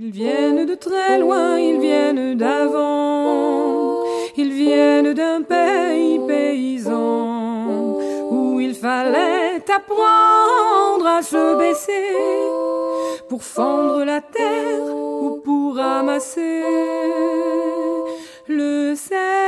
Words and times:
Ils 0.00 0.12
viennent 0.12 0.64
de 0.64 0.76
très 0.76 1.18
loin, 1.18 1.58
ils 1.58 1.80
viennent 1.80 2.36
d'avant, 2.36 4.04
ils 4.36 4.52
viennent 4.52 5.12
d'un 5.12 5.42
pays 5.42 6.20
paysan 6.24 7.98
où 8.30 8.60
il 8.60 8.74
fallait 8.76 9.60
apprendre 9.68 11.04
à 11.04 11.20
se 11.20 11.58
baisser 11.58 12.14
pour 13.28 13.42
fendre 13.42 14.04
la 14.04 14.20
terre 14.20 14.86
ou 14.86 15.40
pour 15.44 15.74
ramasser 15.74 16.62
le 18.46 18.94
sel 18.94 19.47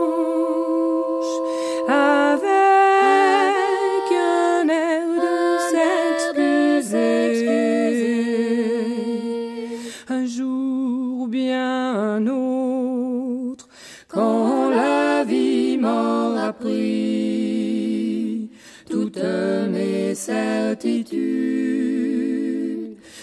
Certitudes, 20.21 21.17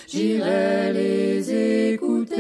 j'irai 0.09 0.93
les 0.93 1.93
écouter, 1.95 2.35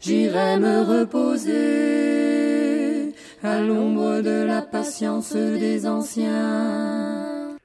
j'irai 0.00 0.56
me 0.58 0.82
reposer 0.82 1.54
à 3.42 3.60
l'ombre 3.60 4.20
de 4.20 4.44
la 4.44 4.62
patience 4.62 5.34
des 5.34 5.88
anciens. 5.88 7.56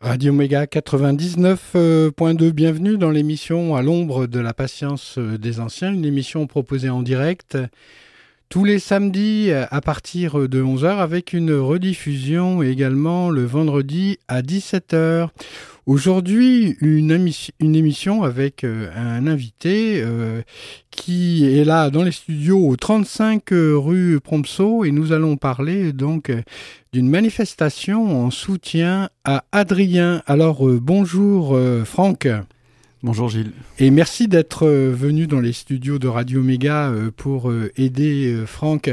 Radio 0.00 0.32
Méga 0.32 0.66
99.2, 0.66 2.52
bienvenue 2.52 2.96
dans 2.96 3.10
l'émission 3.10 3.74
À 3.74 3.82
l'ombre 3.82 4.28
de 4.28 4.38
la 4.38 4.54
patience 4.54 5.18
des 5.18 5.58
anciens, 5.58 5.92
une 5.92 6.04
émission 6.04 6.46
proposée 6.46 6.90
en 6.90 7.02
direct 7.02 7.58
tous 8.48 8.64
les 8.64 8.78
samedis 8.78 9.50
à 9.52 9.80
partir 9.80 10.48
de 10.48 10.62
11h 10.62 10.98
avec 10.98 11.32
une 11.32 11.52
rediffusion 11.52 12.62
également 12.62 13.30
le 13.30 13.44
vendredi 13.44 14.18
à 14.28 14.42
17h. 14.42 15.28
Aujourd'hui, 15.86 16.76
une, 16.82 17.10
émission, 17.60 18.22
avec 18.22 18.62
euh, 18.62 18.90
un 18.94 19.26
invité 19.26 20.02
euh, 20.04 20.42
qui 20.90 21.46
est 21.46 21.64
là 21.64 21.88
dans 21.88 22.02
les 22.02 22.12
studios 22.12 22.68
au 22.68 22.76
35 22.76 23.42
rue 23.50 24.20
Prompso 24.20 24.84
et 24.84 24.90
nous 24.90 25.12
allons 25.12 25.38
parler 25.38 25.94
donc 25.94 26.30
d'une 26.92 27.08
manifestation 27.08 28.24
en 28.24 28.30
soutien 28.30 29.10
à 29.24 29.44
Adrien. 29.52 30.22
Alors 30.26 30.68
euh, 30.68 30.78
bonjour 30.80 31.54
euh, 31.54 31.84
Franck. 31.84 32.28
Bonjour 33.04 33.28
Gilles. 33.28 33.52
Et 33.78 33.90
merci 33.90 34.26
d'être 34.26 34.66
euh, 34.66 34.92
venu 34.92 35.28
dans 35.28 35.40
les 35.40 35.52
studios 35.52 36.00
de 36.00 36.08
Radio 36.08 36.42
Méga 36.42 36.88
euh, 36.88 37.10
pour 37.16 37.48
euh, 37.50 37.70
aider 37.76 38.36
Franck. 38.46 38.90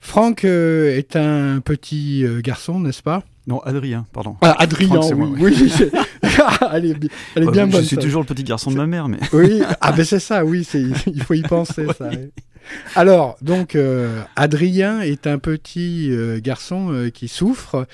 Franck 0.00 0.44
est 0.44 1.16
un 1.16 1.60
petit 1.60 2.24
garçon, 2.42 2.78
n'est-ce 2.80 3.02
pas? 3.02 3.22
Non, 3.46 3.60
Adrien, 3.60 4.06
pardon. 4.12 4.36
Ah, 4.42 4.54
Adrien, 4.58 4.88
Franck, 5.00 5.04
c'est 5.04 5.14
oui. 5.14 5.26
moi, 5.30 5.38
oui. 5.40 5.70
c'est- 5.70 5.90
elle 6.72 6.84
est, 6.84 6.94
bi- 6.94 7.08
elle 7.34 7.44
est 7.44 7.46
Bah, 7.46 7.52
bien 7.52 7.66
je 7.66 7.72
bonne. 7.72 7.84
suis 7.84 7.96
ça. 7.96 8.02
toujours 8.02 8.20
le 8.20 8.26
petit 8.26 8.44
garçon 8.44 8.70
de 8.70 8.76
ma 8.76 8.86
mère, 8.86 9.08
mais 9.08 9.18
Oui, 9.32 9.62
ah 9.80 9.92
ben 9.92 10.04
c'est 10.04 10.20
ça, 10.20 10.44
oui, 10.44 10.66
il 11.06 11.22
faut 11.22 11.32
y 11.34 11.40
penser, 11.42 11.86
ça. 11.98 12.10
Alors, 12.94 13.38
donc, 13.40 13.74
euh, 13.74 14.20
Adrien 14.36 15.00
est 15.00 15.26
un 15.26 15.38
petit 15.38 16.08
euh, 16.10 16.38
garçon 16.42 16.92
euh, 16.92 17.08
qui 17.08 17.26
souffre 17.28 17.86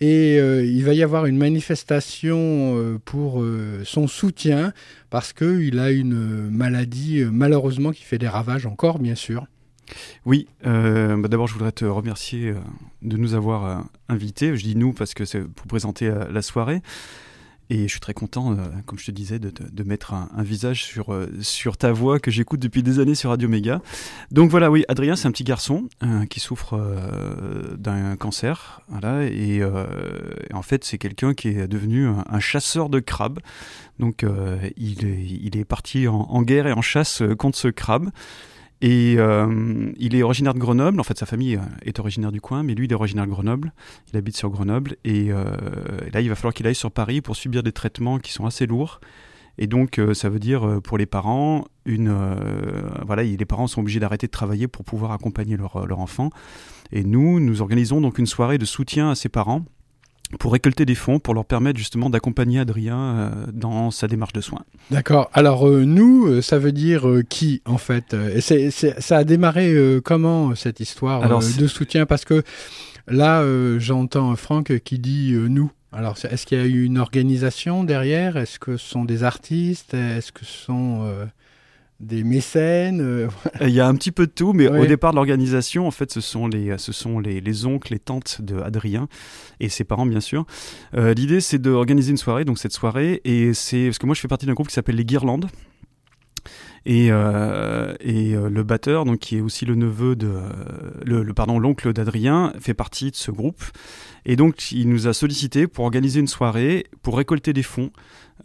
et 0.00 0.38
euh, 0.38 0.64
il 0.64 0.84
va 0.84 0.94
y 0.94 1.02
avoir 1.02 1.26
une 1.26 1.36
manifestation 1.36 2.36
euh, 2.38 2.98
pour 3.04 3.42
euh, 3.42 3.82
son 3.84 4.06
soutien 4.06 4.72
parce 5.10 5.32
qu'il 5.32 5.78
a 5.78 5.90
une 5.90 6.50
maladie, 6.50 7.24
malheureusement, 7.30 7.90
qui 7.90 8.04
fait 8.04 8.18
des 8.18 8.28
ravages 8.28 8.66
encore, 8.66 8.98
bien 8.98 9.14
sûr. 9.14 9.46
oui. 10.26 10.46
bah, 10.62 11.28
D'abord, 11.28 11.48
je 11.48 11.54
voudrais 11.54 11.72
te 11.72 11.84
remercier 11.84 12.54
de 13.02 13.16
nous 13.16 13.34
avoir 13.34 13.84
invités. 14.08 14.54
Je 14.56 14.62
dis 14.62 14.76
nous 14.76 14.92
parce 14.92 15.14
que 15.14 15.24
c'est 15.24 15.40
pour 15.40 15.66
présenter 15.66 16.12
la 16.30 16.42
soirée. 16.42 16.82
Et 17.70 17.82
je 17.82 17.88
suis 17.88 18.00
très 18.00 18.14
content, 18.14 18.52
euh, 18.52 18.56
comme 18.86 18.98
je 18.98 19.04
te 19.04 19.10
disais, 19.10 19.38
de, 19.38 19.82
mettre 19.82 20.14
un, 20.14 20.42
visage 20.42 20.84
sur, 20.84 21.12
euh, 21.12 21.28
sur 21.42 21.76
ta 21.76 21.92
voix 21.92 22.18
que 22.18 22.30
j'écoute 22.30 22.60
depuis 22.60 22.82
des 22.82 22.98
années 22.98 23.14
sur 23.14 23.30
Radio 23.30 23.48
Méga. 23.48 23.82
Donc 24.30 24.50
voilà, 24.50 24.70
oui, 24.70 24.84
Adrien, 24.88 25.16
c'est 25.16 25.28
un 25.28 25.32
petit 25.32 25.44
garçon 25.44 25.88
euh, 26.02 26.24
qui 26.26 26.40
souffre 26.40 26.80
d'un 27.76 28.16
cancer. 28.16 28.80
Voilà, 28.88 29.24
et, 29.24 29.62
en 30.52 30.62
fait, 30.62 30.84
c'est 30.84 30.98
quelqu'un 30.98 31.34
qui 31.34 31.48
est 31.48 31.68
devenu 31.68 32.06
un, 32.06 32.40
chasseur 32.40 32.88
de 32.88 33.00
crabes. 33.00 33.40
Donc 33.98 34.24
il, 34.76 35.04
est, 35.04 35.26
il 35.42 35.56
est 35.58 35.64
parti 35.64 36.08
en, 36.08 36.42
guerre 36.42 36.66
et 36.66 36.72
en 36.72 36.82
chasse 36.82 37.22
contre 37.38 37.58
ce 37.58 37.68
crabe. 37.68 38.10
Et 38.80 39.16
euh, 39.18 39.92
il 39.96 40.14
est 40.14 40.22
originaire 40.22 40.54
de 40.54 40.58
Grenoble. 40.58 41.00
En 41.00 41.04
fait, 41.04 41.18
sa 41.18 41.26
famille 41.26 41.56
euh, 41.56 41.60
est 41.82 41.98
originaire 41.98 42.30
du 42.30 42.40
coin, 42.40 42.62
mais 42.62 42.74
lui, 42.74 42.86
il 42.86 42.92
est 42.92 42.94
originaire 42.94 43.26
de 43.26 43.30
Grenoble. 43.30 43.72
Il 44.12 44.16
habite 44.16 44.36
sur 44.36 44.50
Grenoble. 44.50 44.96
Et, 45.04 45.32
euh, 45.32 45.44
et 46.06 46.10
là, 46.10 46.20
il 46.20 46.28
va 46.28 46.36
falloir 46.36 46.54
qu'il 46.54 46.66
aille 46.66 46.74
sur 46.74 46.92
Paris 46.92 47.20
pour 47.20 47.34
subir 47.34 47.62
des 47.62 47.72
traitements 47.72 48.18
qui 48.18 48.32
sont 48.32 48.46
assez 48.46 48.66
lourds. 48.66 49.00
Et 49.60 49.66
donc, 49.66 50.00
ça 50.14 50.28
veut 50.28 50.38
dire 50.38 50.80
pour 50.84 50.98
les 50.98 51.06
parents, 51.06 51.64
les 51.84 53.44
parents 53.44 53.66
sont 53.66 53.80
obligés 53.80 53.98
d'arrêter 53.98 54.28
de 54.28 54.30
travailler 54.30 54.68
pour 54.68 54.84
pouvoir 54.84 55.10
accompagner 55.10 55.56
leur, 55.56 55.84
leur 55.84 55.98
enfant. 55.98 56.30
Et 56.92 57.02
nous, 57.02 57.40
nous 57.40 57.60
organisons 57.60 58.00
donc 58.00 58.18
une 58.18 58.26
soirée 58.26 58.58
de 58.58 58.64
soutien 58.64 59.10
à 59.10 59.14
ses 59.16 59.28
parents 59.28 59.64
pour 60.38 60.52
récolter 60.52 60.84
des 60.84 60.94
fonds 60.94 61.18
pour 61.18 61.34
leur 61.34 61.44
permettre 61.44 61.78
justement 61.78 62.10
d'accompagner 62.10 62.58
Adrien 62.60 62.98
euh, 62.98 63.30
dans 63.52 63.90
sa 63.90 64.08
démarche 64.08 64.32
de 64.32 64.40
soins. 64.40 64.64
D'accord. 64.90 65.30
Alors, 65.32 65.66
euh, 65.66 65.84
nous, 65.84 66.26
euh, 66.26 66.42
ça 66.42 66.58
veut 66.58 66.72
dire 66.72 67.08
euh, 67.08 67.22
qui, 67.22 67.62
en 67.64 67.78
fait 67.78 68.14
Ça 68.40 69.16
a 69.16 69.24
démarré 69.24 69.72
euh, 69.72 70.00
comment, 70.00 70.54
cette 70.54 70.80
histoire 70.80 71.22
Alors, 71.22 71.40
de 71.40 71.66
soutien? 71.66 72.04
Parce 72.06 72.24
que 72.24 72.42
là, 73.06 73.42
j'entends 73.78 74.36
Franck 74.36 74.80
qui 74.80 74.98
dit 74.98 75.32
nous. 75.32 75.70
Alors, 75.92 76.16
est-ce 76.30 76.44
qu'il 76.44 76.58
y 76.58 76.60
a 76.60 76.66
eu 76.66 76.84
une 76.84 76.98
organisation 76.98 77.82
derrière? 77.84 78.36
Est-ce 78.36 78.58
que 78.58 78.76
ce 78.76 78.86
sont 78.86 79.04
des 79.04 79.22
artistes? 79.22 79.94
Est-ce 79.94 80.32
que 80.32 80.44
ce 80.44 80.64
sont 80.64 81.10
des 82.00 82.22
mécènes 82.24 83.00
Euh, 83.00 83.28
Il 83.60 83.70
y 83.70 83.80
a 83.80 83.88
un 83.88 83.94
petit 83.94 84.12
peu 84.12 84.26
de 84.26 84.32
tout, 84.32 84.52
mais 84.52 84.68
Ouais. 84.68 84.80
au 84.80 84.86
départ 84.86 85.10
de 85.12 85.16
l'organisation, 85.16 85.86
en 85.86 85.90
fait, 85.90 86.12
ce 86.12 86.20
sont 86.20 86.46
les, 86.46 86.76
ce 86.78 86.92
sont 86.92 87.18
les, 87.18 87.40
les 87.40 87.66
oncles, 87.66 87.92
les 87.92 87.98
tantes 87.98 88.40
de 88.40 88.58
Adrien 88.60 89.08
et 89.60 89.68
ses 89.68 89.84
parents, 89.84 90.06
bien 90.06 90.20
sûr. 90.20 90.46
Euh, 90.94 91.12
L'idée, 91.14 91.40
c'est 91.40 91.58
d'organiser 91.58 92.10
une 92.12 92.16
soirée, 92.16 92.44
donc 92.44 92.58
cette 92.58 92.72
soirée, 92.72 93.20
et 93.24 93.52
c'est 93.54 93.86
parce 93.86 93.98
que 93.98 94.06
moi, 94.06 94.14
je 94.14 94.20
fais 94.20 94.28
partie 94.28 94.46
d'un 94.46 94.54
groupe 94.54 94.68
qui 94.68 94.74
s'appelle 94.74 94.96
les 94.96 95.04
Guirlandes. 95.04 95.46
Et, 96.88 97.12
euh, 97.12 97.92
euh, 98.02 98.48
le 98.48 98.62
batteur, 98.62 99.04
donc 99.04 99.18
qui 99.18 99.36
est 99.36 99.40
aussi 99.42 99.66
le 99.66 99.74
neveu 99.74 100.16
de, 100.16 100.26
euh, 100.26 101.22
le, 101.22 101.34
pardon, 101.34 101.58
l'oncle 101.58 101.92
d'Adrien, 101.92 102.54
fait 102.60 102.72
partie 102.72 103.10
de 103.10 103.16
ce 103.16 103.30
groupe. 103.30 103.62
Et 104.24 104.36
donc, 104.36 104.72
il 104.72 104.88
nous 104.88 105.06
a 105.06 105.12
sollicité 105.12 105.66
pour 105.66 105.84
organiser 105.84 106.18
une 106.18 106.26
soirée, 106.26 106.86
pour 107.02 107.18
récolter 107.18 107.52
des 107.52 107.62
fonds. 107.62 107.90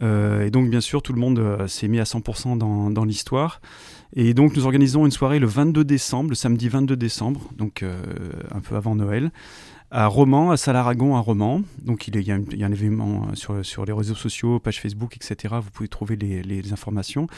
Et 0.00 0.50
donc, 0.50 0.70
bien 0.70 0.80
sûr, 0.80 1.02
tout 1.02 1.12
le 1.12 1.20
monde 1.20 1.68
s'est 1.68 1.86
mis 1.86 2.00
à 2.00 2.02
100% 2.04 2.58
dans, 2.58 3.04
l'histoire. 3.04 3.60
Et 4.16 4.34
donc, 4.34 4.56
nous 4.56 4.64
organisons 4.64 5.04
une 5.06 5.12
soirée 5.12 5.38
le 5.38 5.46
22 5.46 5.84
décembre, 5.84 6.30
le 6.30 6.34
samedi 6.34 6.68
22 6.68 6.96
décembre, 6.96 7.48
donc 7.56 7.84
un 7.84 8.60
peu 8.60 8.74
avant 8.74 8.96
Noël, 8.96 9.30
à 9.94 10.08
Romans, 10.08 10.50
à 10.50 10.56
Salaragon, 10.56 11.14
à 11.14 11.20
Romans. 11.20 11.62
Donc, 11.80 12.08
il 12.08 12.20
y 12.20 12.32
a, 12.32 12.34
un 12.34 12.72
événement 12.72 13.28
euh, 13.50 13.62
sur, 13.62 13.84
les 13.84 13.92
réseaux 13.92 14.16
sociaux, 14.16 14.58
page 14.58 14.80
Facebook, 14.80 15.16
etc. 15.16 15.54
Vous 15.62 15.70
pouvez 15.70 15.88
trouver 15.88 16.16
les, 16.16 16.72
informations. 16.72 17.28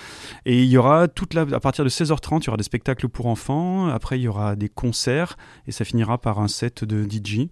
Et 0.46 0.62
il 0.62 0.68
y 0.68 0.78
aura 0.78 1.06
toute 1.06 1.34
la, 1.34 1.42
à 1.42 1.60
partir 1.60 1.84
de 1.84 1.90
16h30, 1.90 2.40
il 2.40 2.46
y 2.46 2.48
aura 2.48 2.56
des 2.56 2.62
spectacles 2.62 3.10
pour 3.10 3.26
enfants. 3.26 3.88
Après, 3.88 4.18
il 4.18 4.22
y 4.22 4.28
aura 4.28 4.56
des 4.56 4.70
concerts 4.70 5.36
et 5.66 5.72
ça 5.72 5.84
finira 5.84 6.16
par 6.16 6.40
un 6.40 6.48
set 6.48 6.82
de 6.82 7.04
DJ. 7.04 7.48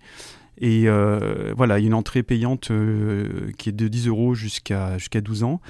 Et 0.58 0.84
euh, 0.86 1.52
voilà, 1.54 1.78
une 1.80 1.92
entrée 1.92 2.22
payante 2.22 2.70
euh, 2.70 3.50
qui 3.58 3.68
est 3.68 3.72
de 3.72 3.88
10 3.88 4.08
euros 4.08 4.34
jusqu'à 4.34 4.96
jusqu'à 4.96 5.20
12 5.20 5.42
ans. 5.42 5.60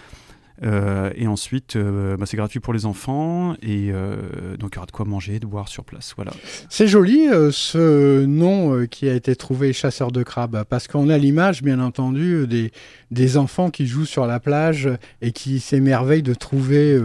Euh, 0.63 1.11
et 1.17 1.27
ensuite, 1.27 1.77
euh, 1.77 2.17
bah, 2.17 2.27
c'est 2.27 2.37
gratuit 2.37 2.61
pour 2.61 2.73
les 2.73 2.87
enfants. 2.87 3.55
Et 3.63 3.91
euh, 3.91 4.57
donc, 4.57 4.73
il 4.73 4.77
y 4.77 4.79
aura 4.79 4.87
de 4.87 4.93
quoi 4.93 5.05
manger, 5.05 5.41
de 5.41 5.47
boire 5.47 5.69
sur 5.69 5.85
place. 5.85 6.13
Voilà. 6.17 6.33
C'est 6.69 6.87
joli 6.87 7.27
ce 7.51 8.25
nom 8.25 8.87
qui 8.87 9.09
a 9.09 9.15
été 9.15 9.35
trouvé 9.37 9.73
chasseur 9.73 10.13
de 10.13 10.23
crabes 10.23 10.65
parce 10.69 10.89
qu'on 10.89 11.09
a 11.09 11.19
l'image 11.19 11.63
bien 11.63 11.81
entendu 11.81 12.47
des, 12.47 12.71
des 13.11 13.37
enfants 13.37 13.71
qui 13.71 13.87
jouent 13.87 14.05
sur 14.05 14.27
la 14.27 14.41
plage 14.41 14.89
et 15.21 15.33
qui 15.33 15.61
s'émerveillent 15.61 16.23
de 16.23 16.35
trouver 16.35 16.99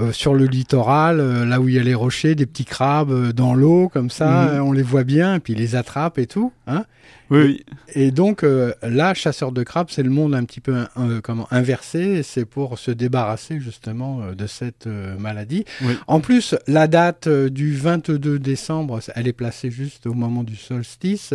euh, 0.00 0.12
sur 0.12 0.34
le 0.34 0.46
littoral, 0.46 1.44
là 1.44 1.60
où 1.60 1.68
il 1.68 1.74
y 1.74 1.78
a 1.78 1.82
les 1.82 1.94
rochers, 1.94 2.34
des 2.34 2.46
petits 2.46 2.64
crabes 2.64 3.32
dans 3.32 3.54
l'eau, 3.54 3.88
comme 3.88 4.10
ça, 4.10 4.54
mhm. 4.54 4.62
on 4.62 4.72
les 4.72 4.82
voit 4.82 5.04
bien, 5.04 5.36
et 5.36 5.40
puis 5.40 5.52
ils 5.54 5.58
les 5.58 5.76
attrape 5.76 6.18
et 6.18 6.26
tout. 6.26 6.52
Hein 6.66 6.84
oui, 7.30 7.64
Et, 7.94 8.10
donc 8.10 8.42
là, 8.82 9.12
chasseur 9.12 9.52
de 9.52 9.62
crabes, 9.62 9.88
c'est 9.90 10.02
le 10.02 10.10
monde 10.10 10.34
un 10.34 10.44
petit 10.44 10.60
peu 10.60 10.86
comment 11.22 11.46
inversé. 11.50 12.22
C'est 12.22 12.46
pour 12.46 12.78
se 12.78 12.90
débarrasser 12.90 13.60
justement 13.60 14.32
de 14.32 14.46
cette 14.46 14.86
maladie. 14.86 15.66
En 16.06 16.20
plus, 16.20 16.54
la 16.66 16.86
date 16.86 17.28
du 17.28 17.74
22 17.74 18.38
décembre, 18.38 19.00
elle 19.14 19.28
est 19.28 19.34
placée 19.34 19.70
juste 19.70 20.06
au 20.06 20.14
moment 20.14 20.42
du 20.42 20.56
solstice. 20.56 21.34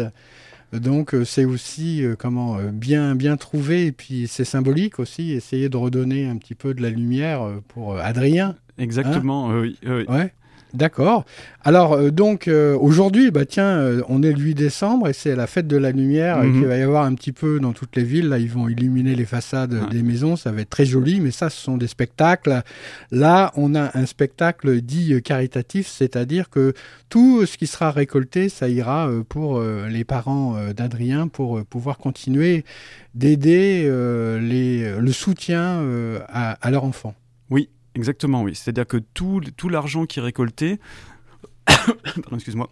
Donc 0.80 1.14
euh, 1.14 1.24
c'est 1.24 1.46
aussi 1.46 2.04
euh, 2.04 2.16
comment 2.18 2.58
euh, 2.58 2.70
bien 2.72 3.16
bien 3.16 3.38
trouvé 3.38 3.88
et 3.88 3.92
puis 3.92 4.28
c'est 4.28 4.46
symbolique 4.46 5.00
aussi 5.00 5.32
essayer 5.32 5.70
de 5.70 5.78
redonner 5.78 6.26
un 6.26 6.38
petit 6.38 6.56
peu 6.56 6.74
de 6.74 6.82
la 6.82 6.90
lumière 6.90 7.42
pour 7.68 7.98
Adrien. 7.98 8.56
Exactement, 8.78 9.52
hein 9.52 9.62
oui, 9.62 9.78
oui. 9.86 10.06
Ouais. 10.08 10.34
D'accord. 10.74 11.24
Alors 11.64 11.94
euh, 11.94 12.10
donc 12.10 12.48
euh, 12.48 12.76
aujourd'hui, 12.76 13.30
bah 13.30 13.46
tiens, 13.46 13.78
euh, 13.78 14.02
on 14.10 14.24
est 14.24 14.32
le 14.32 14.40
8 14.40 14.56
décembre 14.56 15.08
et 15.08 15.14
c'est 15.14 15.36
la 15.36 15.46
fête 15.46 15.68
de 15.68 15.78
la 15.78 15.92
lumière 15.92 16.42
qui 16.42 16.48
mhm. 16.48 16.66
va 16.66 16.78
y 16.78 16.82
avoir 16.82 17.06
un 17.06 17.14
petit 17.14 17.32
peu 17.32 17.60
dans 17.60 17.74
toutes 17.74 17.96
les 17.96 18.04
villes. 18.04 18.28
Là, 18.28 18.40
ils 18.40 18.50
vont 18.50 18.68
illuminer 18.68 19.14
les 19.14 19.26
façades 19.26 19.88
des 19.92 20.02
maisons, 20.02 20.36
ça 20.36 20.52
va 20.52 20.62
être 20.62 20.72
très 20.72 20.86
joli. 20.86 21.20
Mais 21.20 21.30
ça, 21.30 21.52
ce 21.52 21.62
sont 21.62 21.78
des 21.78 21.86
spectacles. 21.86 22.64
Là, 23.12 23.52
on 23.56 23.76
a 23.76 23.96
un 23.96 24.08
spectacle 24.08 24.82
dit 24.82 25.22
caritatif, 25.22 25.88
c'est-à-dire 25.88 26.50
que 26.50 26.74
tout 27.08 27.46
ce 27.46 27.56
qui 27.56 27.68
sera 27.68 27.92
récolté, 27.92 28.50
ça 28.50 28.68
ira 28.68 29.12
pour 29.30 29.62
les 29.62 30.04
parents 30.04 30.58
d'Adrien 30.76 31.28
pour 31.28 31.64
pouvoir 31.66 32.00
continuer 32.00 32.66
d'aider 33.14 33.84
le 33.88 35.12
soutien 35.12 35.86
à, 36.30 36.54
à 36.54 36.72
leur 36.72 36.84
enfant. 36.84 37.14
Oui, 37.52 37.70
Exactement, 37.96 38.42
oui. 38.42 38.56
C'est-à-dire 38.56 38.88
que 38.88 38.98
tout, 38.98 39.42
tout 39.58 39.70
l'argent 39.70 40.06
qui 40.06 40.20
est 40.20 40.24
récolté, 40.24 40.80
pardon, 41.66 42.36
excuse-moi, 42.36 42.70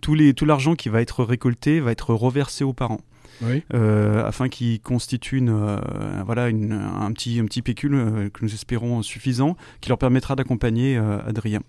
tout, 0.00 0.14
les, 0.14 0.34
tout 0.34 0.44
l'argent 0.44 0.74
qui 0.74 0.88
va 0.88 1.00
être 1.00 1.24
récolté 1.24 1.80
va 1.80 1.92
être 1.92 2.14
reversé 2.14 2.64
aux 2.64 2.72
parents. 2.72 3.00
Oui. 3.42 3.64
Euh, 3.74 4.24
afin 4.24 4.48
qu'ils 4.48 4.80
constituent 4.80 5.38
une, 5.38 5.50
euh, 5.50 5.78
voilà, 6.24 6.48
une, 6.48 6.72
un, 6.72 7.12
petit, 7.12 7.40
un 7.40 7.46
petit 7.46 7.62
pécule 7.62 7.94
euh, 7.94 8.28
que 8.30 8.44
nous 8.44 8.54
espérons 8.54 9.02
suffisant, 9.02 9.56
qui 9.80 9.88
leur 9.88 9.98
permettra 9.98 10.36
d'accompagner 10.36 10.96
Adrien. 10.96 11.60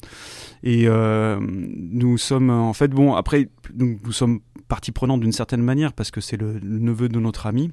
Et 0.64 0.88
nous 0.88 2.18
sommes, 2.18 2.50
en 2.50 2.74
fait, 2.74 2.90
bon, 2.90 3.14
après, 3.16 3.50
nous, 3.74 4.00
nous 4.04 4.12
sommes 4.12 4.40
partie 4.68 4.92
prenante 4.92 5.22
d'une 5.22 5.32
certaine 5.32 5.62
manière, 5.62 5.94
parce 5.94 6.12
que 6.12 6.22
c'est 6.22 6.38
le 6.38 6.60
neveu 6.62 7.10
de 7.10 7.20
notre 7.20 7.46
ami. 7.46 7.72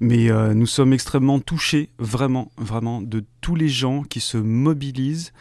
Mais 0.00 0.30
euh, 0.30 0.54
nous 0.54 0.66
sommes 0.66 0.92
extrêmement 0.92 1.40
touchés, 1.40 1.90
vraiment, 1.98 2.52
vraiment, 2.56 3.02
de 3.02 3.24
tous 3.40 3.56
les 3.56 3.68
gens 3.68 4.02
qui 4.02 4.20
se 4.20 4.38
mobilisent 4.38 5.32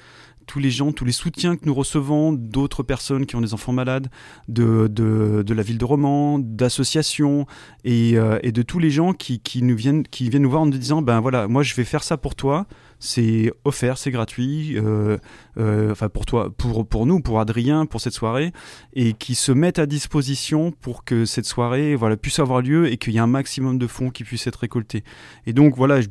tous 0.48 0.60
les 0.60 0.72
gens, 0.72 0.94
tous 0.94 1.06
les 1.06 1.12
soutiens 1.12 1.58
que 1.58 1.66
nous 1.66 1.74
recevons 1.74 2.32
d'autres 2.32 2.82
personnes 2.82 3.26
qui 3.26 3.36
ont 3.36 3.42
des 3.42 3.54
enfants 3.54 3.74
malades, 3.74 4.08
de, 4.48 4.88
de, 4.88 5.54
la 5.54 5.62
ville 5.62 5.78
de 5.78 5.86
Romans, 5.86 6.40
d'associations 6.40 7.46
et, 7.84 8.18
euh, 8.18 8.40
et, 8.42 8.52
de 8.52 8.62
tous 8.62 8.80
les 8.80 8.90
gens 8.90 9.14
qui, 9.14 9.40
qui, 9.40 9.62
nous 9.62 9.76
viennent, 9.76 10.04
qui 10.04 10.30
viennent 10.30 10.44
nous 10.44 10.50
voir 10.50 10.64
en 10.64 10.66
nous 10.66 10.78
disant 10.78 11.02
ben 11.02 11.20
voilà, 11.20 11.48
moi 11.48 11.64
je 11.64 11.76
vais 11.76 11.84
faire 11.84 12.04
ça 12.04 12.18
pour 12.18 12.36
toi, 12.36 12.66
c'est 13.00 13.52
offert, 13.64 13.98
c'est 13.98 14.12
gratuit, 14.12 14.78
euh, 14.78 15.18
euh, 15.58 15.92
enfin 15.92 16.10
pour 16.10 16.26
toi, 16.26 16.50
pour, 16.56 16.88
pour 16.88 17.06
nous, 17.06 17.20
pour 17.20 17.40
Adrien, 17.40 17.86
pour 17.86 18.02
cette 18.02 18.14
soirée, 18.14 18.52
et 18.94 19.14
qui 19.14 19.36
se 19.36 19.52
mettent 19.52 19.80
à 19.80 19.86
disposition 19.86 20.72
pour 20.72 21.04
que 21.04 21.26
cette 21.26 21.46
soirée 21.46 21.96
voilà, 21.96 22.18
puisse 22.18 22.40
avoir 22.40 22.62
lieu 22.62 22.92
et 22.92 22.98
qu'il 22.98 23.14
y 23.14 23.18
ait 23.18 23.22
un 23.22 23.28
maximum 23.28 23.78
de 23.78 23.88
fonds 23.88 24.10
qui 24.10 24.24
puissent 24.24 24.48
être 24.48 24.60
récoltés. 24.60 25.04
Et 25.46 25.54
donc 25.54 25.76
voilà, 25.76 26.02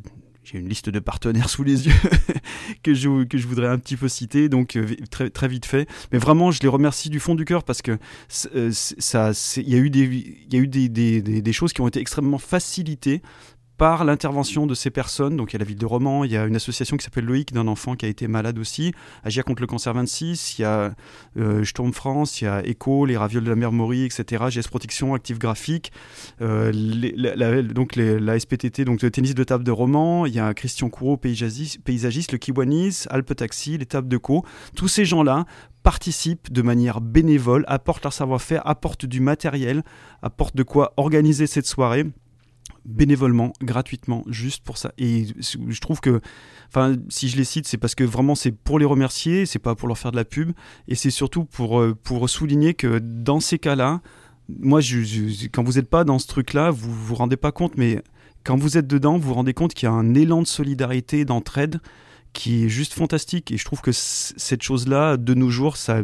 j'ai 0.46 0.58
une 0.58 0.68
liste 0.68 0.90
de 0.90 1.00
partenaires 1.00 1.50
sous 1.50 1.64
les 1.64 1.86
yeux 1.86 1.94
que, 2.82 2.94
je, 2.94 3.24
que 3.24 3.36
je 3.36 3.46
voudrais 3.48 3.68
un 3.68 3.78
petit 3.78 3.96
peu 3.96 4.08
citer, 4.08 4.48
donc 4.48 4.76
euh, 4.76 4.86
très, 5.10 5.28
très 5.28 5.48
vite 5.48 5.66
fait. 5.66 5.88
Mais 6.12 6.18
vraiment, 6.18 6.50
je 6.50 6.60
les 6.62 6.68
remercie 6.68 7.10
du 7.10 7.18
fond 7.18 7.34
du 7.34 7.44
cœur 7.44 7.64
parce 7.64 7.82
que 7.82 7.98
ça, 8.28 9.32
il 9.56 9.68
y 9.68 9.74
a 9.74 9.78
eu, 9.78 9.90
des, 9.90 10.46
y 10.50 10.56
a 10.56 10.58
eu 10.58 10.68
des, 10.68 10.88
des, 10.88 11.20
des, 11.20 11.52
choses 11.52 11.72
qui 11.72 11.80
ont 11.80 11.88
été 11.88 12.00
extrêmement 12.00 12.38
facilitées 12.38 13.22
par 13.76 14.05
l'intervention 14.05 14.67
de 14.67 14.75
ces 14.75 14.90
personnes. 14.90 15.37
Donc 15.37 15.52
il 15.52 15.55
y 15.55 15.56
a 15.56 15.58
la 15.61 15.64
ville 15.64 15.78
de 15.78 15.87
Romans, 15.87 16.25
il 16.25 16.32
y 16.32 16.37
a 16.37 16.46
une 16.46 16.56
association 16.56 16.96
qui 16.96 17.05
s'appelle 17.05 17.25
Loïc 17.25 17.52
d'un 17.52 17.69
enfant 17.69 17.94
qui 17.94 18.06
a 18.06 18.08
été 18.08 18.28
malade 18.28 18.58
aussi, 18.58 18.93
Agir 19.25 19.44
contre 19.44 19.61
le 19.61 19.67
cancer 19.67 19.93
26, 19.93 20.58
il 20.58 20.62
y 20.62 20.64
a 20.64 20.94
euh, 21.37 21.64
France, 21.93 22.40
il 22.40 22.44
y 22.44 22.49
a 22.49 22.62
ECHO, 22.67 23.06
les 23.06 23.17
Ravioles 23.17 23.44
de 23.44 23.50
la 23.50 23.56
mer 23.56 23.73
Maury, 23.73 24.05
etc. 24.05 24.44
GS 24.50 24.69
Protection, 24.69 25.14
Active 25.14 25.38
Graphique, 25.38 25.93
euh, 26.40 26.73
la, 26.75 27.62
donc 27.62 27.96
la 27.96 28.38
SPTT, 28.38 28.84
donc 28.84 29.02
le 29.02 29.11
tennis 29.11 29.34
de 29.34 29.44
table 29.44 29.64
de 29.64 29.70
Romans, 29.70 30.26
il 30.26 30.34
y 30.34 30.40
a 30.40 30.52
Christian 30.55 30.88
Courreau, 30.88 31.17
paysagiste, 31.17 31.82
paysagiste 31.82 32.32
le 32.32 32.38
Kiwanis, 32.38 33.05
Alpe 33.11 33.34
Taxi, 33.37 33.78
les 33.78 33.87
tables 33.87 34.08
de 34.08 34.17
co. 34.17 34.44
Tous 34.75 34.88
ces 34.88 35.05
gens-là 35.05 35.44
participent 35.82 36.52
de 36.52 36.62
manière 36.62 37.00
bénévole, 37.00 37.64
apportent 37.69 38.02
leur 38.02 38.12
savoir-faire, 38.12 38.67
apportent 38.67 39.06
du 39.06 39.20
matériel, 39.20 39.84
apportent 40.23 40.56
de 40.56 40.64
quoi 40.64 40.93
organiser 40.96 41.46
cette 41.46 41.67
soirée 41.67 42.06
bénévolement, 42.86 43.52
gratuitement, 43.60 44.24
juste 44.28 44.64
pour 44.64 44.78
ça. 44.78 44.92
Et 44.96 45.26
je 45.40 45.80
trouve 45.80 46.00
que, 46.00 46.20
enfin, 46.68 46.96
si 47.08 47.28
je 47.28 47.36
les 47.36 47.44
cite, 47.44 47.66
c'est 47.66 47.78
parce 47.78 47.94
que 47.94 48.04
vraiment 48.04 48.34
c'est 48.34 48.52
pour 48.52 48.78
les 48.78 48.84
remercier, 48.84 49.44
c'est 49.44 49.58
pas 49.58 49.74
pour 49.74 49.88
leur 49.88 49.98
faire 49.98 50.12
de 50.12 50.16
la 50.16 50.24
pub, 50.24 50.52
et 50.88 50.94
c'est 50.94 51.10
surtout 51.10 51.44
pour, 51.44 51.80
euh, 51.80 51.94
pour 51.94 52.28
souligner 52.30 52.74
que 52.74 52.98
dans 52.98 53.40
ces 53.40 53.58
cas-là, 53.58 54.00
moi, 54.48 54.80
quand 55.52 55.64
vous 55.64 55.72
n'êtes 55.72 55.90
pas 55.90 56.04
dans 56.04 56.18
ce 56.18 56.28
truc-là, 56.28 56.70
vous 56.70 56.92
vous 56.92 57.14
rendez 57.16 57.36
pas 57.36 57.50
compte, 57.52 57.76
mais 57.76 58.02
quand 58.44 58.56
vous 58.56 58.78
êtes 58.78 58.86
dedans, 58.86 59.18
vous 59.18 59.28
vous 59.28 59.34
rendez 59.34 59.54
compte 59.54 59.74
qu'il 59.74 59.86
y 59.86 59.90
a 59.90 59.94
un 59.94 60.14
élan 60.14 60.40
de 60.42 60.46
solidarité, 60.46 61.24
d'entraide 61.24 61.80
qui 62.32 62.64
est 62.64 62.68
juste 62.68 62.92
fantastique. 62.92 63.50
Et 63.50 63.56
je 63.56 63.64
trouve 63.64 63.80
que 63.80 63.90
cette 63.92 64.62
chose-là, 64.62 65.16
de 65.16 65.34
nos 65.34 65.50
jours, 65.50 65.76
ça 65.76 65.98
a 65.98 66.02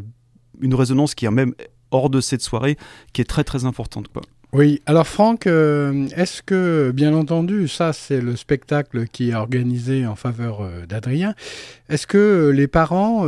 une 0.60 0.74
résonance 0.74 1.14
qui 1.14 1.26
est 1.26 1.30
même 1.30 1.54
hors 1.92 2.10
de 2.10 2.20
cette 2.20 2.42
soirée, 2.42 2.76
qui 3.12 3.20
est 3.20 3.26
très 3.26 3.44
très 3.44 3.64
importante. 3.64 4.08
Quoi. 4.08 4.22
Oui, 4.54 4.82
alors 4.84 5.06
Franck, 5.06 5.46
euh, 5.46 6.08
est-ce 6.14 6.42
que, 6.42 6.92
bien 6.94 7.14
entendu, 7.14 7.68
ça 7.68 7.94
c'est 7.94 8.20
le 8.20 8.36
spectacle 8.36 9.06
qui 9.06 9.30
est 9.30 9.34
organisé 9.34 10.04
en 10.04 10.14
faveur 10.14 10.60
euh, 10.60 10.84
d'Adrien, 10.86 11.34
est-ce 11.88 12.06
que 12.06 12.18
euh, 12.18 12.50
les 12.50 12.66
parents 12.66 13.24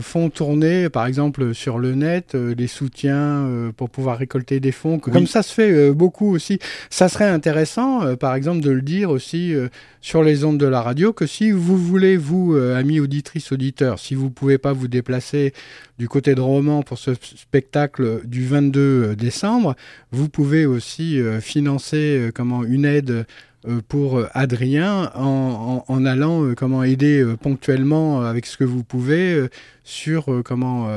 font 0.00 0.30
tourner, 0.30 0.88
par 0.88 1.04
exemple, 1.04 1.52
sur 1.52 1.78
le 1.78 1.94
net, 1.94 2.34
les 2.34 2.66
soutiens 2.68 3.70
pour 3.76 3.90
pouvoir 3.90 4.16
récolter 4.16 4.58
des 4.58 4.72
fonds? 4.72 4.98
Comme 4.98 5.26
ça 5.26 5.42
se 5.42 5.52
fait 5.52 5.92
beaucoup 5.92 6.34
aussi. 6.34 6.58
Ça 6.88 7.10
serait 7.10 7.28
intéressant, 7.28 8.16
par 8.16 8.34
exemple, 8.34 8.60
de 8.60 8.70
le 8.70 8.82
dire 8.82 9.10
aussi 9.10 9.54
sur 10.00 10.22
les 10.22 10.44
ondes 10.44 10.58
de 10.58 10.66
la 10.66 10.80
radio, 10.80 11.12
que 11.12 11.26
si 11.26 11.50
vous 11.50 11.76
voulez, 11.76 12.16
vous, 12.16 12.54
amis 12.54 13.00
auditrices, 13.00 13.52
auditeurs, 13.52 13.98
si 13.98 14.14
vous 14.14 14.26
ne 14.26 14.30
pouvez 14.30 14.58
pas 14.58 14.72
vous 14.72 14.88
déplacer 14.88 15.52
du 15.98 16.08
côté 16.08 16.34
de 16.34 16.40
Romans 16.40 16.82
pour 16.82 16.98
ce 16.98 17.12
spectacle 17.14 18.20
du 18.24 18.46
22 18.46 19.16
décembre, 19.16 19.74
vous 20.12 20.28
pouvez 20.28 20.66
aussi 20.66 21.20
euh, 21.20 21.40
financer 21.40 22.18
euh, 22.18 22.30
comment 22.34 22.64
une 22.64 22.84
aide 22.84 23.26
euh, 23.66 23.80
pour 23.88 24.22
Adrien 24.32 25.10
en, 25.14 26.04
allant 26.04 26.54
comment 26.54 26.84
aider 26.84 27.24
ponctuellement 27.40 28.22
avec 28.22 28.46
ce 28.46 28.56
que 28.56 28.64
vous 28.64 28.84
pouvez 28.84 29.48
sur 29.82 30.42
comment 30.44 30.88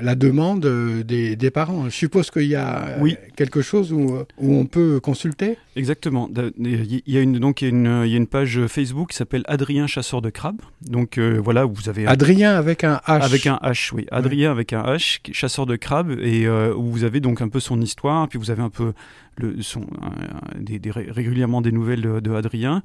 la 0.00 0.14
demande 0.16 0.66
des, 1.04 1.50
parents. 1.52 1.84
Je 1.84 1.94
suppose 1.94 2.32
qu'il 2.32 2.48
y 2.48 2.56
a 2.56 2.98
quelque 3.36 3.62
chose 3.62 3.92
où, 3.92 4.16
où, 4.38 4.54
on 4.56 4.66
peut 4.66 4.98
consulter? 4.98 5.58
Exactement. 5.78 6.28
Il 6.58 7.02
y 7.06 7.16
a 7.16 7.20
une 7.20 7.38
donc 7.38 7.62
il 7.62 7.64
y 7.64 7.68
a 7.68 7.70
une, 7.70 8.02
il 8.04 8.10
y 8.10 8.14
a 8.14 8.16
une 8.16 8.26
page 8.26 8.66
Facebook 8.66 9.10
qui 9.10 9.16
s'appelle 9.16 9.42
Adrien 9.46 9.86
chasseur 9.86 10.20
de 10.20 10.30
crabes. 10.30 10.60
Donc 10.82 11.18
voilà, 11.18 11.64
vous 11.64 11.88
avez 11.88 12.06
Adrien 12.06 12.54
avec 12.54 12.84
un 12.84 13.00
H. 13.06 13.22
Avec 13.22 13.46
un 13.46 13.58
H, 13.62 13.94
oui. 13.94 14.06
Adrien 14.10 14.50
avec 14.50 14.72
un 14.72 14.82
H, 14.82 15.20
chasseur 15.32 15.66
de 15.66 15.76
crabes 15.76 16.10
et 16.20 16.48
où 16.48 16.90
vous 16.90 17.04
avez 17.04 17.20
donc 17.20 17.40
un 17.40 17.48
peu 17.48 17.60
son 17.60 17.80
histoire, 17.80 18.28
puis 18.28 18.38
vous 18.38 18.50
avez 18.50 18.62
un 18.62 18.70
peu 18.70 18.92
le, 19.38 19.56
euh, 19.76 20.78
des, 20.78 20.90
régulièrement 20.90 21.60
des 21.60 21.72
nouvelles 21.72 22.02
de, 22.02 22.30
Adrien. 22.32 22.82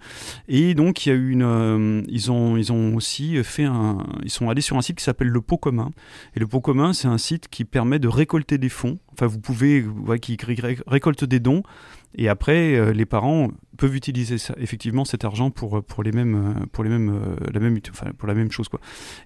Et 0.48 0.74
donc, 0.74 1.06
il 1.06 1.10
y 1.10 1.12
a 1.12 1.16
une, 1.16 1.44
euh, 1.44 2.02
ils, 2.08 2.32
ont, 2.32 2.58
ils 2.58 2.72
ont 2.72 2.96
aussi 2.96 3.44
fait 3.44 3.66
un. 3.66 3.98
Ils 4.24 4.30
sont 4.30 4.50
allés 4.50 4.62
sur 4.62 4.78
un 4.78 4.82
site 4.82 4.98
qui 4.98 5.04
s'appelle 5.04 5.28
Le 5.28 5.42
Pot 5.42 5.58
Commun. 5.58 5.92
Et 6.36 6.40
le 6.40 6.48
Pot 6.48 6.62
Commun, 6.62 6.94
c'est 6.94 7.08
un 7.08 7.18
site 7.18 7.48
qui 7.50 7.66
permet 7.66 8.00
de 8.00 8.08
récolter 8.08 8.58
des 8.58 8.70
fonds. 8.70 8.98
Enfin, 9.14 9.28
vous 9.28 9.40
pouvez. 9.40 9.86
qui 10.22 10.38
récolte 10.88 11.24
des 11.24 11.40
dons. 11.40 11.64
Et 12.16 12.30
après, 12.30 12.76
euh, 12.76 12.94
les 12.94 13.06
parents 13.06 13.50
peuvent 13.76 13.96
utiliser 13.96 14.36
effectivement 14.58 15.04
cet 15.04 15.26
argent 15.26 15.50
pour, 15.50 15.84
pour, 15.84 16.04
les 16.04 16.12
mêmes, 16.12 16.68
pour, 16.72 16.84
les 16.84 16.90
mêmes, 16.92 17.20
la 17.52 17.60
même, 17.60 17.80
pour 18.18 18.28
la 18.28 18.36
même 18.36 18.52
chose. 18.52 18.70
Quoi. 18.70 18.80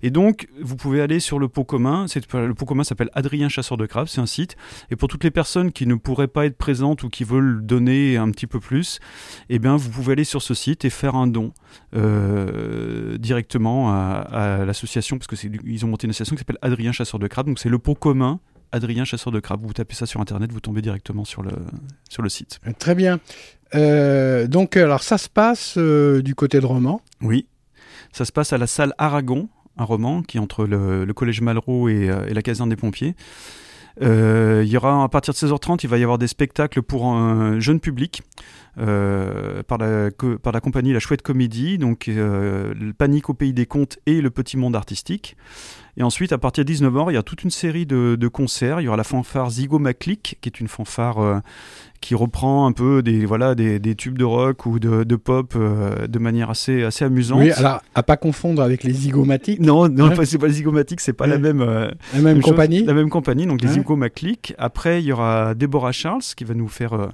Et 0.03 0.09
donc, 0.09 0.47
vous 0.61 0.77
pouvez 0.77 1.01
aller 1.01 1.19
sur 1.19 1.37
le 1.37 1.49
pot 1.49 1.65
commun. 1.65 2.05
Le 2.33 2.53
pot 2.53 2.65
commun 2.65 2.85
s'appelle 2.85 3.09
Adrien 3.13 3.49
Chasseur 3.49 3.77
de 3.77 3.85
Crabes, 3.85 4.07
c'est 4.07 4.21
un 4.21 4.25
site. 4.25 4.55
Et 4.89 4.95
pour 4.95 5.09
toutes 5.09 5.25
les 5.25 5.31
personnes 5.31 5.73
qui 5.73 5.85
ne 5.85 5.95
pourraient 5.95 6.29
pas 6.29 6.45
être 6.45 6.57
présentes 6.57 7.03
ou 7.03 7.09
qui 7.09 7.25
veulent 7.25 7.65
donner 7.65 8.15
un 8.15 8.31
petit 8.31 8.47
peu 8.47 8.61
plus, 8.61 8.99
eh 9.49 9.59
bien, 9.59 9.75
vous 9.75 9.89
pouvez 9.89 10.13
aller 10.13 10.23
sur 10.23 10.41
ce 10.41 10.53
site 10.53 10.85
et 10.85 10.89
faire 10.89 11.15
un 11.15 11.27
don 11.27 11.53
euh, 11.93 13.17
directement 13.17 13.91
à, 13.91 14.63
l'association, 14.65 15.17
parce 15.17 15.27
qu'ils 15.27 15.85
ont 15.85 15.89
monté 15.89 16.07
une 16.07 16.11
association 16.11 16.35
qui 16.35 16.39
s'appelle 16.39 16.59
Adrien 16.61 16.93
Chasseur 16.93 17.19
de 17.19 17.27
Crabes. 17.27 17.47
Donc, 17.47 17.59
c'est 17.59 17.69
le 17.69 17.79
pot 17.79 17.95
commun 17.95 18.39
Adrien 18.71 19.05
Chasseur 19.05 19.31
de 19.31 19.39
Crabes. 19.39 19.61
Vous 19.63 19.73
tapez 19.73 19.95
ça 19.95 20.05
sur 20.05 20.21
Internet, 20.21 20.51
vous 20.51 20.59
tombez 20.59 20.81
directement 20.81 21.25
sur 21.25 21.43
le, 21.43 21.51
sur 22.09 22.21
le 22.21 22.29
site. 22.29 22.59
Très 22.79 22.95
bien. 22.95 23.19
Euh, 23.75 24.47
donc, 24.47 24.77
alors 24.77 25.03
ça 25.03 25.17
se 25.17 25.29
passe 25.29 25.75
euh, 25.77 26.21
du 26.21 26.35
côté 26.35 26.59
de 26.59 26.65
Roman. 26.65 27.01
Oui. 27.21 27.47
Ça 28.11 28.25
se 28.25 28.31
passe 28.31 28.53
à 28.53 28.57
la 28.57 28.67
salle 28.67 28.93
Aragon, 28.97 29.49
un 29.77 29.83
roman 29.83 30.21
qui 30.21 30.37
est 30.37 30.39
entre 30.39 30.65
le, 30.65 31.05
collège 31.13 31.41
Malraux 31.41 31.89
et, 31.89 32.09
et, 32.27 32.33
la 32.33 32.41
caserne 32.41 32.69
des 32.69 32.75
pompiers. 32.75 33.15
il 34.01 34.65
y 34.65 34.77
aura 34.77 35.03
à 35.03 35.09
partir 35.09 35.33
de 35.33 35.39
16h30, 35.39 35.79
il 35.83 35.89
va 35.89 35.97
y 35.97 36.03
avoir 36.03 36.17
des 36.17 36.27
spectacles 36.27 36.81
pour 36.81 37.07
un 37.07 37.59
jeune 37.59 37.79
public. 37.79 38.23
Euh, 38.79 39.63
par, 39.63 39.79
la, 39.79 40.11
par 40.43 40.53
la 40.53 40.59
compagnie 40.59 40.93
La 40.93 40.99
Chouette 40.99 41.23
Comédie, 41.23 41.79
donc 41.79 42.07
euh, 42.07 42.75
le 42.79 42.93
Panique 42.93 43.27
au 43.27 43.33
Pays 43.33 43.51
des 43.51 43.65
Contes 43.65 43.97
et 44.05 44.21
Le 44.21 44.29
Petit 44.29 44.55
Monde 44.55 44.75
Artistique. 44.75 45.35
Et 45.97 46.03
ensuite, 46.03 46.31
à 46.31 46.37
partir 46.37 46.63
de 46.63 46.71
19h, 46.71 47.07
il 47.09 47.15
y 47.15 47.17
a 47.17 47.23
toute 47.23 47.43
une 47.43 47.49
série 47.49 47.87
de, 47.87 48.15
de 48.15 48.27
concerts. 48.27 48.79
Il 48.79 48.83
y 48.83 48.87
aura 48.87 48.97
la 48.97 49.03
fanfare 49.03 49.49
Zigo 49.49 49.79
Maclick, 49.79 50.37
qui 50.41 50.49
est 50.49 50.59
une 50.59 50.67
fanfare 50.67 51.17
euh, 51.17 51.39
qui 52.01 52.13
reprend 52.13 52.67
un 52.67 52.71
peu 52.71 53.01
des, 53.01 53.25
voilà, 53.25 53.55
des, 53.55 53.79
des 53.79 53.95
tubes 53.95 54.19
de 54.19 54.23
rock 54.23 54.67
ou 54.67 54.77
de, 54.77 55.03
de 55.03 55.15
pop 55.15 55.53
euh, 55.55 56.05
de 56.05 56.19
manière 56.19 56.51
assez, 56.51 56.83
assez 56.83 57.03
amusante. 57.03 57.39
Oui, 57.39 57.51
alors 57.51 57.81
à 57.95 58.03
pas 58.03 58.15
confondre 58.15 58.61
avec 58.61 58.83
les 58.83 58.93
zygomatiques. 58.93 59.59
Non, 59.59 59.89
non, 59.89 60.11
hein 60.11 60.23
c'est 60.23 60.37
pas 60.37 60.45
les 60.45 60.53
zygomatiques, 60.53 61.01
c'est 61.01 61.13
pas 61.13 61.25
la 61.25 61.39
même, 61.39 61.61
euh, 61.61 61.89
la 62.13 62.21
même, 62.21 62.41
compagnie. 62.41 62.83
la 62.83 62.93
même 62.93 63.09
compagnie, 63.09 63.47
donc 63.47 63.63
les 63.63 63.69
Zygomaclick. 63.69 64.53
Après, 64.59 65.01
il 65.01 65.07
y 65.07 65.11
aura 65.11 65.55
Déborah 65.55 65.91
Charles 65.91 66.21
qui 66.35 66.43
va 66.43 66.53
nous 66.53 66.67
faire 66.67 67.09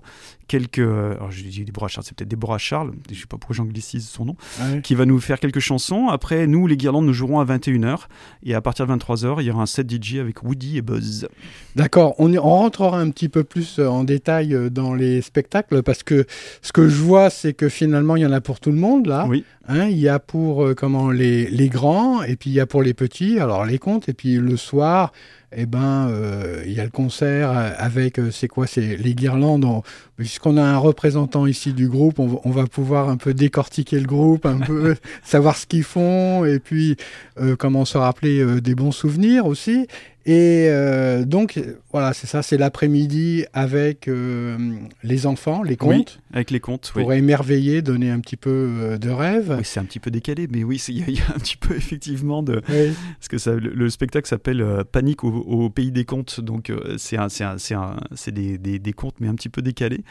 quelques. 0.47 0.79
Alors, 0.79 1.31
je 1.31 1.43
dis 1.43 1.63
Déborah 1.63 1.87
Charles, 1.87 2.05
c'est 2.05 2.15
peut-être 2.15 2.29
Déborah 2.29 2.57
Charles, 2.57 2.93
je 3.09 3.19
sais 3.19 3.25
pas 3.27 3.37
pourquoi 3.37 3.55
j'anglicise 3.55 4.07
son 4.07 4.25
nom, 4.25 4.35
qui 4.83 4.95
va 4.95 5.05
nous 5.05 5.19
faire 5.19 5.39
quelques 5.39 5.59
chansons. 5.59 6.07
Après, 6.09 6.47
nous, 6.47 6.67
les 6.67 6.77
Guirlandes, 6.77 7.05
nous 7.05 7.13
jouerons 7.13 7.39
à 7.39 7.45
21h. 7.45 8.07
Et 8.43 8.53
à 8.53 8.61
partir 8.61 8.87
de 8.87 8.93
23h, 8.93 9.35
il 9.39 9.45
y 9.45 9.51
aura 9.51 9.63
un 9.63 9.67
set 9.67 9.89
DJ 9.89 10.17
avec 10.17 10.43
Woody 10.43 10.77
et 10.77 10.81
Buzz. 10.81 11.27
D'accord, 11.75 12.15
on, 12.19 12.33
on 12.35 12.41
rentrera 12.41 12.99
un 12.99 13.09
petit 13.09 13.29
peu 13.29 13.43
plus 13.43 13.79
en 13.79 14.03
détail 14.03 14.57
dans 14.71 14.93
les 14.93 15.21
spectacles 15.21 15.83
parce 15.83 16.03
que 16.03 16.25
ce 16.61 16.71
que 16.71 16.87
je 16.87 17.01
vois, 17.01 17.29
c'est 17.29 17.53
que 17.53 17.69
finalement, 17.69 18.15
il 18.15 18.23
y 18.23 18.25
en 18.25 18.31
a 18.31 18.41
pour 18.41 18.59
tout 18.59 18.71
le 18.71 18.77
monde 18.77 19.07
là. 19.07 19.25
Oui. 19.27 19.43
Hein, 19.65 19.85
il 19.85 19.97
y 19.97 20.09
a 20.09 20.19
pour 20.19 20.65
euh, 20.65 20.75
comment 20.75 21.09
les, 21.09 21.47
les, 21.47 21.69
grands 21.69 22.21
et 22.21 22.35
puis 22.35 22.49
il 22.49 22.53
y 22.53 22.59
a 22.59 22.65
pour 22.65 22.83
les 22.83 22.93
petits, 22.93 23.39
alors 23.39 23.65
les 23.65 23.79
contes, 23.79 24.09
et 24.09 24.13
puis 24.13 24.35
le 24.35 24.57
soir, 24.57 25.13
eh 25.55 25.65
ben, 25.65 26.09
euh, 26.09 26.61
il 26.65 26.73
y 26.73 26.81
a 26.81 26.83
le 26.83 26.89
concert 26.89 27.49
avec, 27.77 28.19
euh, 28.19 28.29
c'est 28.29 28.49
quoi, 28.49 28.67
c'est 28.67 28.97
les 28.97 29.15
guirlandes. 29.15 29.65
Puisqu'on 30.17 30.57
a 30.57 30.63
un 30.63 30.77
représentant 30.77 31.47
ici 31.47 31.71
du 31.71 31.87
groupe, 31.87 32.19
on, 32.19 32.41
on, 32.43 32.49
va 32.49 32.67
pouvoir 32.67 33.07
un 33.07 33.15
peu 33.15 33.33
décortiquer 33.33 34.01
le 34.01 34.05
groupe, 34.05 34.45
un 34.45 34.59
peu 34.59 34.95
savoir 35.23 35.55
ce 35.55 35.65
qu'ils 35.65 35.83
font, 35.83 36.43
et 36.43 36.59
puis 36.59 36.97
comment 37.57 37.85
se 37.85 37.97
rappeler 37.97 38.59
des 38.61 38.75
bons 38.75 38.91
souvenirs 38.91 39.45
aussi. 39.45 39.87
Et 40.25 40.67
euh, 40.69 41.25
donc, 41.25 41.59
voilà, 41.91 42.13
c'est 42.13 42.27
ça, 42.27 42.41
c'est 42.41 42.57
l'après-midi 42.57 43.45
avec 43.51 44.07
euh, 44.07 44.57
les 45.03 45.25
enfants, 45.25 45.63
les 45.63 45.75
contes. 45.75 46.19
avec 46.31 46.49
les 46.49 46.61
contes, 46.61 46.91
Pour 46.93 47.11
émerveiller, 47.11 47.81
donner 47.81 48.09
un 48.09 48.21
petit 48.21 48.37
peu 48.37 48.49
euh, 48.49 48.97
de 48.97 49.09
rêve. 49.09 49.55
Oui, 49.57 49.65
c'est 49.65 49.81
un 49.81 49.85
petit 49.85 49.99
peu 49.99 50.11
décalé, 50.11 50.47
mais 50.49 50.63
oui, 50.63 50.81
il 50.87 51.09
y, 51.09 51.19
a 51.19 51.35
un 51.35 51.39
petit 51.39 51.57
peu 51.57 51.75
effectivement 51.75 52.41
de. 52.41 52.61
Parce 52.61 53.27
que 53.29 53.37
ça, 53.37 53.53
le, 53.55 53.89
spectacle 53.89 54.27
s'appelle 54.27 54.65
Panique 54.91 55.25
au, 55.25 55.69
pays 55.69 55.91
des 55.91 56.05
contes, 56.05 56.39
donc 56.39 56.71
c'est 56.97 57.17
c'est 57.29 58.31
des, 58.31 58.57
des, 58.57 58.79
des, 58.79 58.93
contes, 58.93 59.15
mais 59.19 59.27
un 59.27 59.35
petit 59.35 59.49
peu 59.49 59.61
décalés. 59.61 60.03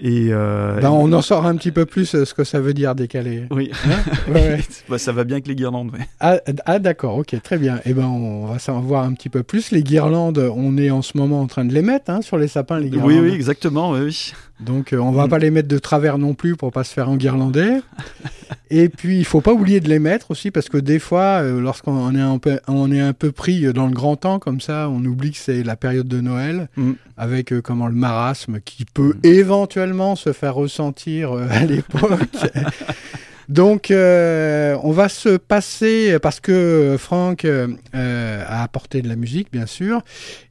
Et 0.00 0.28
ben, 0.30 0.90
on 0.90 1.12
en 1.12 1.22
sort 1.22 1.46
un 1.46 1.56
petit 1.56 1.72
peu 1.72 1.86
plus 1.86 2.24
ce 2.24 2.34
que 2.34 2.44
ça 2.44 2.60
veut 2.60 2.74
dire 2.74 2.94
décalé. 2.94 3.44
Oui, 3.50 3.70
hein 3.86 3.98
bah, 4.88 4.98
ça 4.98 5.12
va 5.12 5.24
bien 5.24 5.36
avec 5.36 5.48
les 5.48 5.54
guirlandes. 5.54 5.92
Ah, 6.20 6.38
ah 6.64 6.78
d'accord, 6.78 7.16
ok, 7.18 7.34
très 7.42 7.58
bien. 7.58 7.76
Et 7.78 7.90
eh 7.90 7.94
ben 7.94 8.06
on 8.06 8.46
va 8.46 8.58
s'en 8.58 8.80
voir 8.80 9.04
un 9.04 9.12
petit 9.12 9.28
peu 9.28 9.42
plus. 9.42 9.70
Les 9.70 9.82
guirlandes, 9.82 10.38
on 10.54 10.76
est 10.76 10.90
en 10.90 11.02
ce 11.02 11.16
moment 11.16 11.40
en 11.40 11.46
train 11.46 11.64
de 11.64 11.72
les 11.72 11.82
mettre 11.82 12.10
hein, 12.10 12.22
sur 12.22 12.36
les 12.36 12.48
sapins, 12.48 12.78
les 12.78 12.90
guirlandes. 12.90 13.10
Oui, 13.10 13.18
oui, 13.20 13.32
exactement. 13.32 13.92
Oui, 13.92 14.32
Donc 14.60 14.92
euh, 14.92 14.98
on 14.98 15.12
va 15.12 15.26
mm. 15.26 15.30
pas 15.30 15.38
les 15.38 15.50
mettre 15.50 15.68
de 15.68 15.78
travers 15.78 16.18
non 16.18 16.34
plus 16.34 16.56
pour 16.56 16.72
pas 16.72 16.84
se 16.84 16.92
faire 16.92 17.08
enguirlander. 17.08 17.80
Et 18.70 18.88
puis 18.88 19.18
il 19.18 19.24
faut 19.24 19.40
pas 19.40 19.52
oublier 19.52 19.80
de 19.80 19.88
les 19.88 19.98
mettre 19.98 20.30
aussi 20.30 20.50
parce 20.50 20.68
que 20.68 20.76
des 20.76 20.98
fois, 20.98 21.42
euh, 21.42 21.60
lorsqu'on 21.60 22.14
est 22.14 22.20
un 22.20 22.38
peu, 22.38 22.58
on 22.66 22.90
est 22.90 23.00
un 23.00 23.12
peu 23.12 23.30
pris 23.32 23.72
dans 23.72 23.86
le 23.86 23.92
grand 23.92 24.16
temps 24.16 24.38
comme 24.38 24.60
ça, 24.60 24.88
on 24.90 25.04
oublie 25.04 25.32
que 25.32 25.38
c'est 25.38 25.62
la 25.62 25.76
période 25.76 26.08
de 26.08 26.20
Noël 26.20 26.68
mm. 26.76 26.92
avec 27.16 27.52
euh, 27.52 27.62
comment 27.62 27.86
le 27.86 27.94
marasme 27.94 28.60
qui 28.60 28.84
peut 28.84 29.14
mm. 29.22 29.26
éventuellement 29.26 30.16
se 30.16 30.32
faire 30.32 30.54
ressentir 30.54 31.32
à 31.32 31.64
l'époque. 31.64 32.20
Donc, 33.48 33.90
euh, 33.90 34.76
on 34.82 34.90
va 34.90 35.08
se 35.08 35.36
passer, 35.36 36.18
parce 36.20 36.40
que 36.40 36.96
Franck 36.98 37.44
euh, 37.44 37.68
a 37.92 38.62
apporté 38.62 39.02
de 39.02 39.08
la 39.08 39.16
musique, 39.16 39.52
bien 39.52 39.66
sûr, 39.66 40.02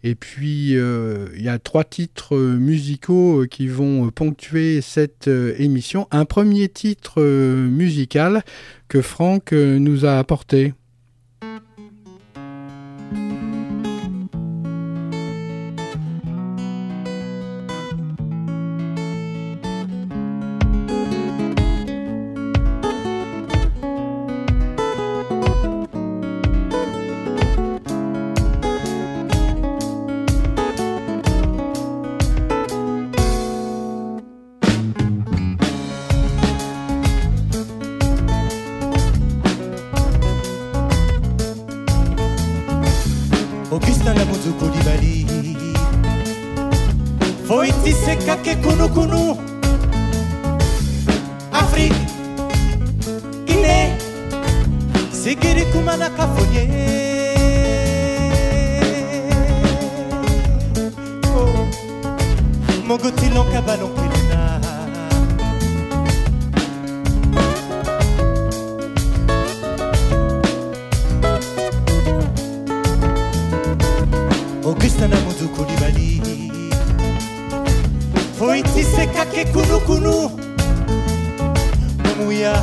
et 0.03 0.15
puis 0.15 0.77
euh, 0.77 1.27
il 1.35 1.43
y 1.43 1.49
a 1.49 1.59
trois 1.59 1.83
titres 1.83 2.37
musicaux 2.37 3.45
qui 3.49 3.67
vont 3.67 4.09
ponctuer 4.11 4.81
cette 4.81 5.27
émission. 5.27 6.07
Un 6.11 6.25
premier 6.25 6.69
titre 6.69 7.21
musical 7.21 8.43
que 8.87 9.01
Franck 9.01 9.51
nous 9.51 10.05
a 10.05 10.17
apporté. 10.17 10.73
que 48.45 48.53
Kounou 48.61 48.87
Kounou, 48.89 49.37
Afrique, 51.51 51.93
Guinée, 53.47 53.97
Sigiri 55.11 55.65
Koumana 55.71 56.09
Kafonye. 56.11 56.63
Oh, 61.25 62.85
Mogotilon 62.85 63.45
Kabalon 63.51 63.89
Kunu 79.53 80.31
mumuya. 82.03 82.53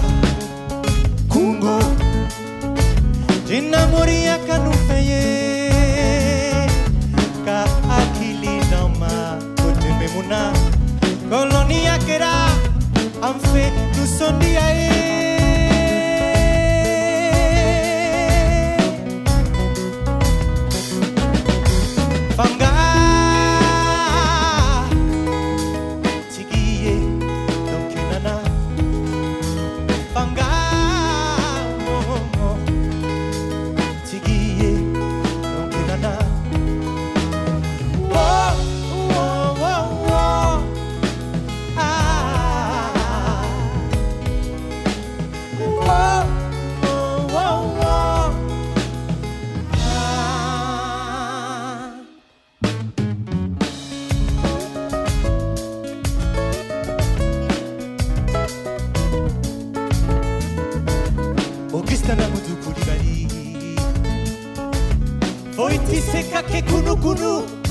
Kaki 65.93 66.49
ke 66.49 66.61
kunu 66.73 66.97
kunu. 66.97 67.62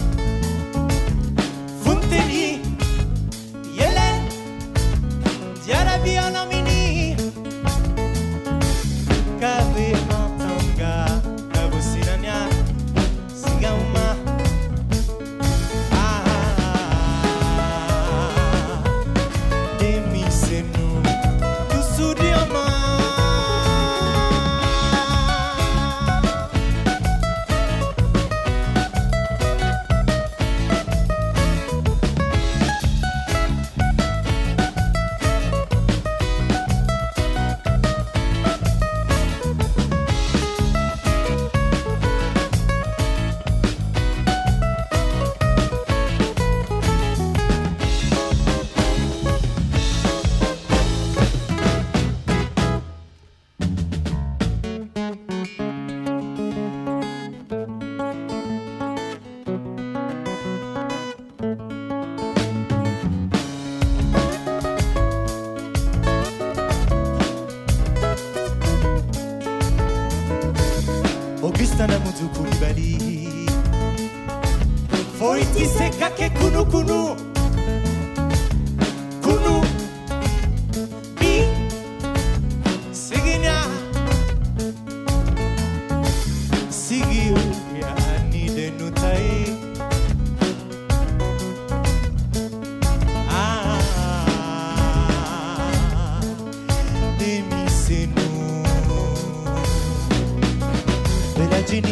Let 101.73 101.83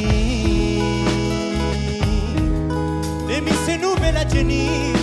me 3.41 3.51
c'est 3.65 3.77
nous, 3.77 3.95
la 4.12 4.27
genie. 4.27 4.98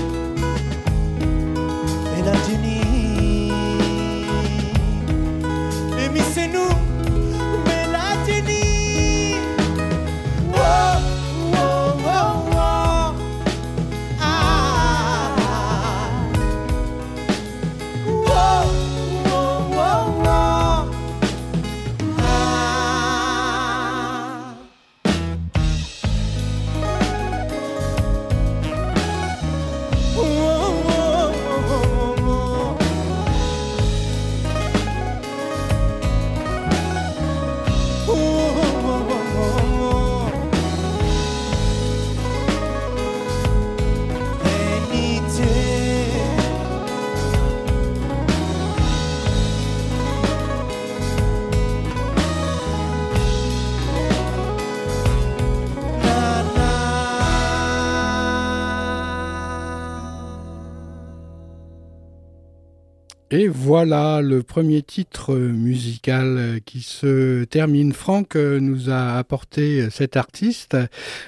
Et 63.39 63.49
voilà 63.49 64.23
le 64.23 64.43
premier 64.43 64.81
titre 64.81 65.35
musical 65.35 66.59
qui 66.65 66.81
se 66.81 67.45
termine. 67.45 67.93
Franck 67.93 68.35
nous 68.35 68.89
a 68.89 69.19
apporté 69.19 69.91
cet 69.91 70.17
artiste. 70.17 70.75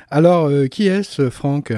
Alors, 0.09 0.51
qui 0.71 0.87
est-ce, 0.87 1.29
Franck? 1.29 1.75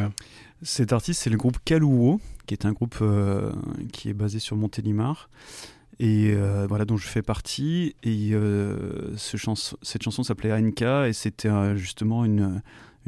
Cet 0.62 0.93
artiste, 0.93 1.23
c'est 1.23 1.31
le 1.31 1.37
groupe 1.37 1.59
Kalouo, 1.64 2.21
qui 2.47 2.55
est 2.55 2.64
un 2.64 2.71
groupe 2.71 2.99
euh, 3.03 3.51
qui 3.93 4.09
est 4.09 4.14
basé 4.14 4.38
sur 4.38 4.55
Montélimar 4.55 5.31
et 5.99 6.33
euh, 6.33 6.64
voilà 6.69 6.85
dont 6.85 6.97
je 6.97 7.09
fais 7.09 7.23
partie. 7.23 7.97
Et 8.05 8.31
euh, 8.33 9.12
ce 9.16 9.37
cette 9.83 10.05
chanson 10.05 10.23
s'appelait 10.23 10.53
ANK 10.53 10.83
et 11.09 11.12
c'était 11.12 11.77
justement 11.77 12.25
une 12.25 12.62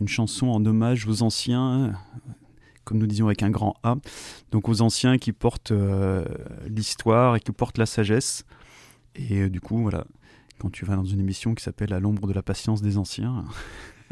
chanson 0.08 0.48
en 0.48 0.66
hommage 0.66 1.06
aux 1.06 1.22
anciens 1.22 1.92
comme 2.84 2.98
nous 2.98 3.06
disions 3.06 3.26
avec 3.26 3.42
un 3.42 3.50
grand 3.50 3.76
A, 3.82 3.96
donc 4.50 4.68
aux 4.68 4.82
anciens 4.82 5.18
qui 5.18 5.32
portent 5.32 5.72
euh, 5.72 6.24
l'histoire 6.66 7.36
et 7.36 7.40
qui 7.40 7.52
portent 7.52 7.78
la 7.78 7.86
sagesse. 7.86 8.44
Et 9.14 9.42
euh, 9.42 9.50
du 9.50 9.60
coup, 9.60 9.82
voilà, 9.82 10.06
quand 10.58 10.70
tu 10.70 10.84
vas 10.84 10.96
dans 10.96 11.04
une 11.04 11.20
émission 11.20 11.54
qui 11.54 11.62
s'appelle 11.62 11.92
À 11.92 12.00
l'ombre 12.00 12.26
de 12.26 12.32
la 12.32 12.42
patience 12.42 12.82
des 12.82 12.98
anciens, 12.98 13.44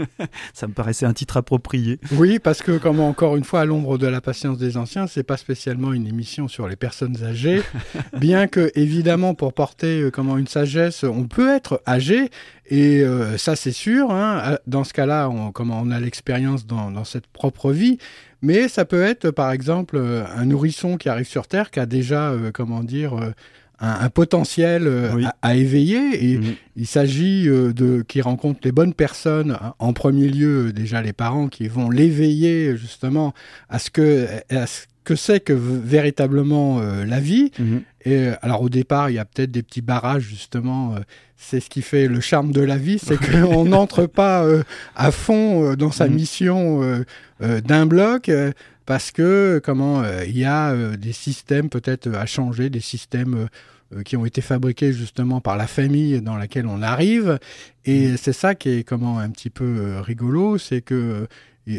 ça 0.55 0.67
me 0.67 0.73
paraissait 0.73 1.07
un 1.07 1.13
titre 1.13 1.37
approprié. 1.37 1.99
Oui, 2.13 2.39
parce 2.39 2.63
que, 2.63 2.79
comme 2.79 3.01
encore 3.01 3.37
une 3.37 3.45
fois, 3.45 3.61
à 3.61 3.65
l'ombre 3.65 3.99
de 3.99 4.07
la 4.07 4.21
patience 4.21 4.59
des 4.59 4.77
anciens, 4.77 5.07
c'est 5.07 5.23
pas 5.23 5.37
spécialement 5.37 5.93
une 5.93 6.07
émission 6.07 6.49
sur 6.49 6.69
les 6.69 6.77
personnes 6.77 7.23
âgées, 7.23 7.63
bien 8.19 8.47
que, 8.47 8.71
évidemment, 8.75 9.35
pour 9.35 9.53
porter 9.53 10.01
euh, 10.03 10.11
comment 10.11 10.39
une 10.39 10.49
sagesse, 10.49 11.05
on 11.05 11.25
peut 11.25 11.55
être 11.55 11.83
âgé, 11.87 12.31
et 12.73 13.05
ça 13.37 13.57
c'est 13.57 13.73
sûr. 13.73 14.13
Hein, 14.13 14.57
dans 14.69 14.85
ce 14.85 14.93
cas-là, 14.93 15.29
on, 15.29 15.51
comment 15.51 15.81
on 15.83 15.91
a 15.91 15.99
l'expérience 15.99 16.67
dans, 16.67 16.93
dans 16.93 17.03
cette 17.03 17.27
propre 17.27 17.73
vie. 17.73 17.99
Mais 18.43 18.69
ça 18.69 18.85
peut 18.85 19.03
être, 19.03 19.31
par 19.31 19.53
exemple, 19.53 19.97
euh, 19.97 20.25
un 20.35 20.47
nourrisson 20.47 20.97
qui 20.97 21.09
arrive 21.09 21.27
sur 21.27 21.47
Terre, 21.47 21.71
qui 21.71 21.81
a 21.81 21.87
déjà, 21.87 22.31
euh, 22.31 22.51
comment 22.53 22.83
dire, 22.83 23.15
euh, 23.83 23.87
un, 24.01 24.09
potentiel 24.11 24.91
à, 25.43 25.55
éveiller. 25.55 26.33
Et 26.33 26.39
mhm. 26.39 26.55
il 26.77 26.87
s'agit 26.87 27.45
de 27.45 28.03
qu'il 28.07 28.23
rencontre 28.23 28.61
les 28.65 28.73
bonnes 28.73 28.95
personnes, 28.95 29.57
hein, 29.61 29.75
en 29.79 29.93
premier 29.93 30.29
lieu 30.29 30.73
déjà 30.73 31.03
les 31.03 31.13
parents 31.13 31.49
qui 31.49 31.69
vont 31.69 31.91
l'éveiller 31.91 32.77
justement 32.77 33.35
à 33.69 33.79
ce 33.79 33.91
que, 33.91 34.27
que 35.05 35.17
c'est 35.17 35.41
que 35.41 35.53
véritablement 35.53 36.81
la 36.81 37.21
vie. 37.21 37.53
Mhm. 37.59 37.83
Et 38.07 38.29
alors 38.43 38.63
au 38.63 38.69
départ, 38.69 39.11
il 39.11 39.15
y 39.15 39.19
a 39.19 39.25
peut-être 39.25 39.51
des 39.51 39.63
petits 39.63 39.83
barrages 39.83 40.23
justement. 40.23 40.95
c'est 41.37 41.61
ce 41.61 41.69
qui 41.69 41.83
fait 41.83 42.07
le 42.07 42.21
charme 42.21 42.53
de 42.53 42.61
la 42.63 42.77
vie, 42.77 42.99
c'est 42.99 43.19
qu'on 43.43 43.65
n'entre 43.65 44.07
pas 44.07 44.47
à 44.95 45.11
fond 45.11 45.75
dans 45.75 45.91
sa 45.91 46.07
mhm. 46.07 46.15
mission 46.15 47.05
euh, 47.43 47.63
d'un 47.63 47.87
bloc 47.87 48.29
euh, 48.29 48.53
parce 48.85 49.13
que 49.13 49.63
comment 49.65 50.03
euh, 50.03 50.25
il 50.27 50.37
y 50.37 50.45
a 50.45 50.75
des 50.99 51.13
systèmes 51.13 51.71
peut-être 51.71 52.13
à 52.15 52.27
changer, 52.27 52.69
des 52.69 52.81
systèmes 52.81 53.49
qui 54.05 54.17
ont 54.17 54.25
été 54.25 54.41
fabriqués 54.41 54.93
justement 54.93 55.41
par 55.41 55.57
la 55.57 55.67
famille 55.67 56.21
dans 56.21 56.37
laquelle 56.37 56.67
on 56.67 56.83
arrive. 56.83 57.39
Et 57.85 58.09
mmh. 58.09 58.17
c'est 58.17 58.33
ça 58.33 58.55
qui 58.55 58.71
est 58.71 58.85
comment 58.85 59.19
un 59.19 59.31
petit 59.31 59.51
peu 59.51 59.99
rigolo, 60.01 60.59
c'est 60.59 60.81
que 60.81 61.27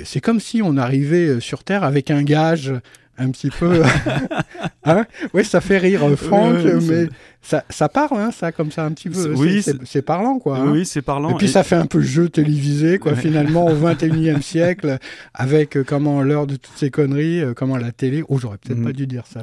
c'est 0.03 0.21
comme 0.21 0.39
si 0.39 0.61
on 0.61 0.77
arrivait 0.77 1.39
sur 1.39 1.63
Terre 1.63 1.83
avec 1.83 2.11
un 2.11 2.23
gage 2.23 2.73
un 3.17 3.29
petit 3.29 3.49
peu. 3.49 3.81
hein 4.83 5.05
oui, 5.33 5.45
ça 5.45 5.61
fait 5.61 5.77
rire 5.77 6.01
Franck, 6.17 6.57
mais 6.87 7.07
ça, 7.41 7.63
ça 7.69 7.89
parle, 7.89 8.19
hein, 8.19 8.31
ça, 8.31 8.51
comme 8.51 8.71
ça, 8.71 8.85
un 8.85 8.91
petit 8.91 9.09
peu. 9.09 9.33
Oui, 9.35 9.63
c'est 9.83 10.01
parlant, 10.01 10.39
quoi. 10.39 10.57
Hein. 10.57 10.71
Oui, 10.71 10.85
c'est 10.85 11.01
parlant. 11.01 11.31
Et 11.31 11.35
puis 11.35 11.47
ça 11.47 11.63
fait 11.63 11.75
un 11.75 11.85
peu 11.85 12.01
jeu 12.01 12.29
télévisé, 12.29 12.99
quoi, 12.99 13.15
finalement, 13.15 13.65
au 13.65 13.75
21e 13.75 14.41
siècle, 14.41 14.97
avec 15.33 15.77
euh, 15.77 15.83
comment 15.83 16.21
l'heure 16.21 16.47
de 16.47 16.55
toutes 16.55 16.77
ces 16.77 16.89
conneries, 16.89 17.41
euh, 17.41 17.53
comment 17.53 17.77
la 17.77 17.91
télé. 17.91 18.23
Oh, 18.27 18.37
j'aurais 18.39 18.57
peut-être 18.57 18.83
pas 18.83 18.89
mm. 18.89 18.93
dû 18.93 19.07
dire 19.07 19.23
ça. 19.27 19.41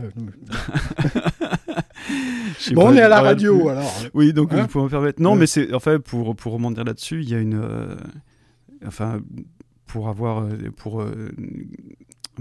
Bon, 2.72 2.88
on 2.88 2.94
est 2.94 3.02
à 3.02 3.08
la 3.08 3.20
radio, 3.20 3.68
alors. 3.68 3.92
Oui, 4.14 4.32
donc 4.32 4.52
hein 4.52 4.62
vous 4.62 4.68
pouvez 4.68 4.84
me 4.84 4.90
permettre. 4.90 5.22
Non, 5.22 5.34
mais 5.34 5.46
c'est, 5.46 5.72
enfin, 5.74 6.00
pour, 6.00 6.34
pour 6.36 6.52
rebondir 6.52 6.84
là-dessus, 6.84 7.22
il 7.22 7.28
y 7.28 7.34
a 7.34 7.38
une. 7.38 7.60
Euh, 7.62 7.96
enfin, 8.86 9.20
pour 9.86 10.08
avoir. 10.08 10.46
pour 10.76 11.04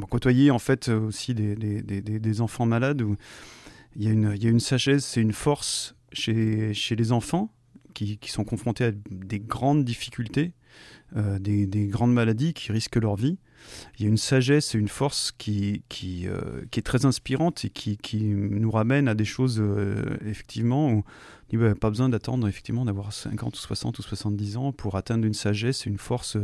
côtoyer 0.10 0.52
en 0.52 0.60
fait 0.60 0.90
aussi 0.90 1.34
des, 1.34 1.56
des, 1.56 1.82
des, 1.82 2.02
des 2.02 2.42
enfants 2.42 2.66
malades 2.66 3.02
où 3.02 3.16
il 3.96 4.04
y 4.04 4.08
a 4.08 4.12
une, 4.12 4.32
il 4.36 4.44
y 4.44 4.48
a 4.48 4.50
une 4.50 4.60
sagesse 4.60 5.18
et 5.18 5.22
une 5.22 5.34
force 5.34 5.96
chez, 6.14 6.74
chez 6.74 6.96
les 6.96 7.12
enfants 7.12 7.52
qui, 7.94 8.18
qui, 8.18 8.32
sont 8.32 8.44
confrontés 8.44 8.86
à 8.86 8.92
des 9.10 9.40
grandes 9.40 9.84
difficultés, 9.84 10.54
euh, 11.16 11.40
des, 11.40 11.66
des, 11.66 11.88
grandes 11.88 12.14
maladies 12.14 12.54
qui 12.54 12.72
risquent 12.72 12.98
leur 12.98 13.16
vie. 13.16 13.40
Il 13.98 14.04
y 14.04 14.06
a 14.06 14.10
une 14.10 14.18
sagesse 14.18 14.76
et 14.76 14.78
une 14.78 14.88
force 14.88 15.32
qui, 15.38 15.84
qui, 15.90 16.28
euh, 16.28 16.64
qui 16.72 16.80
est 16.80 16.84
très 16.84 17.06
inspirante 17.06 17.66
et 17.66 17.70
qui, 17.70 17.98
qui, 17.98 18.24
nous 18.24 18.72
ramène 18.72 19.08
à 19.08 19.16
des 19.16 19.26
choses, 19.26 19.60
euh, 19.60 20.18
effectivement, 20.26 20.92
où 20.92 21.04
il 21.52 21.60
n'y 21.60 21.66
a 21.66 21.76
pas 21.76 21.90
besoin 21.90 22.10
d'attendre, 22.10 22.48
effectivement, 22.48 22.86
d'avoir 22.86 23.14
50 23.14 23.56
ou 23.56 23.58
60 23.60 24.00
ou 24.00 24.02
70 24.02 24.58
ans 24.58 24.72
pour 24.72 24.96
atteindre 24.96 25.26
une 25.26 25.34
sagesse 25.34 25.88
et 25.88 25.90
une 25.90 25.98
force 25.98 26.38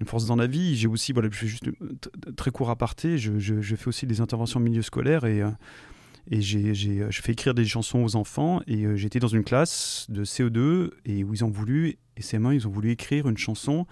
une 0.00 0.06
force 0.06 0.26
dans 0.26 0.36
la 0.36 0.46
vie. 0.46 0.76
J'ai 0.76 0.88
aussi, 0.88 1.12
voilà, 1.12 1.28
je 1.30 1.36
fais 1.36 1.46
juste 1.46 1.64
très 2.36 2.50
court 2.50 2.70
aparté, 2.70 3.18
je, 3.18 3.38
je, 3.38 3.76
fais 3.76 3.88
aussi 3.88 4.06
des 4.06 4.20
interventions 4.20 4.60
en 4.60 4.62
milieu 4.62 4.82
scolaire 4.82 5.24
et, 5.24 5.42
euh, 5.42 5.50
et 6.30 6.40
j'ai, 6.40 6.74
je 6.74 7.22
fais 7.22 7.32
écrire 7.32 7.54
des 7.54 7.64
chansons 7.64 8.02
aux 8.02 8.16
enfants 8.16 8.60
et 8.66 8.84
euh, 8.84 8.96
j'étais 8.96 9.20
dans 9.20 9.28
une 9.28 9.44
classe 9.44 10.06
de 10.08 10.24
CO2 10.24 10.90
et 11.04 11.24
où 11.24 11.34
ils 11.34 11.44
ont 11.44 11.50
voulu, 11.50 11.98
et 12.16 12.22
ces 12.22 12.38
mains, 12.38 12.54
ils 12.54 12.66
ont 12.66 12.70
voulu 12.70 12.90
écrire 12.90 13.28
une 13.28 13.38
chanson. 13.38 13.86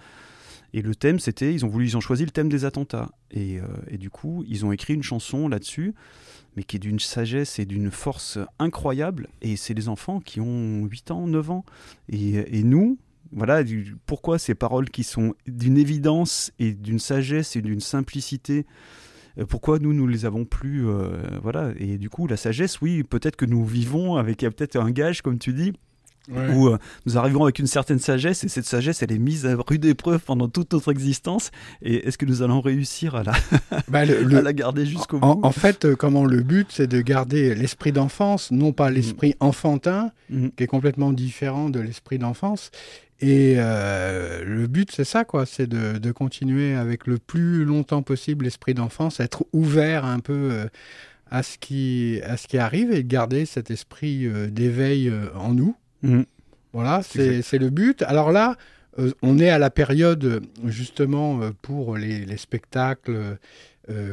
Et 0.75 0.81
le 0.81 0.93
thème, 0.93 1.19
c'était, 1.19 1.53
ils 1.53 1.63
ont 1.63 1.69
voulu, 1.69 1.85
ils 1.85 1.95
ont 1.95 2.01
choisi 2.01 2.25
le 2.25 2.31
thème 2.31 2.49
des 2.49 2.65
attentats. 2.65 3.09
Et, 3.31 3.61
euh, 3.61 3.63
et 3.87 3.97
du 3.97 4.09
coup, 4.09 4.43
ils 4.45 4.65
ont 4.65 4.73
écrit 4.73 4.93
une 4.93 5.03
chanson 5.03 5.47
là-dessus, 5.47 5.95
mais 6.57 6.63
qui 6.63 6.75
est 6.75 6.79
d'une 6.79 6.99
sagesse 6.99 7.59
et 7.59 7.65
d'une 7.65 7.89
force 7.89 8.39
incroyable. 8.59 9.29
Et 9.41 9.55
c'est 9.55 9.73
des 9.73 9.87
enfants 9.87 10.19
qui 10.19 10.41
ont 10.41 10.83
8 10.83 11.11
ans, 11.11 11.27
9 11.27 11.49
ans. 11.49 11.65
Et, 12.09 12.59
et 12.59 12.63
nous, 12.63 12.97
voilà 13.31 13.63
pourquoi 14.05 14.37
ces 14.37 14.53
paroles 14.53 14.89
qui 14.89 15.05
sont 15.05 15.33
d'une 15.47 15.77
évidence 15.77 16.51
et 16.59 16.73
d'une 16.73 16.99
sagesse 16.99 17.55
et 17.55 17.61
d'une 17.61 17.79
simplicité 17.79 18.65
euh, 19.37 19.45
pourquoi 19.45 19.79
nous 19.79 19.93
nous 19.93 20.07
les 20.07 20.25
avons 20.25 20.45
plus 20.45 20.87
euh, 20.87 21.21
voilà 21.41 21.71
et 21.77 21.97
du 21.97 22.09
coup 22.09 22.27
la 22.27 22.37
sagesse 22.37 22.81
oui 22.81 23.03
peut-être 23.03 23.35
que 23.35 23.45
nous 23.45 23.65
vivons 23.65 24.15
avec 24.15 24.39
peut-être 24.39 24.77
un 24.77 24.91
gage 24.91 25.21
comme 25.21 25.39
tu 25.39 25.53
dis 25.53 25.73
où 26.29 26.67
euh, 26.67 26.77
nous 27.05 27.17
arrivons 27.17 27.43
avec 27.43 27.59
une 27.59 27.67
certaine 27.67 27.99
sagesse 27.99 28.43
et 28.43 28.47
cette 28.47 28.65
sagesse 28.65 29.03
elle 29.03 29.11
est 29.11 29.19
mise 29.19 29.45
à 29.45 29.55
rude 29.55 29.85
épreuve 29.85 30.19
pendant 30.19 30.47
toute 30.47 30.73
notre 30.73 30.91
existence 30.91 31.51
et 31.81 32.07
est-ce 32.07 32.17
que 32.17 32.25
nous 32.25 32.41
allons 32.41 32.61
réussir 32.61 33.15
à 33.15 33.23
la, 33.23 33.33
bah, 33.87 34.05
la 34.05 34.53
garder 34.53 34.85
jusqu'au 34.85 35.19
bout 35.19 35.39
en, 35.43 35.51
fait 35.51 35.93
comment 35.95 36.25
le 36.25 36.41
but 36.41 36.67
c'est 36.71 36.87
de 36.87 37.01
garder 37.01 37.53
l'esprit 37.53 37.91
d'enfance 37.91 38.51
non 38.51 38.71
pas 38.71 38.89
l'esprit 38.89 39.35
mm. 39.39 39.45
enfantin 39.45 40.11
mm. 40.29 40.47
qui 40.57 40.63
est 40.63 40.67
complètement 40.67 41.13
différent 41.13 41.69
de 41.69 41.79
l'esprit 41.79 42.17
d'enfance 42.17 42.71
et 43.21 43.55
euh, 43.57 44.43
le 44.43 44.67
but, 44.67 44.91
c'est 44.91 45.05
ça, 45.05 45.23
quoi, 45.23 45.45
c'est 45.45 45.67
de, 45.67 45.97
de, 45.97 46.11
continuer 46.11 46.75
avec 46.75 47.07
le 47.07 47.17
plus 47.17 47.63
longtemps 47.63 48.01
possible 48.01 48.43
l'esprit 48.43 48.73
d'enfance, 48.73 49.21
être 49.21 49.45
ouvert 49.53 50.03
un 50.03 50.19
peu 50.19 50.49
euh, 50.51 50.67
à, 51.31 51.41
ce 51.41 51.57
qui, 51.57 52.19
à 52.25 52.35
ce 52.35 52.47
qui 52.47 52.57
arrive 52.57 52.91
et 52.91 53.05
garder 53.05 53.45
cet 53.45 53.71
esprit 53.71 54.27
euh, 54.27 54.47
d'éveil 54.47 55.11
en 55.35 55.53
nous. 55.53 55.75
Mmh. 56.05 56.23
Voilà, 56.73 57.01
c'est 57.03 57.57
le 57.57 57.69
but. 57.69 58.01
Alors 58.01 58.31
là, 58.31 58.57
on 59.21 59.39
est 59.39 59.49
à 59.49 59.57
la 59.57 59.69
période, 59.69 60.41
justement, 60.65 61.39
pour 61.61 61.97
les, 61.97 62.25
les 62.25 62.37
spectacles 62.37 63.37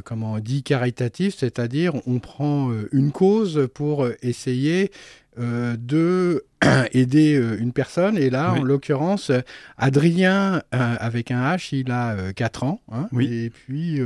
comment 0.04 0.38
dit 0.38 0.62
caritatif, 0.62 1.34
c'est-à-dire 1.36 1.94
on 2.06 2.18
prend 2.18 2.70
une 2.92 3.10
cause 3.10 3.68
pour 3.74 4.06
essayer 4.22 4.90
de 5.38 6.44
aider 6.92 7.56
une 7.58 7.72
personne. 7.72 8.16
Et 8.18 8.30
là, 8.30 8.52
en 8.52 8.62
l'occurrence, 8.62 9.32
Adrien, 9.78 10.62
avec 10.70 11.30
un 11.30 11.42
H, 11.56 11.74
il 11.74 11.90
a 11.90 12.32
4 12.32 12.64
ans. 12.64 12.80
Hein, 12.92 13.08
Et 13.18 13.50
puis, 13.50 14.00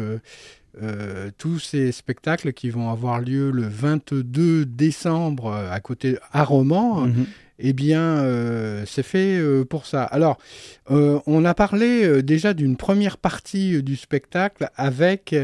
tous 1.36 1.58
ces 1.58 1.90
spectacles 1.92 2.52
qui 2.52 2.70
vont 2.70 2.90
avoir 2.90 3.20
lieu 3.20 3.50
le 3.50 3.66
22 3.66 4.64
décembre 4.64 5.52
à 5.52 5.80
côté 5.80 6.16
à 6.32 6.44
Romans. 6.44 7.06
Mhm 7.06 7.26
eh 7.58 7.72
bien, 7.72 8.18
euh, 8.18 8.84
c'est 8.86 9.02
fait 9.02 9.38
euh, 9.38 9.64
pour 9.64 9.86
ça. 9.86 10.04
Alors, 10.04 10.38
euh, 10.90 11.20
on 11.26 11.44
a 11.44 11.54
parlé 11.54 12.22
déjà 12.22 12.54
d'une 12.54 12.76
première 12.76 13.16
partie 13.18 13.82
du 13.82 13.96
spectacle 13.96 14.70
avec 14.76 15.34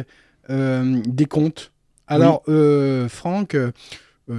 des 0.49 1.27
contes. 1.27 1.73
Alors, 2.07 2.43
Franck, 3.09 3.57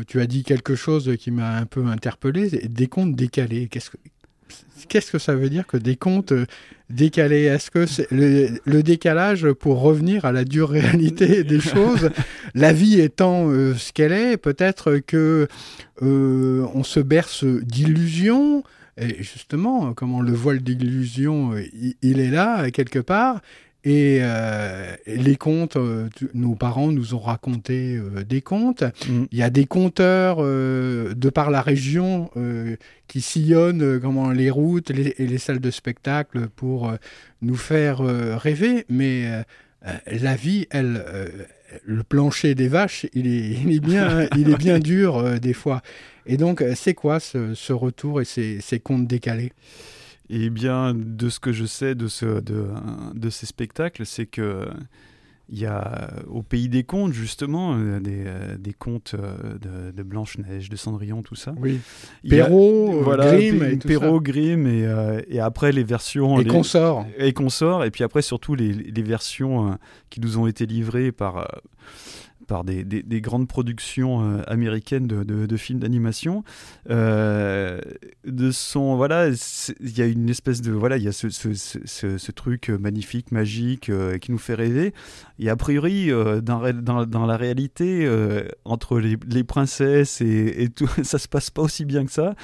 tu 0.08 0.22
as 0.22 0.28
dit 0.28 0.44
quelque 0.44 0.76
chose 0.76 1.16
qui 1.18 1.32
m'a 1.32 1.58
un 1.58 1.66
peu 1.66 1.86
interpellé, 1.86 2.50
des 2.50 2.88
contes 2.88 3.16
décalés. 3.16 3.68
Qu'est-ce 3.68 3.90
que 3.90 3.98
qu'est-ce 4.88 5.12
que 5.12 5.20
ça 5.20 5.36
veut 5.36 5.50
dire 5.50 5.68
que 5.68 5.78
des 5.78 5.96
comptes 5.96 6.32
euh, 6.32 6.46
décalés? 6.89 7.44
Est-ce 7.44 7.72
que 7.72 7.86
c'est 7.86 8.08
le, 8.12 8.82
décalage 8.82 9.52
pour 9.54 9.82
revenir 9.82 10.26
à 10.26 10.32
la 10.32 10.44
dure 10.44 10.70
réalité 10.70 11.44
des 11.44 11.60
choses? 11.60 12.10
La 12.54 12.74
vie 12.74 13.00
étant 13.00 13.50
euh, 13.50 13.74
ce 13.76 13.92
qu'elle 13.92 14.12
est, 14.12 14.38
peut-être 14.38 14.98
que 14.98 15.48
euh, 16.02 16.68
on 16.74 16.84
se 16.84 17.00
berce 17.00 17.44
d'illusions. 17.44 18.63
Et 18.98 19.24
justement, 19.24 19.94
comment 19.94 20.22
le 20.22 20.34
voile 20.34 20.60
d'illusion, 20.60 21.56
il, 22.04 22.20
est 22.20 22.30
là 22.30 22.70
quelque 22.70 23.00
part? 23.00 23.42
Et 23.86 24.19
euh, 24.22 24.96
les 25.06 25.36
contes, 25.36 25.76
euh, 25.76 26.08
nos 26.34 26.56
parents 26.56 26.91
nous 26.91 27.15
ont 27.15 27.19
raconté 27.19 27.98
euh, 27.98 28.24
des 28.24 28.41
contes. 28.41 28.84
Mm. 29.10 29.26
Il 29.32 29.38
y 29.38 29.43
a 29.43 29.50
des 29.50 29.65
conteurs 29.65 30.38
de 30.38 31.30
par 31.30 31.52
la 31.52 31.62
région 31.62 32.30
qui 33.08 33.22
sillonnent 33.22 34.00
comment, 34.00 34.32
les 34.32 34.50
routes 34.50 34.91
et 34.91 35.28
les 35.28 35.38
salles 35.38 35.60
de 35.60 35.72
spectacle 35.72 36.48
pour 36.48 36.93
nous 37.41 37.56
faire 37.56 38.00
rêver. 38.00 38.86
Mais 38.89 39.43
la 40.08 40.36
vie, 40.36 40.67
elle, 40.69 41.04
le 41.86 42.04
plancher 42.04 42.56
des 42.56 42.67
vaches, 42.67 43.06
il 43.13 43.28
est, 43.28 43.60
il 43.63 43.74
est, 43.74 43.80
bien, 43.80 44.28
il 44.38 44.50
est 44.50 44.58
bien 44.58 44.80
dur 44.80 45.39
des 45.39 45.54
fois. 45.54 45.82
Et 46.26 46.38
donc, 46.38 46.63
c'est 46.76 46.93
quoi 46.93 47.19
ce, 47.19 47.54
ce, 47.54 47.74
retour 47.74 48.22
et 48.22 48.26
ces, 48.26 48.62
ces 48.62 48.80
contes 48.80 49.08
décalés? 49.08 49.52
Et 50.34 50.50
bien, 50.50 50.93
de 50.96 51.30
ce 51.30 51.39
que 51.39 51.52
je 51.52 51.65
sais 51.65 51.93
de, 51.93 52.08
ce, 52.08 52.41
de, 52.41 52.67
de 53.13 53.30
ces 53.30 53.46
spectacles, 53.46 54.06
c'est 54.06 54.26
que 54.26 54.67
il 55.50 55.60
y 55.60 55.65
a 55.65 56.10
au 56.28 56.41
pays 56.41 56.69
des 56.69 56.84
contes, 56.84 57.13
justement, 57.13 57.76
euh, 57.76 58.00
des, 58.00 58.24
euh, 58.26 58.58
des 58.58 58.74
contes 58.74 59.13
euh, 59.13 59.91
de, 59.91 60.02
Blanche-Neige, 60.02 60.69
de 60.69 60.76
Cendrillon, 60.76 61.22
tout 61.22 61.36
ça. 61.36 61.54
Oui. 61.60 61.80
Perrault, 62.28 63.02
voilà, 63.04 63.36
Grimm. 63.36 63.63
Et 63.63 63.78
Perrault, 63.78 64.22
Grimm, 64.22 64.65
et, 64.65 64.88
et, 65.28 65.39
après 65.39 65.72
les 65.72 65.84
versions. 65.84 66.39
Et 66.39 66.46
consorts. 66.46 67.06
Et 67.17 67.34
consorts, 67.34 67.84
et 67.84 67.91
puis 67.91 68.04
après 68.04 68.22
surtout 68.22 68.56
les, 68.56 68.72
les 68.72 69.04
versions 69.04 69.78
qui 70.10 70.22
nous 70.22 70.39
ont 70.39 70.48
été 70.48 70.65
livrées 70.65 71.12
par 71.12 71.48
par 72.47 72.63
des, 72.63 72.84
des, 72.84 73.21
grandes 73.21 73.47
productions 73.47 74.23
euh, 74.23 74.41
américaines 74.47 75.08
de, 75.08 75.23
de, 75.23 75.58
films 75.58 75.79
d'animation. 75.79 76.43
Euh, 76.89 77.79
de 78.25 78.51
son 78.51 78.95
voilà, 78.95 79.29
il 79.79 79.97
y 79.97 80.01
a 80.01 80.06
une 80.06 80.29
espèce 80.29 80.62
de 80.62 80.71
voilà, 80.71 80.97
il 80.97 81.03
y 81.03 81.08
a 81.08 81.12
ce, 81.12 81.29
ce, 81.29 81.53
ce, 81.53 82.32
truc 82.32 82.69
magnifique, 82.69 83.32
magique 83.32 83.89
euh, 83.89 84.17
qui 84.17 84.32
nous 84.32 84.38
fait 84.38 84.56
rêver. 84.56 84.93
Et 85.39 85.49
a 85.49 85.56
priori, 85.56 86.10
dans, 86.43 86.71
dans, 86.73 87.06
dans, 87.06 87.25
la 87.25 87.38
réalité, 87.38 88.10
entre 88.65 88.99
les, 88.99 89.17
les 89.27 89.43
princesses 89.43 90.21
et, 90.21 90.63
et, 90.63 90.69
tout, 90.69 90.89
ça 91.03 91.17
se 91.17 91.27
passe 91.27 91.49
pas 91.49 91.62
aussi 91.62 91.86
bien 91.86 92.06
que 92.06 92.12
ça. 92.12 92.36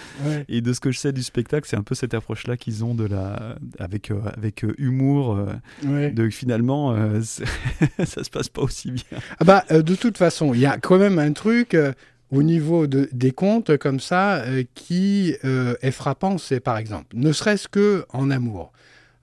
Et 0.47 0.61
de 0.61 0.73
ce 0.73 0.79
que 0.79 0.91
je 0.91 0.99
sais 0.99 1.13
du 1.13 1.23
spectacle, 1.23 1.67
c'est 1.69 1.77
un 1.77 1.83
peu 1.83 1.95
cette 1.95 2.13
approche-là 2.13 2.57
qu'ils 2.57 2.83
ont 2.83 2.95
de 2.95 3.05
la 3.05 3.55
avec 3.77 4.11
avec 4.35 4.65
humour. 4.77 5.39
De 5.83 6.29
finalement, 6.29 6.95
ça 7.21 8.23
se 8.23 8.29
passe 8.29 8.49
pas 8.49 8.61
aussi 8.61 8.91
bien. 8.91 9.19
Ah 9.39 9.43
bah 9.45 9.63
de 9.89 9.95
toute 9.95 10.19
façon, 10.19 10.53
il 10.53 10.59
y 10.59 10.67
a 10.67 10.77
quand 10.77 10.99
même 10.99 11.17
un 11.17 11.33
truc 11.33 11.73
euh, 11.73 11.93
au 12.31 12.43
niveau 12.43 12.85
de, 12.85 13.09
des 13.11 13.31
contes 13.31 13.75
comme 13.77 13.99
ça 13.99 14.35
euh, 14.35 14.63
qui 14.75 15.35
euh, 15.43 15.73
est 15.81 15.89
frappant, 15.89 16.37
c'est 16.37 16.59
par 16.59 16.77
exemple, 16.77 17.07
ne 17.15 17.31
serait-ce 17.31 17.67
que 17.67 18.05
en 18.13 18.29
amour. 18.29 18.71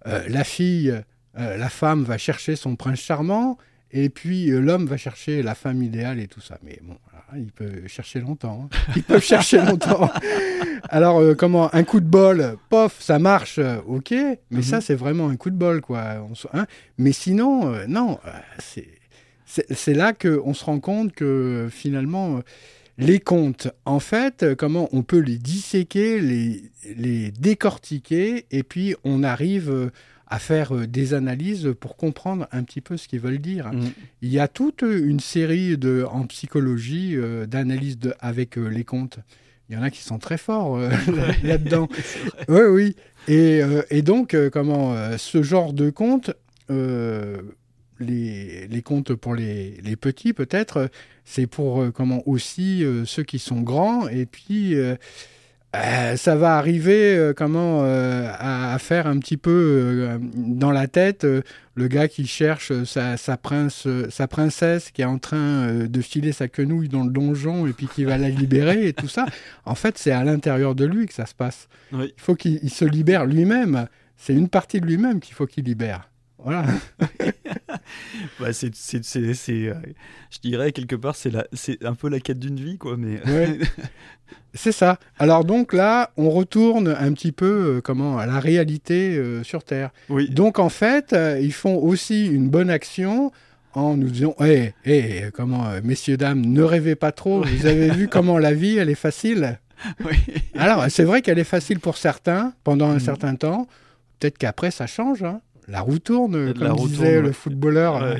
la 0.04 0.44
fille, 0.44 0.94
la 1.34 1.68
femme 1.68 2.04
va 2.04 2.16
chercher 2.16 2.54
son 2.54 2.76
prince 2.76 3.00
charmant, 3.00 3.58
et 3.90 4.08
puis 4.08 4.46
l'homme 4.46 4.86
va 4.86 4.96
chercher 4.96 5.42
la 5.42 5.56
femme 5.56 5.82
idéale 5.82 6.20
et 6.20 6.28
tout 6.28 6.40
ça. 6.40 6.58
Mais 6.62 6.78
bon, 6.82 6.96
il 7.36 7.50
peut 7.50 7.88
chercher 7.88 8.20
longtemps. 8.20 8.68
Hein. 8.72 8.92
Ils 8.94 9.02
peuvent 9.02 9.24
chercher 9.34 9.58
longtemps. 9.58 10.08
Alors, 10.90 11.20
comment 11.36 11.74
Un 11.74 11.82
coup 11.82 11.98
de 11.98 12.06
bol, 12.06 12.56
pof, 12.68 12.96
ça 13.00 13.18
marche, 13.18 13.58
ok. 13.86 14.14
Mais 14.50 14.62
ça, 14.62 14.76
mhm. 14.76 14.82
c'est 14.82 14.94
vraiment 14.94 15.28
un 15.28 15.36
coup 15.36 15.50
de 15.50 15.56
bol, 15.56 15.80
quoi. 15.80 16.04
Hein. 16.52 16.66
mais 16.98 17.12
sinon, 17.12 17.74
non, 17.88 18.20
c'est 18.60 18.95
c'est 19.46 19.94
là 19.94 20.12
qu'on 20.12 20.54
se 20.54 20.64
rend 20.64 20.80
compte 20.80 21.12
que 21.12 21.68
finalement, 21.70 22.40
les 22.98 23.20
contes, 23.20 23.68
en 23.84 24.00
fait, 24.00 24.54
comment 24.56 24.88
on 24.92 25.02
peut 25.02 25.20
les 25.20 25.38
disséquer, 25.38 26.20
les, 26.20 27.30
décortiquer, 27.30 28.46
et 28.50 28.62
puis 28.62 28.94
on 29.04 29.22
arrive 29.22 29.90
à 30.28 30.38
faire 30.38 30.72
des 30.86 31.14
analyses 31.14 31.74
pour 31.78 31.96
comprendre 31.96 32.48
un 32.50 32.64
petit 32.64 32.80
peu 32.80 32.96
ce 32.96 33.06
qu'ils 33.08 33.20
veulent 33.20 33.38
dire. 33.38 33.72
Mmh. 33.72 33.90
Il 34.22 34.32
y 34.32 34.40
a 34.40 34.48
toute 34.48 34.82
une 34.82 35.20
série 35.20 35.78
de, 35.78 36.04
en 36.10 36.26
psychologie 36.26 37.14
euh, 37.16 37.46
d'analyses 37.46 37.98
avec 38.18 38.58
euh, 38.58 38.66
les 38.66 38.84
contes. 38.84 39.20
Il 39.68 39.76
y 39.76 39.78
en 39.78 39.82
a 39.82 39.90
qui 39.90 40.02
sont 40.02 40.18
très 40.18 40.38
forts 40.38 40.76
euh, 40.76 40.90
là-dedans. 41.44 41.88
oui, 42.48 42.60
oui. 42.68 42.96
Et, 43.28 43.60
et 43.90 44.02
donc, 44.02 44.36
comment 44.52 44.94
ce 45.18 45.42
genre 45.42 45.72
de 45.72 45.90
contes 45.90 46.30
les, 48.00 48.66
les 48.68 48.82
comptes 48.82 49.14
pour 49.14 49.34
les, 49.34 49.78
les 49.82 49.96
petits, 49.96 50.32
peut-être, 50.32 50.90
c'est 51.24 51.46
pour 51.46 51.82
euh, 51.82 51.90
comment 51.90 52.22
aussi 52.26 52.84
euh, 52.84 53.04
ceux 53.04 53.24
qui 53.24 53.38
sont 53.38 53.60
grands. 53.60 54.08
Et 54.08 54.26
puis, 54.26 54.74
euh, 54.74 54.96
ça 56.16 56.36
va 56.36 56.56
arriver 56.56 57.32
comment 57.36 57.82
à, 57.84 58.78
faire 58.78 59.06
un 59.06 59.18
petit 59.18 59.36
peu 59.36 60.08
dans 60.34 60.70
la 60.70 60.86
tête 60.86 61.26
le 61.74 61.88
gars 61.88 62.08
qui 62.08 62.26
cherche 62.26 62.72
sa, 62.84 63.18
sa, 63.18 63.36
prince, 63.36 63.86
sa 64.08 64.26
princesse 64.26 64.90
qui 64.90 65.02
est 65.02 65.06
en 65.06 65.18
train 65.18 65.84
de 65.84 66.00
filer 66.00 66.32
sa 66.32 66.48
quenouille 66.48 66.88
dans 66.88 67.04
le 67.04 67.10
donjon 67.10 67.66
et 67.66 67.74
puis 67.74 67.88
qui 67.88 68.04
va 68.04 68.16
la 68.16 68.30
libérer 68.30 68.88
et 68.88 68.94
tout 68.94 69.08
ça. 69.08 69.26
En 69.66 69.74
fait, 69.74 69.98
c'est 69.98 70.12
à 70.12 70.24
l'intérieur 70.24 70.74
de 70.74 70.86
lui 70.86 71.04
que 71.04 71.12
ça 71.12 71.26
se 71.26 71.34
passe. 71.34 71.68
Il 71.92 72.10
faut 72.16 72.36
qu'il 72.36 72.70
se 72.70 72.86
libère 72.86 73.26
lui-même. 73.26 73.86
C'est 74.16 74.32
une 74.32 74.48
partie 74.48 74.80
de 74.80 74.86
lui-même 74.86 75.20
qu'il 75.20 75.34
faut 75.34 75.46
qu'il 75.46 75.64
libère. 75.64 76.08
Voilà. 76.38 76.64
bah, 78.40 78.52
c'est, 78.52 78.74
c'est, 78.74 79.02
c'est, 79.04 79.52
euh, 79.52 79.74
je 80.30 80.38
dirais 80.40 80.72
quelque 80.72 80.96
part, 80.96 81.16
c'est, 81.16 81.30
la, 81.30 81.46
c'est 81.52 81.84
un 81.84 81.94
peu 81.94 82.08
la 82.08 82.20
quête 82.20 82.38
d'une 82.38 82.56
vie, 82.56 82.78
quoi. 82.78 82.96
Mais... 82.96 83.20
c'est 84.54 84.72
ça. 84.72 84.98
Alors 85.18 85.44
donc 85.44 85.72
là, 85.72 86.10
on 86.16 86.30
retourne 86.30 86.88
un 86.88 87.12
petit 87.12 87.32
peu 87.32 87.76
euh, 87.76 87.80
comment, 87.80 88.18
à 88.18 88.26
la 88.26 88.38
réalité 88.38 89.16
euh, 89.16 89.42
sur 89.42 89.64
Terre. 89.64 89.90
Oui. 90.08 90.28
Donc 90.30 90.58
en 90.58 90.68
fait, 90.68 91.16
ils 91.40 91.52
font 91.52 91.76
aussi 91.76 92.26
une 92.26 92.48
bonne 92.48 92.70
action 92.70 93.32
en 93.72 93.96
nous 93.96 94.08
disant 94.08 94.34
hé, 94.40 94.72
hé, 94.84 95.24
comment, 95.34 95.66
messieurs, 95.82 96.16
dames, 96.16 96.40
ne 96.40 96.62
rêvez 96.62 96.94
pas 96.94 97.12
trop, 97.12 97.42
vous 97.42 97.66
avez 97.66 97.90
vu 97.90 98.08
comment 98.10 98.38
la 98.38 98.54
vie, 98.54 98.78
elle 98.78 98.88
est 98.90 98.94
facile 98.94 99.58
oui. 100.04 100.16
Alors, 100.54 100.86
c'est 100.88 101.04
vrai 101.04 101.22
qu'elle 101.22 101.38
est 101.38 101.44
facile 101.44 101.80
pour 101.80 101.96
certains 101.96 102.52
pendant 102.64 102.88
un 102.88 102.96
mm. 102.96 103.00
certain 103.00 103.34
temps. 103.34 103.66
Peut-être 104.18 104.38
qu'après, 104.38 104.70
ça 104.70 104.86
change. 104.86 105.22
Hein 105.22 105.40
la 105.68 105.80
roue 105.80 105.98
tourne, 105.98 106.54
comme 106.54 106.76
disait 106.76 107.20
le 107.20 107.32
footballeur. 107.32 108.16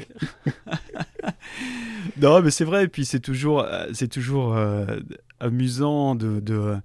non, 2.20 2.42
mais 2.42 2.50
c'est 2.50 2.64
vrai. 2.64 2.85
Et 2.85 2.88
puis 2.88 3.04
c'est 3.04 3.20
toujours, 3.20 3.61
euh, 3.61 3.87
c'est 3.92 4.09
toujours 4.09 4.56
euh, 4.56 4.98
amusant 5.40 6.14
de, 6.14 6.40
de, 6.40 6.76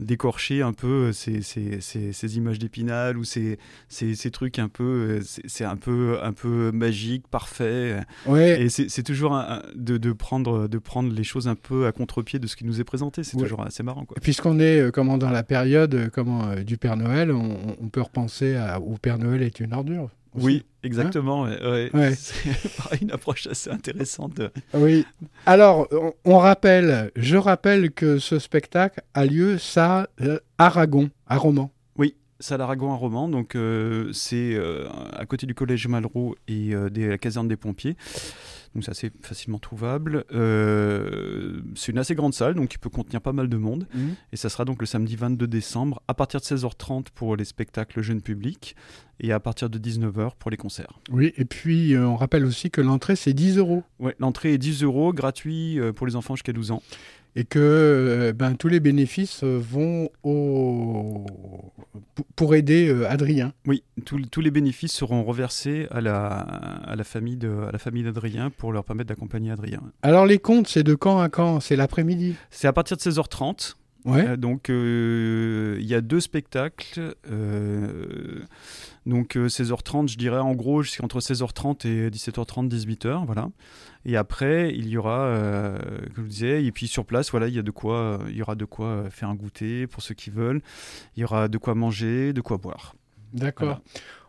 d'écorcher 0.00 0.62
un 0.62 0.72
peu 0.72 1.12
ces, 1.12 1.42
ces, 1.42 1.80
ces, 1.80 2.36
images 2.36 2.58
d'épinal 2.58 3.16
ou 3.16 3.24
ces, 3.24 3.58
ces, 3.88 4.30
trucs 4.30 4.58
un 4.58 4.68
peu 4.68 5.20
c'est 5.22 5.64
un 5.64 5.76
peu 5.76 6.18
un 6.22 6.32
peu 6.32 6.70
magique 6.72 7.28
parfait 7.28 8.00
ouais. 8.26 8.62
et 8.62 8.68
c'est 8.68 9.02
toujours 9.02 9.40
de, 9.74 9.96
de, 9.96 10.12
prendre 10.12 10.68
de 10.68 10.78
prendre 10.78 11.12
les 11.12 11.24
choses 11.24 11.48
un 11.48 11.54
peu 11.54 11.86
à 11.86 11.92
contre-pied 11.92 12.38
de 12.38 12.46
ce 12.46 12.56
qui 12.56 12.64
nous 12.64 12.80
est 12.80 12.84
présenté. 12.84 13.22
C'est 13.24 13.36
toujours 13.36 13.62
assez 13.62 13.82
marrant 13.82 14.06
puisqu'on 14.20 14.58
est 14.58 14.80
euh, 14.80 14.90
comment 14.90 15.18
dans 15.18 15.30
la 15.30 15.42
période 15.42 15.94
euh, 15.94 16.08
comment 16.12 16.48
euh, 16.48 16.62
du 16.62 16.76
Père 16.76 16.96
Noël 16.96 17.30
on, 17.32 17.88
peut 17.88 18.02
repenser 18.02 18.56
à 18.56 18.80
où 18.80 18.96
Père 18.96 19.18
Noël 19.18 19.42
est 19.42 19.60
une 19.60 19.72
ordure 19.72 20.10
oui, 20.36 20.64
exactement. 20.82 21.42
ouais. 21.42 21.90
C'est 22.14 23.02
une 23.02 23.10
approche 23.10 23.46
assez 23.46 23.70
intéressante. 23.70 24.40
Oui. 24.74 25.04
Alors, 25.46 25.88
on, 26.24 26.38
rappelle, 26.38 27.10
je 27.16 27.36
rappelle 27.36 27.90
que 27.90 28.18
ce 28.18 28.38
spectacle 28.38 29.00
a 29.14 29.24
lieu 29.24 29.58
ça 29.58 30.08
euh, 30.20 30.38
à 30.58 30.66
Aragon, 30.66 31.10
à 31.26 31.36
Romans. 31.36 31.70
Oui. 31.96 32.14
Salle 32.38 32.60
Aragon 32.60 32.92
à 32.92 32.96
Romans, 32.96 33.28
donc 33.28 33.54
euh, 33.54 34.12
c'est 34.12 34.54
euh, 34.54 34.86
à 35.12 35.24
côté 35.24 35.46
du 35.46 35.54
collège 35.54 35.86
Malraux 35.88 36.36
et 36.48 36.74
euh, 36.74 36.90
de 36.90 37.06
la 37.06 37.18
caserne 37.18 37.48
des 37.48 37.56
pompiers. 37.56 37.96
Donc 38.76 38.84
c'est 38.84 38.90
assez 38.90 39.10
facilement 39.22 39.58
trouvable. 39.58 40.26
Euh, 40.32 41.62
c'est 41.74 41.92
une 41.92 41.98
assez 41.98 42.14
grande 42.14 42.34
salle, 42.34 42.52
donc 42.52 42.68
qui 42.68 42.76
peut 42.76 42.90
contenir 42.90 43.22
pas 43.22 43.32
mal 43.32 43.48
de 43.48 43.56
monde. 43.56 43.88
Mhm. 43.94 44.16
Et 44.32 44.36
ça 44.36 44.50
sera 44.50 44.66
donc 44.66 44.80
le 44.80 44.86
samedi 44.86 45.16
22 45.16 45.46
décembre 45.46 46.02
à 46.08 46.12
partir 46.12 46.40
de 46.40 46.44
16h30 46.44 47.06
pour 47.14 47.36
les 47.36 47.46
spectacles 47.46 48.02
jeunes 48.02 48.20
publics 48.20 48.76
et 49.18 49.32
à 49.32 49.40
partir 49.40 49.70
de 49.70 49.78
19h 49.78 50.32
pour 50.38 50.50
les 50.50 50.58
concerts. 50.58 51.00
Oui, 51.10 51.32
et 51.38 51.46
puis 51.46 51.94
euh, 51.94 52.06
on 52.06 52.16
rappelle 52.16 52.44
aussi 52.44 52.70
que 52.70 52.82
l'entrée 52.82 53.16
c'est 53.16 53.32
10 53.32 53.56
euros 53.56 53.82
Ouais, 53.98 54.14
l'entrée 54.18 54.52
est 54.52 54.58
10 54.58 54.82
euros, 54.82 55.14
gratuit 55.14 55.80
euh, 55.80 55.94
pour 55.94 56.06
les 56.06 56.14
enfants 56.14 56.36
jusqu'à 56.36 56.52
12 56.52 56.72
ans. 56.72 56.82
Et 57.38 57.44
que 57.44 57.58
euh, 57.60 58.32
ben, 58.32 58.54
tous 58.54 58.68
les 58.68 58.80
bénéfices 58.80 59.44
euh, 59.44 59.58
vont 59.62 60.08
au... 60.24 61.26
pour- 62.34 62.54
aider 62.54 62.88
euh, 62.88 63.08
Adrien. 63.10 63.52
Oui, 63.66 63.82
tous 64.06 64.18
tous 64.30 64.40
les 64.40 64.50
bénéfices 64.50 64.92
seront 64.92 65.22
reversés 65.22 65.86
à 65.90 66.00
la, 66.00 66.24
à 66.28 66.96
la 66.96 67.04
famille 67.04 67.36
d'Adrien 67.36 68.50
pour 68.50 68.72
leur 68.72 68.84
permettre 68.84 69.08
d'accompagner 69.08 69.50
Adrien. 69.50 69.82
Alors 70.02 70.24
les 70.26 70.38
comptes, 70.38 70.66
c'est 70.68 70.82
de 70.82 70.94
quand 70.94 71.20
à 71.20 71.28
quand? 71.28 71.60
C'est 71.60 71.76
l'après-midi? 71.76 72.36
C'est 72.50 72.66
à 72.68 72.72
partir 72.72 72.96
de 72.96 73.02
16h30. 73.02 73.74
Ouais. 74.06 74.36
Donc 74.36 74.70
euh, 74.70 75.76
il 75.80 75.86
y 75.86 75.94
a 75.94 76.00
deux 76.00 76.20
spectacles. 76.20 77.14
euh, 77.30 78.40
donc 79.06 79.36
euh, 79.36 79.46
16h30, 79.46 80.08
je 80.08 80.18
dirais 80.18 80.38
en 80.38 80.54
gros, 80.54 80.82
c'est 80.82 81.02
entre 81.02 81.20
16h30 81.20 81.86
et 81.86 82.10
17h30, 82.10 82.68
18h, 82.68 83.24
voilà. 83.24 83.48
Et 84.04 84.16
après, 84.16 84.72
il 84.74 84.88
y 84.88 84.96
aura, 84.96 85.20
euh, 85.20 85.78
comme 85.78 86.16
je 86.16 86.20
vous 86.22 86.28
disais, 86.28 86.64
et 86.64 86.72
puis 86.72 86.88
sur 86.88 87.04
place, 87.04 87.30
voilà, 87.30 87.48
il 87.48 87.54
y 87.54 87.58
a 87.58 87.62
de 87.62 87.70
quoi, 87.70 88.18
il 88.28 88.36
y 88.36 88.42
aura 88.42 88.56
de 88.56 88.64
quoi 88.64 88.86
euh, 88.86 89.10
faire 89.10 89.28
un 89.28 89.34
goûter 89.34 89.86
pour 89.86 90.02
ceux 90.02 90.14
qui 90.14 90.30
veulent. 90.30 90.60
Il 91.16 91.20
y 91.20 91.24
aura 91.24 91.48
de 91.48 91.58
quoi 91.58 91.74
manger, 91.74 92.32
de 92.32 92.40
quoi 92.40 92.56
boire. 92.56 92.94
D'accord. 93.32 93.66
Voilà. 93.66 93.82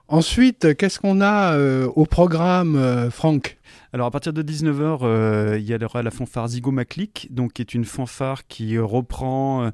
Ensuite, 0.09 0.77
qu'est-ce 0.77 0.99
qu'on 0.99 1.19
a 1.19 1.53
euh, 1.53 1.87
au 1.95 2.05
programme, 2.05 2.77
euh, 2.77 3.11
Franck? 3.11 3.57
Alors 3.91 4.07
à 4.07 4.11
partir 4.11 4.31
de 4.31 4.41
19h, 4.41 4.99
euh, 5.01 5.57
il 5.59 5.65
y 5.65 5.75
aura 5.83 6.01
la 6.01 6.11
fanfare 6.11 6.47
Zigo 6.47 6.71
Maclick, 6.71 7.27
donc 7.31 7.53
qui 7.53 7.61
est 7.61 7.73
une 7.73 7.83
fanfare 7.83 8.47
qui 8.47 8.77
euh, 8.77 8.85
reprend 8.85 9.69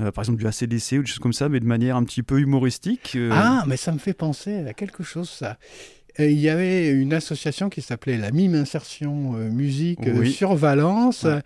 euh, 0.00 0.10
par 0.10 0.22
exemple 0.24 0.38
du 0.40 0.46
ACDC 0.46 0.92
ou 0.98 1.02
des 1.02 1.06
choses 1.06 1.18
comme 1.18 1.32
ça, 1.32 1.48
mais 1.48 1.60
de 1.60 1.66
manière 1.66 1.96
un 1.96 2.04
petit 2.04 2.22
peu 2.22 2.38
humoristique. 2.40 3.12
euh, 3.16 3.30
Ah, 3.32 3.64
mais 3.66 3.76
ça 3.76 3.92
me 3.92 3.98
fait 3.98 4.14
penser 4.14 4.66
à 4.66 4.72
quelque 4.74 5.02
chose, 5.02 5.28
ça. 5.30 5.58
Euh, 6.20 6.30
Il 6.30 6.38
y 6.38 6.48
avait 6.48 6.90
une 6.90 7.12
association 7.12 7.68
qui 7.70 7.82
s'appelait 7.82 8.18
la 8.18 8.30
Mime 8.30 8.54
Insertion 8.54 9.32
Musique 9.32 10.00
Oui. 10.06 10.30
sur 10.32 10.54
Valence. 10.54 11.24
Ouais. 11.24 11.40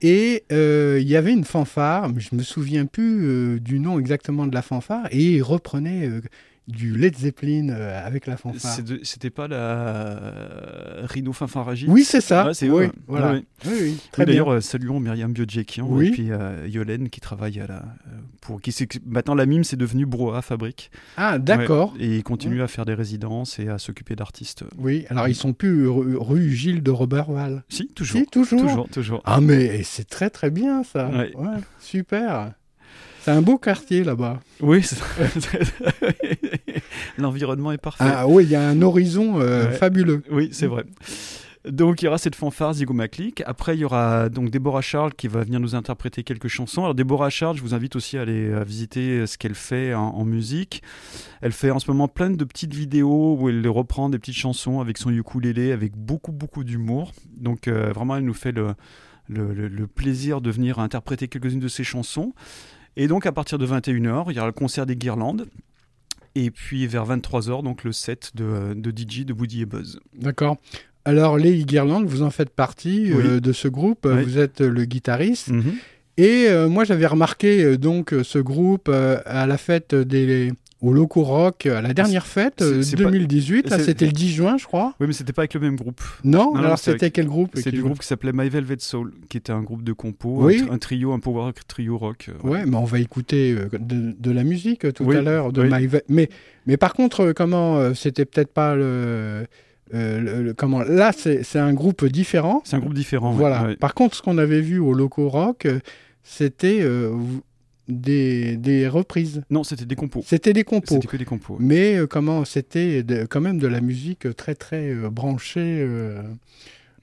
Et 0.00 0.44
euh, 0.52 0.98
il 1.00 1.08
y 1.08 1.16
avait 1.16 1.32
une 1.32 1.44
fanfare, 1.44 2.08
mais 2.08 2.20
je 2.20 2.34
me 2.36 2.42
souviens 2.42 2.86
plus 2.86 3.24
euh, 3.24 3.58
du 3.58 3.80
nom 3.80 3.98
exactement 3.98 4.46
de 4.46 4.54
la 4.54 4.62
fanfare, 4.62 5.08
et 5.10 5.34
ils 5.36 5.42
reprenaient 5.42 6.06
euh, 6.06 6.20
du 6.68 6.94
Led 6.96 7.16
Zeppelin 7.16 7.70
euh, 7.70 8.06
avec 8.06 8.26
la 8.26 8.36
fanfare. 8.36 8.78
C'était 9.02 9.30
pas 9.30 9.48
la 9.48 9.56
euh, 9.56 11.06
Rhino 11.06 11.32
Fanfaragie 11.32 11.86
Oui, 11.88 12.04
c'est 12.04 12.20
ça. 12.20 12.50
C'est 12.52 12.68
oui, 12.68 12.88
voilà. 13.06 13.32
Ouais. 13.32 13.44
Oui, 13.66 13.72
oui. 13.80 14.24
D'ailleurs, 14.26 14.52
euh, 14.52 14.60
saluons 14.60 15.00
Myriam 15.00 15.32
Biodjekian 15.32 15.86
Oui. 15.88 16.08
et 16.08 16.10
puis 16.10 16.30
euh, 16.30 16.68
Yolène 16.68 17.08
qui 17.08 17.20
travaille 17.20 17.58
à 17.58 17.66
la, 17.66 17.82
pour 18.42 18.60
qui 18.60 18.74
maintenant 19.06 19.34
la 19.34 19.46
mime 19.46 19.64
c'est 19.64 19.76
devenu 19.76 20.04
Broa 20.04 20.42
Fabrique. 20.42 20.90
Ah, 21.16 21.38
d'accord. 21.38 21.94
Ouais, 21.94 22.04
et 22.04 22.16
il 22.16 22.22
continue 22.22 22.60
à 22.60 22.68
faire 22.68 22.84
des 22.84 22.94
résidences 22.94 23.58
et 23.58 23.68
à 23.68 23.78
s'occuper 23.78 24.14
d'artistes. 24.14 24.64
Oui, 24.76 25.06
alors 25.08 25.26
ils 25.26 25.34
sont 25.34 25.54
plus 25.54 25.88
rue, 25.88 26.50
Gilles 26.52 26.82
de 26.82 26.90
Roberval. 26.90 27.64
Si, 27.70 27.88
toujours. 27.88 28.20
Si, 28.20 28.26
toujours. 28.26 28.60
Toujours, 28.60 28.88
toujours. 28.90 29.22
Ah, 29.24 29.40
mais 29.40 29.82
c'est 29.84 30.08
très 30.08 30.28
très 30.28 30.50
bien 30.50 30.82
ça. 30.84 31.10
Super. 31.80 32.52
C'est 33.22 33.30
un 33.32 33.42
beau 33.42 33.58
quartier 33.58 34.04
là-bas. 34.04 34.40
Oui, 34.60 34.82
l'environnement 37.18 37.72
est 37.72 37.78
parfait. 37.78 38.04
Ah 38.06 38.26
oui, 38.28 38.44
il 38.44 38.50
y 38.50 38.56
a 38.56 38.68
un 38.68 38.80
horizon 38.82 39.40
euh, 39.40 39.68
Ouais. 39.68 39.72
fabuleux. 39.76 40.22
Oui, 40.30 40.48
c'est 40.52 40.66
vrai. 40.66 40.84
Donc 41.68 42.00
il 42.00 42.06
y 42.06 42.08
aura 42.08 42.16
cette 42.18 42.36
fanfare 42.36 42.74
Zigo 42.74 42.94
Maclick. 42.94 43.42
Après 43.44 43.76
il 43.76 43.80
y 43.80 43.84
aura 43.84 44.28
donc 44.30 44.48
Déborah 44.48 44.80
Charles 44.80 45.12
qui 45.14 45.28
va 45.28 45.42
venir 45.42 45.60
nous 45.60 45.74
interpréter 45.74 46.22
quelques 46.22 46.48
chansons. 46.48 46.82
Alors 46.82 46.94
Déborah 46.94 47.28
Charles, 47.30 47.56
je 47.56 47.62
vous 47.62 47.74
invite 47.74 47.96
aussi 47.96 48.16
à 48.16 48.22
aller 48.22 48.52
à 48.54 48.64
visiter 48.64 49.26
ce 49.26 49.36
qu'elle 49.36 49.56
fait 49.56 49.92
en, 49.92 50.06
en 50.10 50.24
musique. 50.24 50.82
Elle 51.42 51.52
fait 51.52 51.70
en 51.70 51.78
ce 51.78 51.90
moment 51.90 52.08
plein 52.08 52.30
de 52.30 52.44
petites 52.44 52.72
vidéos 52.72 53.36
où 53.38 53.48
elle 53.50 53.66
reprend 53.68 54.08
des 54.08 54.18
petites 54.18 54.36
chansons 54.36 54.80
avec 54.80 54.96
son 54.96 55.10
ukulélé, 55.10 55.72
avec 55.72 55.94
beaucoup 55.96 56.32
beaucoup 56.32 56.64
d'humour. 56.64 57.12
Donc 57.36 57.68
euh, 57.68 57.92
vraiment 57.92 58.16
elle 58.16 58.24
nous 58.24 58.34
fait 58.34 58.52
le, 58.52 58.68
le, 59.28 59.52
le- 59.52 59.68
le 59.68 59.86
plaisir 59.88 60.40
de 60.40 60.50
venir 60.50 60.78
interpréter 60.78 61.28
quelques-unes 61.28 61.60
de 61.60 61.68
ses 61.68 61.84
chansons. 61.84 62.32
Et 62.98 63.06
donc 63.06 63.24
à 63.24 63.32
partir 63.32 63.56
de 63.56 63.66
21h, 63.66 64.26
il 64.28 64.36
y 64.36 64.38
aura 64.38 64.48
le 64.48 64.52
concert 64.52 64.84
des 64.84 64.96
Guirlandes. 64.96 65.46
Et 66.34 66.50
puis 66.50 66.86
vers 66.86 67.06
23h, 67.06 67.62
donc 67.62 67.84
le 67.84 67.92
set 67.92 68.32
de, 68.34 68.74
de 68.74 68.90
DJ 68.90 69.24
de 69.24 69.32
Woody 69.32 69.62
et 69.62 69.66
Buzz. 69.66 69.98
D'accord. 70.14 70.58
Alors, 71.04 71.38
les 71.38 71.64
Guirlandes, 71.64 72.06
vous 72.06 72.22
en 72.22 72.30
faites 72.30 72.50
partie 72.50 73.12
euh, 73.12 73.40
de 73.40 73.52
ce 73.52 73.66
groupe. 73.66 74.06
Oui. 74.06 74.22
Vous 74.24 74.38
êtes 74.38 74.60
euh, 74.60 74.68
le 74.68 74.84
guitariste. 74.84 75.48
Mhm. 75.48 75.74
Et 76.18 76.48
euh, 76.48 76.68
moi, 76.68 76.84
j'avais 76.84 77.06
remarqué 77.06 77.64
euh, 77.64 77.78
donc 77.78 78.14
ce 78.22 78.38
groupe 78.38 78.88
à 78.90 79.46
la 79.46 79.56
fête 79.56 79.94
des 79.94 80.52
au 80.80 80.92
Loco 80.92 81.22
Rock, 81.22 81.66
à 81.66 81.82
la 81.82 81.92
dernière 81.92 82.26
fête 82.26 82.54
c'est- 82.58 82.64
euh, 82.64 82.82
c'est 82.82 82.96
pas- 82.96 83.04
2018. 83.10 83.68
Là, 83.68 83.78
c'est- 83.78 83.84
c'était 83.86 84.06
le 84.06 84.12
10 84.12 84.30
juin, 84.30 84.56
je 84.58 84.64
crois. 84.64 84.94
Oui, 85.00 85.08
mais 85.08 85.12
c'était 85.12 85.32
pas 85.32 85.42
avec 85.42 85.54
le 85.54 85.60
même 85.60 85.74
groupe. 85.76 86.00
Non, 86.22 86.52
non, 86.54 86.60
Alors, 86.60 86.78
c'était 86.78 87.04
avec- 87.04 87.14
quel 87.14 87.26
groupe 87.26 87.50
C'est 87.54 87.72
du 87.72 87.82
groupe 87.82 87.98
qui 87.98 88.06
s'appelait 88.06 88.30
My 88.32 88.48
Velvet 88.48 88.76
Soul, 88.78 89.12
qui 89.28 89.36
était 89.38 89.50
un 89.52 89.62
groupe 89.62 89.82
de 89.82 89.92
compo, 89.92 90.36
Oui. 90.44 90.60
un, 90.62 90.66
tr- 90.66 90.72
un 90.74 90.78
trio, 90.78 91.12
un 91.12 91.18
power 91.18 91.50
trio 91.66 91.98
rock. 91.98 92.28
euh, 92.30 92.48
Ouais, 92.48 92.64
mais 92.64 92.76
on 92.76 92.84
va 92.84 93.00
écouter 93.00 93.56
euh, 93.58 93.68
de, 93.78 94.14
de 94.18 94.30
la 94.30 94.44
musique 94.44 94.84
euh, 94.84 94.92
tout 94.92 95.02
Oui, 95.04 95.16
à 95.16 95.22
l'heure 95.22 95.52
de 95.52 95.62
oui. 95.62 95.68
My 95.70 95.86
Ve- 95.88 96.02
mais 96.08 96.28
mais 96.66 96.76
par 96.76 96.94
contre 96.94 97.20
euh, 97.20 97.32
comment 97.32 97.76
euh, 97.78 97.94
c'était 97.94 98.24
peut-être 98.24 98.52
pas 98.52 98.76
le, 98.76 99.46
euh, 99.94 100.20
le- 100.20 100.42
le- 100.44 100.54
comment 100.54 100.82
là 100.82 101.10
c'est 101.12 101.58
un 101.58 101.72
groupe 101.72 102.04
différent. 102.04 102.62
C'est 102.64 102.76
un 102.76 102.80
groupe 102.80 102.94
différent. 102.94 103.32
Voilà. 103.32 103.64
ouais. 103.64 103.76
Par 103.76 103.94
contre 103.94 104.14
ce 104.16 104.22
qu'on 104.22 104.38
avait 104.38 104.60
vu 104.60 104.78
au 104.78 104.92
Loco 104.94 105.28
Rock 105.28 105.66
euh, 105.66 105.80
c'était 106.22 106.80
euh, 106.82 107.10
des, 107.88 108.56
des 108.56 108.86
reprises. 108.88 109.42
Non, 109.50 109.64
c'était 109.64 109.86
des 109.86 109.94
compos. 109.96 110.22
C'était 110.26 110.52
des 110.52 110.64
compos. 110.64 110.94
C'était 110.94 111.06
que 111.08 111.16
des 111.16 111.24
compos. 111.24 111.54
ouais. 111.54 111.60
Mais 111.60 111.96
euh, 111.96 112.06
comment 112.06 112.44
c'était 112.44 113.02
de- 113.02 113.24
quand 113.24 113.40
même 113.40 113.58
de 113.58 113.66
la 113.66 113.80
musique 113.80 114.34
très 114.36 114.54
très 114.54 114.90
euh, 114.90 115.08
branchée 115.10 115.78
euh, 115.80 116.22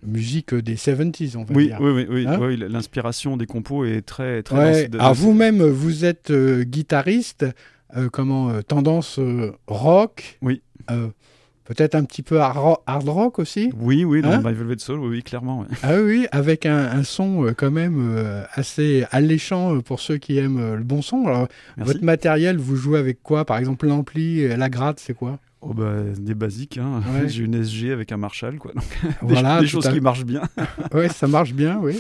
musique 0.06 0.54
des 0.54 0.76
70s 0.76 1.36
on 1.38 1.44
va 1.44 1.56
Oui, 1.56 1.68
dire. 1.68 1.78
oui, 1.82 1.92
oui, 1.92 2.06
oui, 2.10 2.28
Hein 2.28 2.38
oui, 2.40 2.58
l'inspiration 2.58 3.38
des 3.38 3.48
compos 3.48 3.86
est 3.86 4.02
très, 4.04 4.44
très. 4.44 4.58
Ouais. 4.58 4.88
dans- 4.88 5.00
Alors 5.00 5.16
dans- 5.16 5.22
vous-même, 5.22 5.64
vous 5.64 6.06
êtes 6.06 6.32
guitariste, 6.32 7.46
comment 8.12 8.62
tendance 8.62 9.20
rock. 9.68 10.38
Oui. 10.42 10.62
Peut-être 11.66 11.96
un 11.96 12.04
petit 12.04 12.22
peu 12.22 12.40
hard 12.40 12.58
ro- 12.58 12.78
hard 12.86 13.10
rock 13.10 13.40
aussi. 13.40 13.72
Oui, 13.80 14.04
oui, 14.06 14.22
dans 14.22 14.30
Hein 14.32 14.42
My 14.46 14.54
Velvet 14.54 14.78
Soul, 14.78 15.00
oui, 15.00 15.08
oui, 15.10 15.24
clairement. 15.24 15.66
Ah 15.82 15.96
oui, 15.96 16.02
oui, 16.20 16.28
avec 16.32 16.66
un, 16.68 16.78
un 16.78 17.04
son 17.04 17.46
euh, 17.46 17.54
quand 17.58 17.72
même 17.72 17.98
euh, 18.16 18.44
assez 18.54 19.04
alléchant 19.12 19.76
euh, 19.76 19.82
pour 19.82 20.00
ceux 20.00 20.18
qui 20.18 20.38
aiment 20.38 20.76
le 20.76 20.84
bon 20.84 21.02
son. 21.02 21.26
Alors, 21.26 21.48
Merci. 21.78 21.94
votre 21.94 22.06
matériel, 22.06 22.58
vous 22.58 22.76
jouez 22.76 23.00
avec 23.00 23.24
quoi? 23.24 23.46
Par 23.46 23.58
exemple, 23.58 23.88
l'ampli, 23.88 24.48
la 24.48 24.70
gratte, 24.70 25.00
c'est 25.00 25.16
quoi? 25.16 25.40
Oh, 25.62 25.74
bah, 25.74 25.94
des 26.16 26.36
basiques. 26.36 26.78
Hein. 26.78 27.02
Ouais. 27.16 27.28
J'ai 27.30 27.44
une 27.44 27.56
SG 27.64 27.92
avec 27.92 28.12
un 28.12 28.18
Marshall, 28.18 28.58
quoi. 28.60 28.72
Donc, 28.74 28.84
des, 29.04 29.10
Voilà, 29.34 29.60
des 29.60 29.66
choses 29.68 29.88
à- 29.88 29.92
qui 29.92 30.00
marchent 30.02 30.26
bien. 30.26 30.44
Ouais, 30.94 31.10
ça 31.10 31.26
marche 31.28 31.54
bien, 31.54 31.80
oui. 31.82 32.00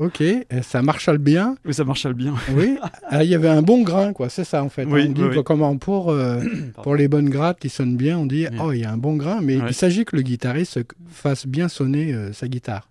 Ok, 0.00 0.22
ça 0.62 0.80
marche 0.82 1.10
bien. 1.10 1.56
oui, 1.64 1.74
ça 1.74 1.84
marche 1.84 2.06
bien. 2.08 2.34
Oui, 2.56 2.78
Ah, 3.08 3.22
il 3.22 3.28
y 3.30 3.34
avait 3.34 3.48
un 3.50 3.60
bon 3.62 3.82
grain, 3.82 4.12
quoi. 4.12 4.28
C'est 4.30 4.44
ça 4.44 4.64
en 4.64 4.68
fait. 4.70 4.84
Oui, 4.86 5.04
on 5.08 5.12
dit 5.12 5.22
oui, 5.22 5.42
comment 5.44 5.76
pour 5.76 6.10
euh, 6.10 6.40
pour 6.82 6.96
les 6.96 7.06
bonnes 7.06 7.28
grattes 7.28 7.58
qui 7.60 7.68
sonnent 7.68 7.96
bien, 7.98 8.18
on 8.18 8.26
dit 8.26 8.46
oh 8.60 8.72
il 8.72 8.80
y 8.80 8.84
a 8.84 8.90
un 8.90 8.96
bon 8.96 9.14
grain, 9.16 9.40
mais 9.42 9.58
il 9.68 9.74
s'agit 9.74 10.04
que 10.06 10.16
le 10.16 10.22
guitariste 10.22 10.80
fasse 11.10 11.46
bien 11.46 11.68
sonner 11.68 12.12
euh, 12.14 12.32
sa 12.32 12.48
guitare. 12.48 12.88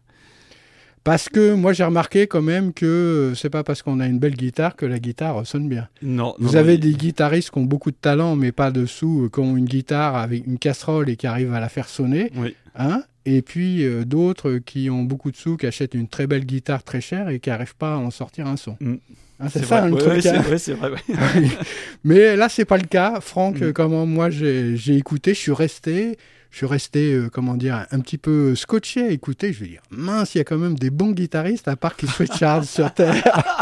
Parce 1.06 1.30
que 1.30 1.54
moi 1.56 1.72
j'ai 1.74 1.86
remarqué 1.86 2.28
quand 2.28 2.42
même 2.44 2.74
que 2.74 2.86
euh, 2.86 3.34
c'est 3.36 3.50
pas 3.50 3.64
parce 3.64 3.82
qu'on 3.82 4.00
a 4.02 4.06
une 4.06 4.20
belle 4.20 4.36
guitare 4.36 4.76
que 4.76 4.86
la 4.86 5.00
guitare 5.00 5.48
sonne 5.48 5.68
bien. 5.68 5.88
Non, 6.04 6.36
Vous 6.40 6.52
non, 6.54 6.60
avez 6.60 6.78
des 6.78 6.92
guitaristes 6.94 7.50
qui 7.52 7.58
ont 7.58 7.64
beaucoup 7.64 7.90
de 7.90 7.96
talent 8.00 8.36
mais 8.36 8.52
pas 8.52 8.70
de 8.70 8.86
sous, 8.86 9.24
euh, 9.24 9.30
qui 9.34 9.40
ont 9.40 9.56
une 9.58 9.66
guitare 9.66 10.16
avec 10.18 10.46
une 10.46 10.60
casserole 10.60 11.10
et 11.10 11.16
qui 11.16 11.26
arrivent 11.26 11.54
à 11.54 11.60
la 11.62 11.70
faire 11.70 11.88
sonner, 11.88 12.32
Oui. 12.36 12.54
hein 12.76 13.02
et 13.26 13.42
puis 13.42 13.84
euh, 13.86 14.04
d'autres 14.06 14.54
qui 14.58 14.90
ont 14.90 15.04
beaucoup 15.04 15.32
de 15.32 15.38
sous, 15.38 15.58
qui 15.58 15.68
achètent 15.68 15.94
une 15.94 16.08
très 16.08 16.28
belle 16.28 16.46
guitare 16.46 16.84
très 16.84 17.02
chère 17.02 17.30
et 17.30 17.40
qui 17.40 17.50
n'arrivent 17.50 17.76
pas 17.76 17.94
à 17.94 17.98
en 17.98 18.12
sortir 18.12 18.48
un 18.48 18.58
son. 18.58 18.76
Mm. 18.80 18.96
Hein, 19.42 19.48
c'est 19.50 19.64
ça 19.66 19.82
vrai. 19.82 19.90
le 19.90 19.96
Ouais, 19.96 20.00
truc. 20.02 20.14
ouais, 20.14 20.22
c'est 20.22 20.30
hein. 20.30 20.42
vrai, 20.42 20.58
c'est 20.58 20.74
vrai. 20.74 20.92
ouais. 20.92 21.48
Mais 22.04 22.36
là, 22.36 22.50
c'est 22.50 22.66
pas 22.66 22.78
le 22.78 22.88
cas. 22.88 23.20
Franck, 23.22 23.60
Mm. 23.60 23.64
euh, 23.64 23.74
comment 23.74 24.06
moi 24.06 24.30
j'ai 24.30 24.76
écouté, 24.96 25.34
je 25.34 25.40
suis 25.40 25.52
resté, 25.54 26.18
je 26.52 26.58
suis 26.58 26.66
resté, 26.66 27.14
euh, 27.14 27.30
comment 27.32 27.56
dire, 27.56 27.86
un 27.92 28.00
petit 28.02 28.18
peu 28.18 28.56
scotché 28.56 29.04
à 29.04 29.10
écouter. 29.12 29.54
Je 29.54 29.62
vais 29.62 29.68
dire, 29.68 29.82
mince, 29.92 30.36
il 30.36 30.40
y 30.40 30.42
a 30.42 30.44
quand 30.44 30.58
même 30.58 30.78
des 30.78 30.90
bons 30.90 31.12
guitaristes 31.12 31.68
à 31.68 31.76
part 31.76 31.96
Keith 31.96 32.10
Richards 32.18 32.66
sur 32.66 32.92
Terre. 32.94 33.24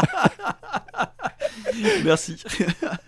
Merci. 2.04 2.36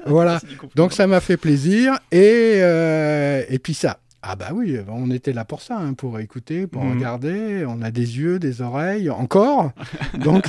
voilà. 0.07 0.41
Merci. 0.43 0.57
Donc 0.77 0.93
ça 0.93 1.07
m'a 1.07 1.21
fait 1.21 1.37
plaisir 1.37 1.95
et 2.13 2.61
euh, 2.63 3.43
et 3.49 3.59
puis 3.59 3.75
ça. 3.75 3.99
Ah 4.23 4.37
bah 4.37 4.51
oui, 4.55 4.77
on 4.89 5.11
était 5.11 5.33
là 5.33 5.47
pour 5.47 5.63
ça, 5.63 5.79
hein, 5.79 5.95
pour 5.95 6.19
écouter, 6.21 6.67
pour 6.67 6.85
Mhm. 6.85 6.93
regarder. 6.97 7.65
On 7.67 7.81
a 7.81 7.91
des 7.91 8.19
yeux, 8.19 8.39
des 8.39 8.61
oreilles, 8.61 9.09
encore. 9.09 9.73
donc 10.23 10.47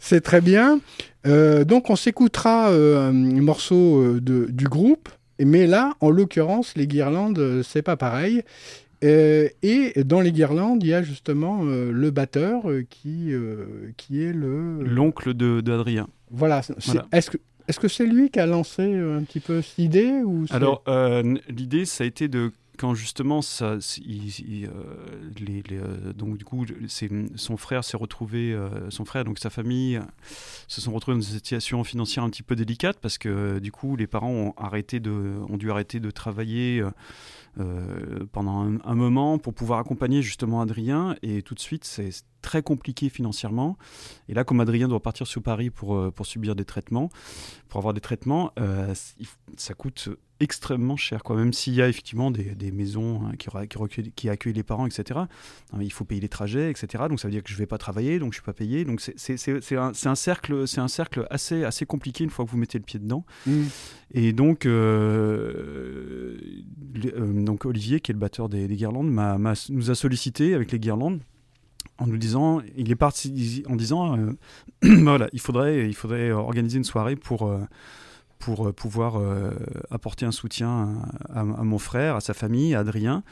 c'est 0.00 0.20
très 0.20 0.40
bien. 0.40 0.80
Euh, 1.26 1.64
donc 1.64 1.88
on 1.90 1.96
s'écoutera 1.96 2.70
euh, 2.70 3.10
un 3.10 3.12
morceau 3.40 4.00
euh, 4.00 4.20
de, 4.20 4.46
du 4.50 4.66
groupe. 4.66 5.08
Mais 5.40 5.66
là, 5.66 5.94
en 6.00 6.10
l'occurrence, 6.10 6.74
les 6.76 6.86
guirlandes, 6.86 7.62
c'est 7.64 7.82
pas 7.82 7.96
pareil. 7.96 8.42
Euh, 9.04 9.48
et 9.62 10.02
dans 10.04 10.20
les 10.20 10.32
guirlandes, 10.32 10.82
il 10.82 10.88
y 10.88 10.94
a 10.94 11.02
justement 11.02 11.62
le 11.64 12.10
batteur 12.10 12.62
qui, 12.90 13.32
qui 13.96 14.22
est 14.24 14.32
le... 14.32 14.82
L'oncle 14.82 15.34
de 15.34 15.60
d'Adrien. 15.60 16.08
Voilà. 16.30 16.62
c'est- 16.62 16.74
Voilà. 16.86 17.06
Est-ce 17.12 17.30
que 17.30 17.38
est-ce 17.66 17.80
que 17.80 17.88
c'est 17.88 18.04
lui 18.04 18.28
qui 18.30 18.38
a 18.40 18.46
lancé 18.46 18.82
un 18.82 19.22
petit 19.22 19.40
peu 19.40 19.62
cette 19.62 19.78
idée 19.78 20.20
ou 20.24 20.44
Alors, 20.50 20.82
l'idée, 21.48 21.84
ça 21.86 22.04
a 22.04 22.06
été 22.06 22.28
de 22.28 22.52
quand 22.78 22.94
justement 22.94 23.40
euh, 23.62 23.80
euh, 25.72 26.12
donc 26.12 26.38
du 26.38 26.44
coup, 26.44 26.64
son 27.36 27.56
frère 27.56 27.84
s'est 27.84 27.96
retrouvé, 27.96 28.52
euh, 28.52 28.90
son 28.90 29.04
frère 29.04 29.24
donc 29.24 29.38
sa 29.38 29.50
famille 29.50 30.00
se 30.68 30.80
sont 30.80 30.92
retrouvés 30.92 31.16
dans 31.16 31.22
une 31.22 31.34
situation 31.34 31.84
financière 31.84 32.24
un 32.24 32.30
petit 32.30 32.42
peu 32.42 32.56
délicate 32.56 32.98
parce 33.00 33.18
que 33.18 33.58
du 33.58 33.70
coup 33.70 33.96
les 33.96 34.06
parents 34.06 34.30
ont 34.30 34.54
arrêté 34.56 35.00
de, 35.00 35.12
ont 35.48 35.56
dû 35.56 35.70
arrêter 35.70 36.00
de 36.00 36.10
travailler. 36.10 36.82
pendant 38.32 38.66
un, 38.84 38.94
moment 38.96 39.38
pour 39.38 39.54
pouvoir 39.54 39.78
accompagner 39.78 40.22
justement 40.22 40.60
Adrien 40.60 41.14
et 41.22 41.40
tout 41.42 41.54
de 41.54 41.60
suite 41.60 41.84
c'est 41.84 42.10
très 42.42 42.62
compliqué 42.62 43.08
financièrement 43.08 43.78
et 44.28 44.34
là 44.34 44.42
comme 44.42 44.58
Adrien 44.58 44.88
doit 44.88 45.00
partir 45.00 45.28
sur 45.28 45.40
Paris 45.40 45.70
pour, 45.70 46.12
pour 46.12 46.26
subir 46.26 46.56
des 46.56 46.64
traitements 46.64 47.10
pour 47.68 47.78
avoir 47.78 47.94
des 47.94 48.00
traitements 48.00 48.52
ça 49.56 49.74
coûte 49.74 50.08
extrêmement 50.44 50.96
cher 50.96 51.22
quoi. 51.24 51.36
Même 51.36 51.52
s'il 51.52 51.74
y 51.74 51.82
a 51.82 51.88
effectivement 51.88 52.30
des, 52.30 52.54
des 52.54 52.70
maisons 52.70 53.22
hein, 53.26 53.32
qui, 53.36 53.48
qui, 53.88 54.12
qui 54.12 54.28
accueillent 54.28 54.52
les 54.52 54.62
parents 54.62 54.86
etc 54.86 55.20
mais 55.76 55.84
il 55.84 55.90
faut 55.90 56.04
payer 56.04 56.20
les 56.20 56.28
trajets 56.28 56.70
etc 56.70 57.04
donc 57.08 57.18
ça 57.18 57.26
veut 57.28 57.32
dire 57.32 57.42
que 57.42 57.50
je 57.50 57.56
vais 57.56 57.66
pas 57.66 57.78
travailler 57.78 58.18
donc 58.18 58.32
je 58.32 58.36
suis 58.36 58.44
pas 58.44 58.52
payé. 58.52 58.84
Donc 58.84 59.00
c'est- 59.00 59.76
un, 59.76 59.92
un 60.04 60.14
cercle 60.14 60.64
un 60.76 60.88
cercle 60.88 61.26
assez 61.30 61.64
assez 61.64 61.86
compliqué 61.86 62.22
une 62.24 62.30
fois 62.30 62.44
que 62.44 62.50
vous 62.50 62.58
mettez 62.58 62.78
le 62.78 62.84
pied 62.84 63.00
dedans. 63.00 63.24
Hmm. 63.46 63.64
et 64.12 64.32
donc, 64.32 64.66
euh, 64.66 66.36
euh, 67.06 67.44
donc 67.44 67.64
Olivier, 67.64 68.00
qui 68.00 68.12
est 68.12 68.14
le 68.14 68.18
batteur 68.20 68.48
des, 68.48 68.68
des 68.68 68.76
Guirlandes, 68.76 69.10
m'a- 69.10 69.38
nous 69.70 69.90
a 69.90 69.94
sollicité 69.94 70.54
avec 70.54 70.70
les 70.72 70.78
Guirlandes 70.78 71.20
en 71.98 72.06
nous 72.06 72.16
disant, 72.18 72.60
il 72.76 72.90
est 72.90 72.96
parti 72.96 73.62
en 73.68 73.76
disant, 73.76 74.16
euh, 74.18 74.32
voilà, 74.82 75.28
il 75.32 75.40
faudrait, 75.40 75.86
il 75.86 75.94
faudrait 75.94 76.30
organiser 76.32 76.78
une 76.78 76.84
soirée 76.84 77.16
pour 77.16 77.48
pour 78.44 78.68
euh, 78.68 78.72
pouvoir 78.72 79.16
euh, 79.16 79.52
apporter 79.90 80.26
un 80.26 80.30
soutien 80.30 81.00
à, 81.30 81.44
mon 81.44 81.78
frère, 81.78 82.16
à 82.16 82.20
sa 82.20 82.34
famille, 82.34 82.74
à 82.74 82.80
Adrien. 82.80 83.22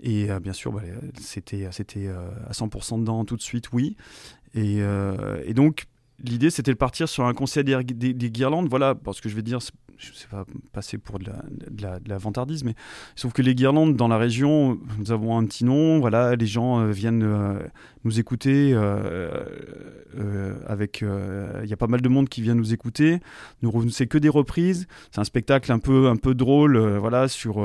Et 0.00 0.30
euh, 0.30 0.40
bien 0.40 0.52
sûr, 0.52 0.72
bah, 0.72 0.82
c'était 1.20 1.66
à 1.66 2.50
100% 2.52 2.98
dedans 2.98 3.24
tout 3.24 3.36
de 3.36 3.42
suite, 3.42 3.72
oui. 3.72 3.96
Et, 4.54 4.82
donc, 5.54 5.84
l'idée, 6.24 6.50
c'était 6.50 6.72
de 6.72 6.76
partir 6.76 7.08
sur 7.08 7.24
un 7.24 7.34
concert 7.34 7.62
des, 7.62 7.84
des- 7.84 8.14
des 8.14 8.30
guirlandes. 8.30 8.68
Voilà, 8.68 8.96
parce 8.96 9.20
que 9.20 9.28
je 9.28 9.36
vais 9.36 9.42
dire, 9.42 9.60
je 9.98 10.10
ne 10.10 10.14
sais 10.14 10.28
pas 10.28 10.44
passer 10.72 10.96
pour 10.96 11.18
de 11.18 11.24
la, 11.26 11.42
de 11.70 11.82
la, 11.82 11.98
de 11.98 12.14
vantardise, 12.14 12.62
mais 12.62 12.74
sauf 13.16 13.32
que 13.32 13.42
les 13.42 13.54
guirlandes 13.54 13.96
dans 13.96 14.06
la 14.06 14.16
région, 14.16 14.78
nous 14.96 15.10
avons 15.10 15.36
un 15.36 15.44
petit 15.44 15.64
nom. 15.64 15.98
Voilà, 15.98 16.36
les 16.36 16.46
gens 16.46 16.80
euh, 16.80 16.90
viennent 16.90 17.24
euh, 17.24 17.58
nous 18.04 18.20
écouter. 18.20 18.72
euh, 18.74 20.54
avec, 20.66 21.02
il 21.02 21.68
y 21.68 21.72
a 21.72 21.76
pas 21.76 21.86
mal 21.86 22.00
de 22.00 22.08
monde 22.08 22.28
qui 22.28 22.42
vient 22.42 22.54
nous 22.54 22.72
écouter. 22.72 23.20
Nous, 23.62 23.90
c'est 23.90 24.06
que 24.06 24.18
des 24.18 24.28
reprises. 24.28 24.86
C'est 25.10 25.20
un 25.20 25.24
spectacle 25.24 25.70
un 25.72 25.78
peu, 25.78 26.08
un 26.08 26.16
peu 26.16 26.34
drôle. 26.34 26.78
voilà, 26.98 27.28
sur, 27.28 27.58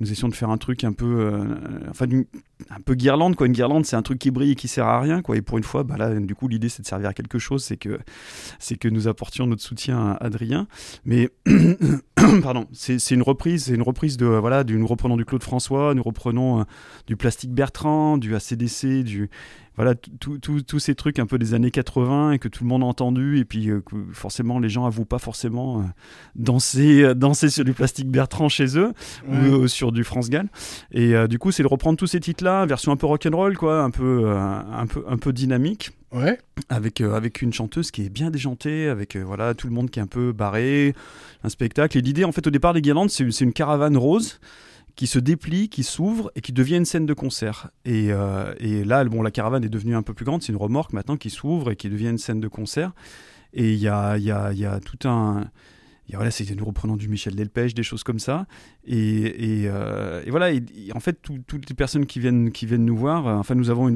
nous 0.00 0.12
essayons 0.12 0.28
de 0.28 0.34
faire 0.34 0.50
un 0.50 0.58
truc 0.58 0.84
un 0.84 0.92
peu, 0.92 1.42
enfin, 1.90 2.06
un 2.70 2.80
peu 2.80 2.94
guirlande 2.94 3.36
quoi. 3.36 3.46
Une 3.46 3.52
guirlande, 3.52 3.84
c'est 3.86 3.96
un 3.96 4.02
truc 4.02 4.18
qui 4.18 4.30
brille 4.30 4.52
et 4.52 4.54
qui 4.54 4.68
sert 4.68 4.86
à 4.86 5.00
rien 5.00 5.22
quoi. 5.22 5.36
Et 5.36 5.42
pour 5.42 5.58
une 5.58 5.64
fois, 5.64 5.82
bah 5.82 5.96
là, 5.96 6.14
du 6.14 6.34
coup, 6.34 6.48
l'idée 6.48 6.68
c'est 6.68 6.82
de 6.82 6.86
servir 6.86 7.08
à 7.08 7.14
quelque 7.14 7.38
chose, 7.38 7.64
c'est 7.64 7.76
que, 7.76 7.98
c'est 8.58 8.76
que 8.76 8.88
nous 8.88 9.08
apportions 9.08 9.46
notre 9.46 9.62
soutien 9.62 10.12
à 10.12 10.24
Adrien. 10.24 10.66
Mais 11.04 11.30
pardon, 12.42 12.66
c'est 12.72 12.98
une 13.10 13.22
reprise, 13.22 13.64
c'est 13.64 13.74
une 13.74 13.82
reprise 13.82 14.16
de 14.16 14.26
voilà, 14.26 14.64
du, 14.64 14.76
nous 14.76 14.86
reprenons 14.86 15.16
du 15.16 15.24
Claude 15.24 15.42
François, 15.42 15.94
nous 15.94 16.02
reprenons 16.02 16.60
euh, 16.60 16.64
du 17.06 17.16
Plastique 17.16 17.52
Bertrand, 17.52 18.18
du 18.18 18.34
ACDC, 18.34 19.02
du 19.02 19.30
voilà, 19.76 19.96
tous 19.96 20.78
ces 20.78 20.94
trucs 20.94 21.18
un 21.18 21.26
peu 21.26 21.36
des 21.36 21.52
années 21.52 21.72
80 21.72 22.32
et 22.32 22.38
que 22.38 22.46
tout 22.46 22.62
le 22.62 22.68
monde 22.68 22.84
a 22.84 22.86
entendu 22.86 23.38
et 23.40 23.44
puis 23.44 23.70
euh, 23.70 23.80
que 23.80 23.96
forcément 24.12 24.60
les 24.60 24.68
gens 24.68 24.86
avouent 24.86 25.04
pas 25.04 25.18
forcément 25.18 25.80
euh, 25.80 25.82
danser, 26.36 27.14
danser 27.16 27.48
sur 27.50 27.64
du 27.64 27.72
Plastique 27.72 28.08
Bertrand 28.08 28.48
chez 28.48 28.78
eux 28.78 28.92
Ouais. 29.28 29.48
ou 29.48 29.68
sur 29.68 29.90
du 29.90 30.04
France 30.04 30.30
Gall. 30.30 30.48
Et 30.92 31.14
du 31.28 31.38
coup, 31.38 31.50
c'est 31.50 31.62
de 31.62 31.68
reprendre 31.68 31.96
tous 31.98 32.06
ces 32.06 32.20
titres-là, 32.20 32.66
version 32.66 32.92
un 32.92 32.96
peu 32.96 33.06
rock'n'roll, 33.06 33.56
quoi, 33.56 33.82
un 33.82 33.90
peu, 33.90 34.28
un 34.28 34.86
peu, 34.86 35.04
un 35.08 35.16
peu 35.16 35.32
dynamique 35.32 35.90
Avec, 36.68 37.00
euh, 37.00 37.14
avec 37.14 37.42
une 37.42 37.52
chanteuse 37.52 37.90
qui 37.90 38.02
est 38.06 38.08
bien 38.08 38.30
déjantée, 38.30 38.88
avec 38.88 39.16
euh, 39.16 39.24
voilà, 39.24 39.54
tout 39.54 39.66
le 39.66 39.72
monde 39.72 39.90
qui 39.90 39.98
est 39.98 40.02
un 40.02 40.06
peu 40.06 40.32
barré, 40.32 40.94
un 41.42 41.48
spectacle. 41.48 41.98
Et 41.98 42.00
l'idée, 42.00 42.24
en 42.24 42.32
fait, 42.32 42.46
au 42.46 42.50
départ 42.50 42.72
des 42.72 42.82
Guirlandes, 42.82 43.10
c'est 43.10 43.40
une 43.40 43.52
caravane 43.52 43.96
rose 43.96 44.40
qui 44.96 45.08
se 45.08 45.18
déplie, 45.18 45.68
qui 45.68 45.82
s'ouvre 45.82 46.30
et 46.36 46.40
qui 46.40 46.52
devient 46.52 46.76
une 46.76 46.84
scène 46.84 47.06
de 47.06 47.14
concert. 47.14 47.70
Et, 47.84 48.12
euh, 48.12 48.54
et 48.60 48.84
là, 48.84 49.04
bon, 49.04 49.22
la 49.22 49.32
caravane 49.32 49.64
est 49.64 49.68
devenue 49.68 49.96
un 49.96 50.02
peu 50.02 50.14
plus 50.14 50.24
grande, 50.24 50.42
c'est 50.42 50.52
une 50.52 50.58
remorque 50.58 50.92
maintenant 50.92 51.16
qui 51.16 51.30
s'ouvre 51.30 51.72
et 51.72 51.76
qui 51.76 51.88
devient 51.88 52.10
une 52.10 52.18
scène 52.18 52.40
de 52.40 52.48
concert. 52.48 52.92
Et 53.52 53.72
il 53.72 53.78
y 53.78 53.88
a, 53.88 54.16
y, 54.18 54.30
a, 54.30 54.52
y 54.52 54.64
a 54.64 54.80
tout 54.80 55.08
un... 55.08 55.50
a, 56.12 56.16
voilà, 56.18 56.30
c'est 56.30 56.44
nous 56.54 56.66
reprenons 56.66 56.96
du 56.96 57.08
Michel 57.08 57.34
Delpech, 57.34 57.72
des 57.74 57.82
choses 57.82 58.02
comme 58.02 58.18
ça. 58.18 58.46
Et, 58.84 59.62
et, 59.62 59.68
euh, 59.68 60.22
et 60.26 60.30
voilà, 60.30 60.52
et- 60.52 60.62
et 60.76 60.92
en 60.94 61.00
fait, 61.00 61.14
tout- 61.22 61.38
toutes 61.46 61.66
les 61.70 61.74
personnes 61.74 62.04
qui 62.04 62.20
viennent, 62.20 62.52
qui 62.52 62.66
viennent 62.66 62.84
nous 62.84 62.96
voir, 62.96 63.26
euh, 63.26 63.34
enfin, 63.36 63.54
nous 63.54 63.70
avons 63.70 63.86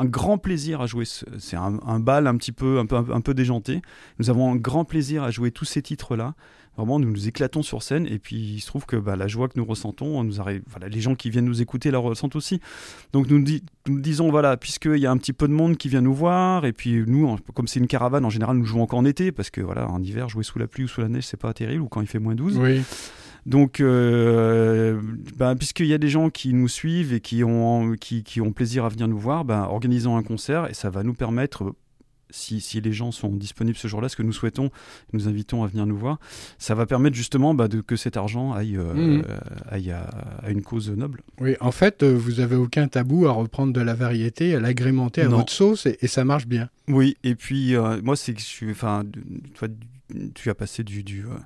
un 0.00 0.04
grand 0.06 0.38
plaisir 0.38 0.80
à 0.80 0.86
jouer. 0.86 1.04
ce- 1.04 1.26
C'est 1.38 1.56
un, 1.56 1.78
bal 2.00 2.26
un 2.26 2.36
petit 2.38 2.52
peu, 2.52 2.78
un 2.78 3.20
peu 3.20 3.34
déjanté. 3.34 3.82
Nous 4.18 4.30
avons 4.30 4.52
un 4.52 4.56
grand 4.56 4.86
plaisir 4.86 5.22
à 5.22 5.30
jouer 5.30 5.50
tous 5.50 5.66
ces 5.66 5.82
titres-là. 5.82 6.34
Vraiment, 6.76 6.98
nous 6.98 7.10
nous 7.10 7.28
éclatons 7.28 7.62
sur 7.62 7.82
scène. 7.82 8.06
Et 8.06 8.18
puis, 8.18 8.36
il 8.36 8.60
se 8.60 8.66
trouve 8.66 8.84
que 8.86 8.96
bah, 8.96 9.14
la 9.16 9.28
joie 9.28 9.48
que 9.48 9.54
nous 9.56 9.64
ressentons, 9.64 10.06
on 10.18 10.24
nous 10.24 10.40
arrive, 10.40 10.62
voilà, 10.68 10.88
les 10.88 11.00
gens 11.00 11.14
qui 11.14 11.30
viennent 11.30 11.44
nous 11.44 11.62
écouter 11.62 11.90
la 11.90 11.98
ressentent 11.98 12.36
aussi. 12.36 12.60
Donc, 13.12 13.28
nous, 13.30 13.40
di- 13.40 13.62
nous 13.86 14.00
disons, 14.00 14.30
voilà, 14.30 14.56
puisqu'il 14.56 14.98
y 14.98 15.06
a 15.06 15.10
un 15.10 15.16
petit 15.16 15.32
peu 15.32 15.46
de 15.46 15.52
monde 15.52 15.76
qui 15.76 15.88
vient 15.88 16.00
nous 16.00 16.14
voir, 16.14 16.64
et 16.64 16.72
puis 16.72 17.04
nous, 17.06 17.36
comme 17.54 17.68
c'est 17.68 17.78
une 17.80 17.86
caravane, 17.86 18.24
en 18.24 18.30
général, 18.30 18.56
nous 18.56 18.64
jouons 18.64 18.82
encore 18.82 18.98
en 18.98 19.04
été, 19.04 19.30
parce 19.32 19.50
que 19.50 19.60
voilà, 19.60 19.88
en 19.88 20.02
hiver, 20.02 20.28
jouer 20.28 20.42
sous 20.44 20.58
la 20.58 20.66
pluie 20.66 20.84
ou 20.84 20.88
sous 20.88 21.00
la 21.00 21.08
neige, 21.08 21.24
c'est 21.26 21.36
pas 21.40 21.52
terrible, 21.52 21.82
ou 21.82 21.88
quand 21.88 22.00
il 22.00 22.06
fait 22.08 22.18
moins 22.18 22.34
12. 22.34 22.58
Oui. 22.58 22.82
Donc, 23.46 23.78
euh, 23.80 25.00
bah, 25.36 25.54
puisqu'il 25.54 25.86
y 25.86 25.94
a 25.94 25.98
des 25.98 26.08
gens 26.08 26.30
qui 26.30 26.54
nous 26.54 26.68
suivent 26.68 27.12
et 27.12 27.20
qui 27.20 27.44
ont, 27.44 27.92
qui, 28.00 28.22
qui 28.22 28.40
ont 28.40 28.52
plaisir 28.52 28.84
à 28.84 28.88
venir 28.88 29.06
nous 29.06 29.18
voir, 29.18 29.44
bah, 29.44 29.68
organisons 29.70 30.16
un 30.16 30.22
concert 30.22 30.68
et 30.70 30.74
ça 30.74 30.88
va 30.90 31.02
nous 31.02 31.14
permettre, 31.14 31.74
si, 32.34 32.60
si 32.60 32.80
les 32.80 32.92
gens 32.92 33.12
sont 33.12 33.28
disponibles 33.30 33.78
ce 33.78 33.86
jour-là, 33.88 34.08
ce 34.08 34.16
que 34.16 34.22
nous 34.22 34.32
souhaitons, 34.32 34.70
nous 35.12 35.28
invitons 35.28 35.62
à 35.62 35.66
venir 35.68 35.86
nous 35.86 35.96
voir, 35.96 36.18
ça 36.58 36.74
va 36.74 36.84
permettre 36.86 37.16
justement 37.16 37.54
bah, 37.54 37.68
de, 37.68 37.80
que 37.80 37.96
cet 37.96 38.16
argent 38.16 38.52
aille, 38.52 38.76
euh, 38.76 39.22
aille 39.68 39.90
à, 39.92 40.02
à 40.42 40.50
une 40.50 40.62
cause 40.62 40.90
noble. 40.90 41.22
Oui, 41.40 41.56
en 41.60 41.70
fait, 41.72 42.02
euh, 42.02 42.12
vous 42.16 42.40
avez 42.40 42.56
aucun 42.56 42.88
tabou 42.88 43.26
à 43.26 43.32
reprendre 43.32 43.72
de 43.72 43.80
la 43.80 43.94
variété, 43.94 44.54
à 44.54 44.60
l'agrémenter 44.60 45.22
à 45.22 45.28
Non. 45.28 45.38
votre 45.38 45.52
sauce 45.52 45.86
et, 45.86 45.96
et 46.02 46.06
ça 46.08 46.24
marche 46.24 46.46
bien. 46.46 46.68
Oui, 46.88 47.16
et 47.24 47.34
puis 47.34 47.74
euh, 47.76 48.00
moi, 48.02 48.16
c'est 48.16 48.34
que 48.34 48.40
je 48.40 48.46
suis. 48.46 48.70
Enfin, 48.70 49.04
toi, 49.54 49.68
tu 50.34 50.50
as 50.50 50.54
passé 50.54 50.82
du. 50.84 51.02
du 51.02 51.24
euh, 51.26 51.38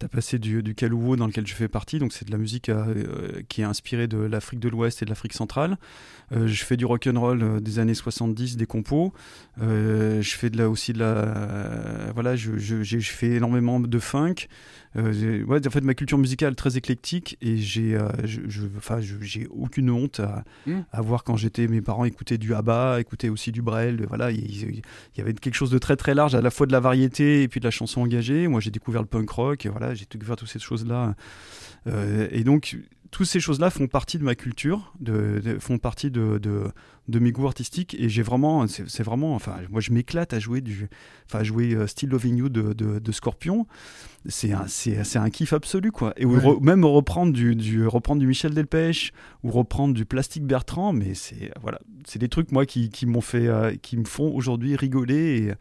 T'as 0.00 0.08
passé 0.08 0.40
du, 0.40 0.62
du 0.62 0.74
Kalouo 0.74 1.14
dans 1.14 1.26
lequel 1.28 1.46
je 1.46 1.54
fais 1.54 1.68
partie, 1.68 2.00
donc 2.00 2.12
c'est 2.12 2.24
de 2.26 2.32
la 2.32 2.36
musique 2.36 2.68
euh, 2.68 3.42
qui 3.48 3.60
est 3.60 3.64
inspirée 3.64 4.08
de 4.08 4.18
l'Afrique 4.18 4.58
de 4.58 4.68
l'Ouest 4.68 5.00
et 5.02 5.04
de 5.04 5.10
l'Afrique 5.10 5.32
centrale. 5.34 5.78
Euh, 6.32 6.48
je 6.48 6.64
fais 6.64 6.76
du 6.76 6.84
rock'n'roll 6.84 7.42
euh, 7.42 7.60
des 7.60 7.78
années 7.78 7.94
70, 7.94 8.56
des 8.56 8.66
compos. 8.66 9.12
Euh, 9.62 10.20
je 10.20 10.34
fais 10.34 10.50
de 10.50 10.58
la, 10.58 10.68
aussi 10.68 10.92
de 10.92 10.98
la. 10.98 11.06
euh, 11.06 12.10
voilà, 12.12 12.34
je 12.34 12.98
fais 13.00 13.28
énormément 13.36 13.78
de 13.78 13.98
funk. 14.00 14.48
Euh, 14.96 15.42
ouais, 15.44 15.66
en 15.66 15.70
fait, 15.70 15.80
ma 15.80 15.94
culture 15.94 16.18
musicale 16.18 16.54
très 16.54 16.76
éclectique 16.76 17.36
et 17.42 17.56
j'ai, 17.56 17.96
euh, 17.96 18.08
je, 18.24 18.40
je- 18.48 18.66
j'ai 19.20 19.46
aucune 19.50 19.90
honte 19.90 20.20
à, 20.20 20.44
Mm. 20.66 20.80
à 20.92 21.00
voir 21.02 21.24
quand 21.24 21.36
j'étais, 21.36 21.66
mes 21.66 21.80
parents 21.80 22.04
écoutaient 22.04 22.38
du 22.38 22.54
ABBA, 22.54 23.00
écoutaient 23.00 23.28
aussi 23.28 23.50
du 23.50 23.60
Brel. 23.62 24.04
Voilà, 24.08 24.30
il 24.30 24.82
y 25.16 25.20
avait 25.20 25.32
quelque 25.34 25.54
chose 25.54 25.70
de 25.70 25.78
très 25.78 25.96
très 25.96 26.14
large, 26.14 26.34
à 26.34 26.40
la 26.40 26.50
fois 26.50 26.66
de 26.66 26.72
la 26.72 26.80
variété 26.80 27.42
et 27.42 27.48
puis 27.48 27.58
de 27.60 27.64
la 27.64 27.70
chanson 27.72 28.02
engagée. 28.02 28.46
Moi, 28.46 28.60
j'ai 28.60 28.70
découvert 28.70 29.02
le 29.02 29.08
punk 29.08 29.28
rock, 29.30 29.66
et 29.66 29.68
voilà, 29.68 29.94
j'ai 29.94 30.06
découvert 30.08 30.36
toutes 30.36 30.48
ces 30.48 30.58
choses-là. 30.60 31.16
Euh, 31.86 32.28
et 32.30 32.44
donc, 32.44 32.76
toutes 33.14 33.28
ces 33.28 33.38
choses-là 33.38 33.70
font 33.70 33.86
partie 33.86 34.18
de 34.18 34.24
ma 34.24 34.34
culture, 34.34 34.92
de, 34.98 35.40
de- 35.44 35.58
font 35.60 35.78
partie 35.78 36.10
de, 36.10 36.40
mes 37.08 37.30
goûts 37.30 37.46
artistiques. 37.46 37.94
Et 37.96 38.08
j'ai 38.08 38.22
vraiment, 38.22 38.66
c'est 38.66 39.04
vraiment, 39.04 39.36
enfin, 39.36 39.54
moi, 39.70 39.80
je 39.80 39.92
m'éclate 39.92 40.32
à 40.32 40.40
jouer 40.40 40.60
du, 40.60 40.88
enfin, 41.26 41.38
à 41.38 41.44
jouer 41.44 41.74
euh, 41.76 41.86
Still 41.86 42.08
Loving 42.08 42.36
You 42.38 42.48
de, 42.48 43.12
Scorpion. 43.12 43.68
C'est 44.26 44.52
un, 44.52 44.64
c'est, 44.66 45.04
c'est 45.04 45.20
un 45.20 45.30
kiff 45.30 45.52
absolu, 45.52 45.92
quoi. 45.92 46.12
Et 46.16 46.24
ou 46.24 46.32
Ouais. 46.34 46.40
re- 46.40 46.60
même 46.60 46.84
reprendre 46.84 47.32
du, 47.32 47.54
du, 47.54 47.86
reprendre 47.86 48.18
du 48.20 48.26
Michel 48.26 48.52
Delpech 48.52 49.12
ou 49.44 49.52
reprendre 49.52 49.94
du 49.94 50.04
Plastique 50.04 50.44
Bertrand, 50.44 50.92
mais 50.92 51.14
c'est, 51.14 51.52
voilà, 51.62 51.78
c'est 52.04 52.18
des 52.18 52.28
trucs, 52.28 52.50
moi, 52.50 52.66
qui, 52.66 52.88
qui 52.90 53.06
m'ont 53.06 53.20
fait, 53.20 53.46
euh, 53.46 53.76
qui 53.80 53.96
me 53.96 54.06
font 54.06 54.34
aujourd'hui 54.34 54.74
rigoler 54.74 55.54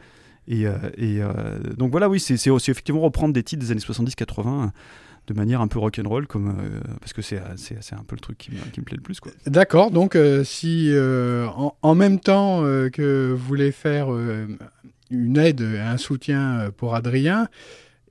et, 0.47 0.61
et, 0.61 0.65
euh, 0.65 0.73
et, 0.97 1.21
euh, 1.21 1.59
donc 1.77 1.91
voilà, 1.91 2.09
oui, 2.09 2.19
c'est 2.19 2.35
c'est 2.35 2.49
aussi 2.49 2.71
effectivement 2.71 3.01
reprendre 3.01 3.31
des 3.31 3.43
titres 3.43 3.61
des 3.63 3.69
années 3.71 3.79
70-80 3.79 4.71
de 5.27 5.33
manière 5.33 5.61
un 5.61 5.67
peu 5.67 5.79
rock'n'roll, 5.79 6.27
comme 6.27 6.49
euh, 6.49 6.79
parce 6.99 7.13
que 7.13 7.21
c'est 7.21 7.41
c'est 7.55 7.93
un 7.93 8.03
peu 8.05 8.15
le 8.15 8.21
truc 8.21 8.37
qui 8.37 8.51
me, 8.51 8.57
qui 8.71 8.79
me 8.81 8.85
plaît 8.85 8.97
le 8.97 9.03
plus. 9.03 9.19
quoi. 9.19 9.31
D'accord, 9.45 9.91
donc 9.91 10.15
euh, 10.15 10.43
si 10.43 10.89
euh, 10.91 11.47
en, 11.55 11.75
en, 11.81 11.95
même 11.95 12.19
temps 12.19 12.61
que 12.91 13.31
vous 13.31 13.45
voulez 13.45 13.71
faire 13.71 14.09
une 15.09 15.37
aide, 15.37 15.61
un 15.61 15.97
soutien 15.97 16.71
pour 16.75 16.95
Adrien, 16.95 17.47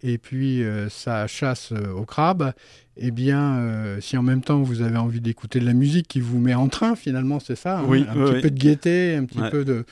et 0.03 0.19
puis 0.19 0.63
sa 0.89 1.27
chasse 1.27 1.73
au 1.73 2.05
crabe, 2.05 2.53
eh 2.97 3.11
bien, 3.11 3.97
si 4.01 4.17
en 4.17 4.23
même 4.23 4.43
temps 4.43 4.61
vous 4.63 4.83
avez 4.83 4.97
envie 4.99 5.21
d'écouter 5.21 5.61
de 5.61 5.65
la 5.67 5.73
musique 5.75 6.09
qui 6.09 6.21
vous 6.21 6.39
met 6.39 6.55
en 6.55 6.69
train, 6.69 6.95
finalement, 6.97 7.41
c'est 7.41 7.57
ça, 7.57 7.79
hein, 7.81 7.85
oui, 7.87 8.05
un 8.09 8.15
oui, 8.17 8.25
petit 8.25 8.35
oui. 8.35 8.41
peu 8.43 8.51
de 8.51 8.59
gaieté, 8.59 9.15
un 9.17 9.25
petit 9.25 9.41
Ouais. 9.41 9.51
peu 9.51 9.65
de 9.65 9.85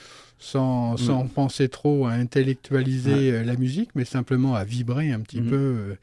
sans, 0.42 0.96
sans 0.96 1.26
penser 1.26 1.68
trop 1.68 2.06
à 2.06 2.12
intellectualiser 2.12 3.32
euh, 3.32 3.44
la 3.44 3.56
musique, 3.56 3.90
mais 3.94 4.04
simplement 4.06 4.54
à 4.54 4.64
vibrer 4.64 5.12
un 5.12 5.20
petit 5.20 5.40
Mhm. 5.42 5.50
peu 5.50 5.56
euh, 5.56 5.94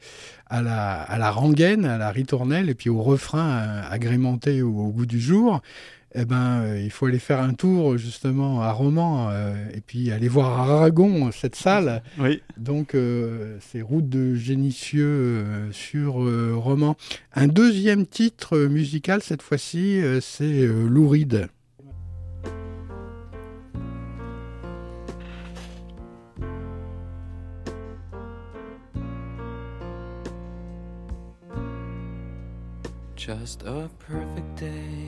à, 0.48 0.62
la, 0.62 1.02
à 1.02 1.18
la 1.18 1.30
rengaine, 1.32 1.84
à 1.84 1.98
la 1.98 2.10
ritournelle, 2.12 2.70
et 2.70 2.74
puis 2.74 2.88
au 2.88 3.02
refrain 3.02 3.48
euh, 3.48 3.82
agrémenté 3.90 4.62
au, 4.62 4.70
au 4.70 4.90
goût 4.90 5.06
du 5.06 5.20
jour. 5.20 5.60
Eh 6.14 6.24
ben, 6.24 6.62
euh, 6.62 6.80
il 6.82 6.90
faut 6.90 7.06
aller 7.06 7.18
faire 7.18 7.40
un 7.40 7.52
tour 7.52 7.98
justement 7.98 8.62
à 8.62 8.72
Romans 8.72 9.28
euh, 9.30 9.54
et 9.74 9.80
puis 9.80 10.10
aller 10.10 10.28
voir 10.28 10.58
à 10.58 10.74
Aragon 10.74 11.30
cette 11.32 11.54
salle. 11.54 12.02
Oui. 12.18 12.42
Donc, 12.56 12.94
euh, 12.94 13.58
c'est 13.60 13.82
Route 13.82 14.08
de 14.08 14.34
Génicieux 14.34 15.06
euh, 15.06 15.72
sur 15.72 16.22
euh, 16.22 16.54
Romans. 16.56 16.96
Un 17.34 17.46
deuxième 17.46 18.06
titre 18.06 18.58
musical 18.58 19.22
cette 19.22 19.42
fois-ci, 19.42 20.00
euh, 20.00 20.20
c'est 20.20 20.44
euh, 20.44 20.88
Louride. 20.88 21.48
Just 33.16 33.62
a 33.64 33.90
perfect 33.98 34.56
day. 34.56 35.07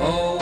Oh, 0.00 0.41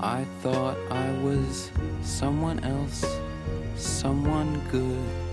I 0.00 0.24
thought 0.42 0.76
I 0.90 1.10
was 1.22 1.70
someone 2.02 2.62
else, 2.64 3.04
someone 3.76 4.60
good. 4.70 5.25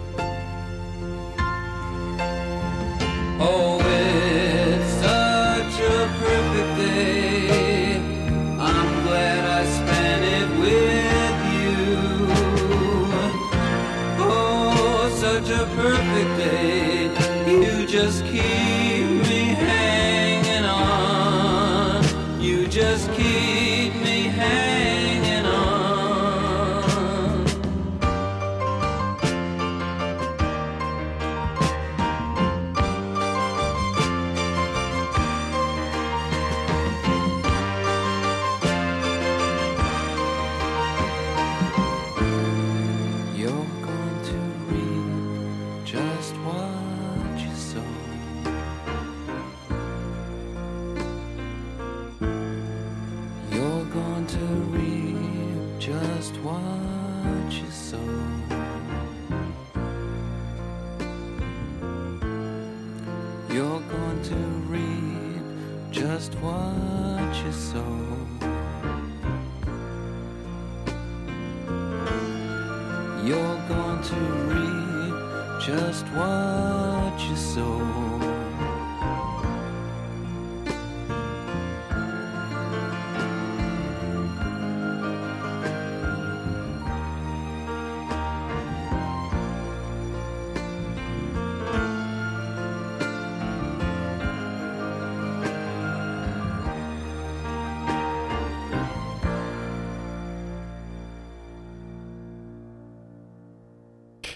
Just 75.66 76.05
what 76.09 77.18
you 77.30 77.38
sow. 77.38 78.43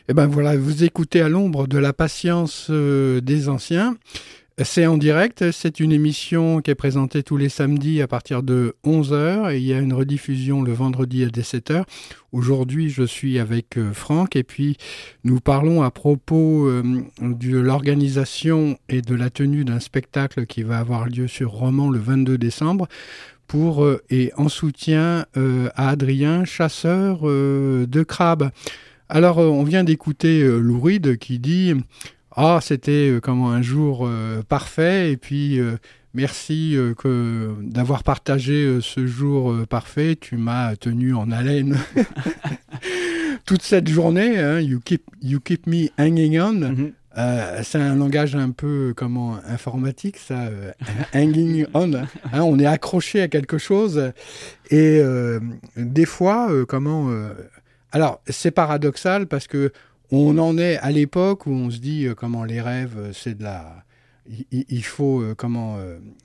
Eh 0.09 0.13
ben 0.13 0.25
voilà, 0.25 0.55
vous 0.55 0.85
écoutez 0.85 1.19
à 1.19 1.27
l'ombre 1.27 1.67
de 1.67 1.77
la 1.77 1.91
patience 1.91 2.67
euh, 2.69 3.19
des 3.19 3.49
anciens. 3.49 3.97
C'est 4.63 4.87
en 4.87 4.97
direct, 4.97 5.51
c'est 5.51 5.81
une 5.81 5.91
émission 5.91 6.61
qui 6.61 6.71
est 6.71 6.75
présentée 6.75 7.23
tous 7.23 7.35
les 7.35 7.49
samedis 7.49 8.01
à 8.01 8.07
partir 8.07 8.41
de 8.41 8.77
11h 8.85 9.51
et 9.51 9.57
il 9.57 9.65
y 9.65 9.73
a 9.73 9.79
une 9.79 9.91
rediffusion 9.91 10.61
le 10.61 10.71
vendredi 10.71 11.25
à 11.25 11.27
17h. 11.27 11.83
Aujourd'hui, 12.31 12.89
je 12.89 13.03
suis 13.03 13.37
avec 13.37 13.77
euh, 13.77 13.91
Franck 13.91 14.37
et 14.37 14.43
puis 14.43 14.77
nous 15.25 15.41
parlons 15.41 15.83
à 15.83 15.91
propos 15.91 16.67
euh, 16.67 16.83
de 17.21 17.57
l'organisation 17.57 18.77
et 18.87 19.01
de 19.01 19.13
la 19.13 19.29
tenue 19.29 19.65
d'un 19.65 19.81
spectacle 19.81 20.45
qui 20.45 20.63
va 20.63 20.79
avoir 20.79 21.07
lieu 21.07 21.27
sur 21.27 21.51
Roman 21.51 21.89
le 21.89 21.99
22 21.99 22.37
décembre 22.37 22.87
pour 23.45 23.87
et 24.09 24.31
en 24.35 24.49
soutien 24.49 25.25
à 25.33 25.89
Adrien, 25.89 26.43
chasseur 26.43 27.21
de 27.21 28.03
crabes. 28.03 28.51
Alors, 29.09 29.37
on 29.37 29.63
vient 29.63 29.83
d'écouter 29.83 30.43
Lou 30.43 30.79
Reed 30.79 31.17
qui 31.17 31.39
dit 31.39 31.73
Ah, 32.35 32.59
c'était 32.61 33.19
comment 33.21 33.51
un 33.51 33.61
jour 33.61 34.09
parfait, 34.49 35.11
et 35.11 35.17
puis 35.17 35.59
merci 36.13 36.75
que 36.97 37.55
d'avoir 37.61 38.03
partagé 38.03 38.79
ce 38.81 39.07
jour 39.07 39.55
parfait. 39.67 40.17
Tu 40.19 40.37
m'as 40.37 40.75
tenu 40.75 41.15
en 41.15 41.31
haleine 41.31 41.77
toute 43.45 43.61
cette 43.61 43.87
journée. 43.87 44.37
Hein, 44.37 44.59
you, 44.59 44.79
keep, 44.83 45.03
you 45.21 45.39
keep 45.39 45.67
me 45.67 45.89
hanging 45.97 46.39
on. 46.39 46.53
Mm-hmm. 46.53 46.91
Euh, 47.17 47.61
c'est 47.63 47.79
un 47.79 47.95
langage 47.95 48.35
un 48.35 48.51
peu 48.51 48.93
comment 48.95 49.37
informatique, 49.47 50.17
ça, 50.17 50.45
euh, 50.45 50.71
hanging 51.15 51.65
on. 51.73 51.93
Hein, 51.93 52.05
on 52.33 52.59
est 52.59 52.65
accroché 52.65 53.21
à 53.21 53.27
quelque 53.27 53.57
chose 53.57 54.11
et 54.69 54.99
euh, 55.01 55.39
des 55.75 56.05
fois, 56.05 56.49
comment 56.67 57.09
Alors, 57.91 58.21
c'est 58.27 58.51
paradoxal 58.51 59.27
parce 59.27 59.47
que 59.47 59.71
on 60.11 60.37
en 60.37 60.57
est 60.57 60.77
à 60.77 60.91
l'époque 60.91 61.45
où 61.47 61.51
on 61.51 61.69
se 61.69 61.79
dit 61.79 62.07
comment 62.15 62.43
les 62.43 62.61
rêves, 62.61 63.11
c'est 63.13 63.37
de 63.37 63.43
la 63.43 63.83
il, 64.51 64.83
faut 64.83 65.23
comment 65.37 65.77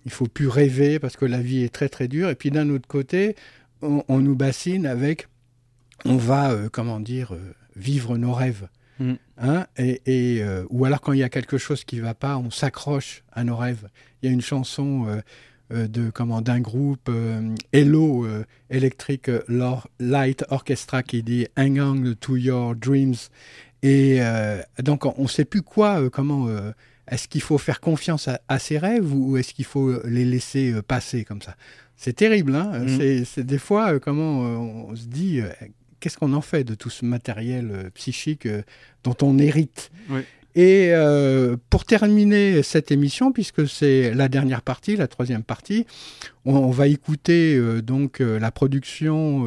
il 0.04 0.10
faut 0.10 0.26
plus 0.26 0.48
rêver 0.48 0.98
parce 0.98 1.16
que 1.16 1.24
la 1.24 1.40
vie 1.40 1.62
est 1.62 1.72
très 1.72 1.88
très 1.88 2.08
dure 2.08 2.30
et 2.30 2.34
puis 2.34 2.50
d'un 2.50 2.68
autre 2.70 2.88
côté 2.88 3.36
on, 3.80 4.18
nous 4.18 4.34
bassine 4.34 4.86
avec 4.86 5.28
on 6.04 6.16
va 6.16 6.52
comment 6.72 6.98
dire 6.98 7.36
vivre 7.76 8.16
nos 8.16 8.32
rêves 8.32 8.66
Mm. 8.98 9.14
Hein, 9.38 9.66
et, 9.76 10.00
euh, 10.42 10.64
ou 10.70 10.84
alors 10.84 11.00
quand 11.00 11.12
il 11.12 11.18
y 11.18 11.24
a 11.24 11.28
quelque 11.28 11.58
chose 11.58 11.84
qui 11.84 11.96
ne 11.96 12.02
va 12.02 12.14
pas, 12.14 12.36
on 12.36 12.50
s'accroche 12.50 13.24
à 13.32 13.44
nos 13.44 13.56
rêves. 13.56 13.88
Il 14.22 14.26
y 14.26 14.28
a 14.28 14.32
une 14.32 14.40
chanson 14.40 15.06
euh, 15.08 15.16
euh, 15.16 15.20
de 15.72 16.10
comment 16.10 16.40
d'un 16.40 16.60
groupe 16.60 17.10
Hello 17.72 18.26
Electric 18.70 19.30
Light 19.98 20.44
Orchestra 20.50 21.02
qui 21.02 21.22
dit 21.22 21.46
Hang 21.56 21.78
on 21.78 22.14
to 22.20 22.36
your 22.36 22.74
dreams. 22.74 23.14
Et 23.82 24.20
donc 24.82 25.06
on 25.06 25.22
ne 25.22 25.28
sait 25.28 25.44
plus 25.44 25.62
quoi, 25.62 26.08
comment 26.10 26.48
est-ce 27.08 27.28
qu'il 27.28 27.42
faut 27.42 27.58
faire 27.58 27.80
confiance 27.80 28.28
à, 28.48 28.58
ses 28.58 28.78
rêves 28.78 29.12
ou, 29.12 29.36
est-ce 29.36 29.54
qu'il 29.54 29.64
faut 29.64 30.02
les 30.04 30.24
laisser 30.24 30.74
passer 30.82 31.24
comme 31.24 31.42
ça? 31.42 31.56
C'est 31.96 32.14
terrible, 32.14 32.54
hein 32.54 32.84
mm. 32.84 33.24
c'est 33.24 33.46
des 33.46 33.58
fois 33.58 33.98
comment 33.98 34.40
on 34.40 34.94
se 34.94 35.06
dit 35.06 35.42
qu'est-ce 36.02 36.18
qu'on 36.18 36.34
en 36.34 36.40
fait 36.42 36.64
de 36.64 36.74
tout 36.74 36.90
ce 36.90 37.06
matériel 37.06 37.70
euh, 37.70 37.90
psychique 37.94 38.44
euh, 38.46 38.62
dont 39.04 39.16
on 39.22 39.38
hérite? 39.38 39.90
Et 40.54 40.90
euh, 40.92 41.56
pour 41.70 41.84
terminer 41.84 42.62
cette 42.62 42.90
émission, 42.90 43.32
puisque 43.32 43.66
c'est 43.68 44.12
la 44.14 44.28
dernière 44.28 44.62
partie, 44.62 44.96
la 44.96 45.08
troisième 45.08 45.42
partie, 45.42 45.86
on, 46.44 46.70
va 46.70 46.88
écouter 46.88 47.60
donc 47.82 48.18
la 48.18 48.50
production 48.50 49.46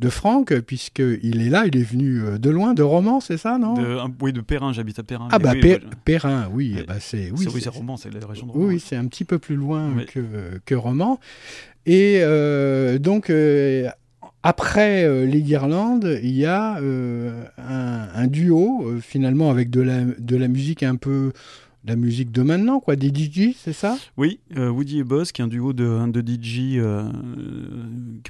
de 0.00 0.08
Franck, 0.08 0.58
puisqu'il 0.60 1.42
est 1.42 1.50
là, 1.50 1.66
il 1.66 1.76
est 1.76 1.82
venu 1.82 2.22
de 2.38 2.50
loin, 2.50 2.74
de 2.74 2.82
Romans, 2.82 3.20
c'est 3.20 3.36
ça, 3.36 3.58
non? 3.58 3.74
Oui, 4.20 4.32
de 4.32 4.40
Perrin, 4.40 4.72
j'habite 4.72 4.98
à 4.98 5.02
Perrin. 5.02 5.28
Ah 5.30 5.38
bah 5.38 5.52
oui, 5.54 5.76
Perrin, 6.04 6.48
oui, 6.52 6.76
bah 6.88 6.94
c'est 6.98 7.30
oui, 7.30 7.46
c'est 7.60 7.68
Romans, 7.68 7.96
c'est 7.96 8.12
la 8.12 8.26
région 8.26 8.46
de 8.46 8.52
Romans. 8.52 8.66
Oui, 8.66 8.80
c'est 8.80 8.96
un 8.96 9.06
petit 9.06 9.24
peu 9.24 9.38
plus 9.38 9.56
loin 9.56 9.90
que, 10.12 10.58
que 10.64 10.74
Romans. 10.74 11.20
Et 11.86 12.22
donc, 12.98 13.30
après 14.42 15.04
euh, 15.04 15.24
les 15.24 15.42
Guirlandes, 15.42 16.18
il 16.22 16.32
y 16.32 16.46
a 16.46 16.78
euh, 16.78 17.44
un, 17.58 18.26
duo, 18.26 18.84
euh, 18.86 19.00
finalement, 19.00 19.50
avec 19.50 19.70
de 19.70 19.80
la, 19.80 20.02
de 20.04 20.36
la 20.36 20.48
musique 20.48 20.82
un 20.82 20.96
peu 20.96 21.32
la 21.84 21.96
musique 21.96 22.30
de 22.30 22.42
maintenant, 22.42 22.78
quoi, 22.78 22.94
des 22.94 23.08
DJ, 23.08 23.56
c'est 23.56 23.72
ça? 23.72 23.96
Oui, 24.16 24.38
Woody 24.56 25.00
et 25.00 25.04
Boss, 25.04 25.32
qui 25.32 25.42
est 25.42 25.44
un 25.44 25.48
duo 25.48 25.72
de, 25.72 26.06
de 26.12 26.20
DJ, 26.20 26.78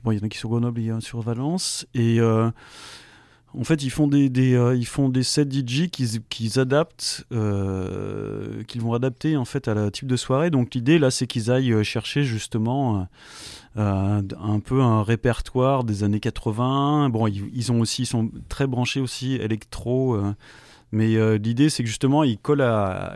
bon, 0.02 0.10
il 0.10 0.18
y 0.18 0.22
en 0.22 0.24
a 0.24 0.28
qui 0.30 0.38
sont 0.38 0.48
Grenoble 0.48 0.80
et 0.80 0.90
sur 1.00 1.20
Valence, 1.20 1.86
et 1.94 2.18
en 2.22 3.64
fait, 3.64 3.82
ils 3.82 3.90
font 3.90 4.08
des, 4.08 4.30
ils 4.74 4.86
font 4.86 5.10
des 5.10 5.22
sets 5.22 5.44
DJ 5.44 5.90
qu'ils 5.90 6.58
adaptent, 6.58 7.26
qu'ils 7.30 8.80
vont 8.80 8.94
adapter 8.94 9.36
en 9.36 9.44
fait 9.44 9.68
à 9.68 9.74
la 9.74 9.90
type 9.90 10.08
de 10.08 10.16
soirée. 10.16 10.48
Donc 10.48 10.74
l'idée 10.74 10.98
là, 10.98 11.10
c'est 11.10 11.26
qu'ils 11.26 11.50
aillent 11.50 11.84
chercher 11.84 12.24
justement 12.24 13.06
euh, 13.76 14.22
un 14.38 14.60
peu 14.60 14.80
un 14.82 15.02
répertoire 15.02 15.84
des 15.84 16.04
années 16.04 16.20
80. 16.20 17.08
Bon, 17.08 17.26
ils, 17.26 17.72
ont 17.72 17.80
aussi, 17.80 18.04
sont 18.04 18.30
très 18.48 18.66
branchés 18.66 19.00
aussi 19.00 19.34
électro. 19.34 20.14
Euh, 20.14 20.34
mais 20.92 21.16
euh, 21.16 21.38
l'idée, 21.38 21.70
c'est 21.70 21.82
que 21.82 21.88
justement, 21.88 22.22
ils 22.22 22.38
collent 22.38 22.66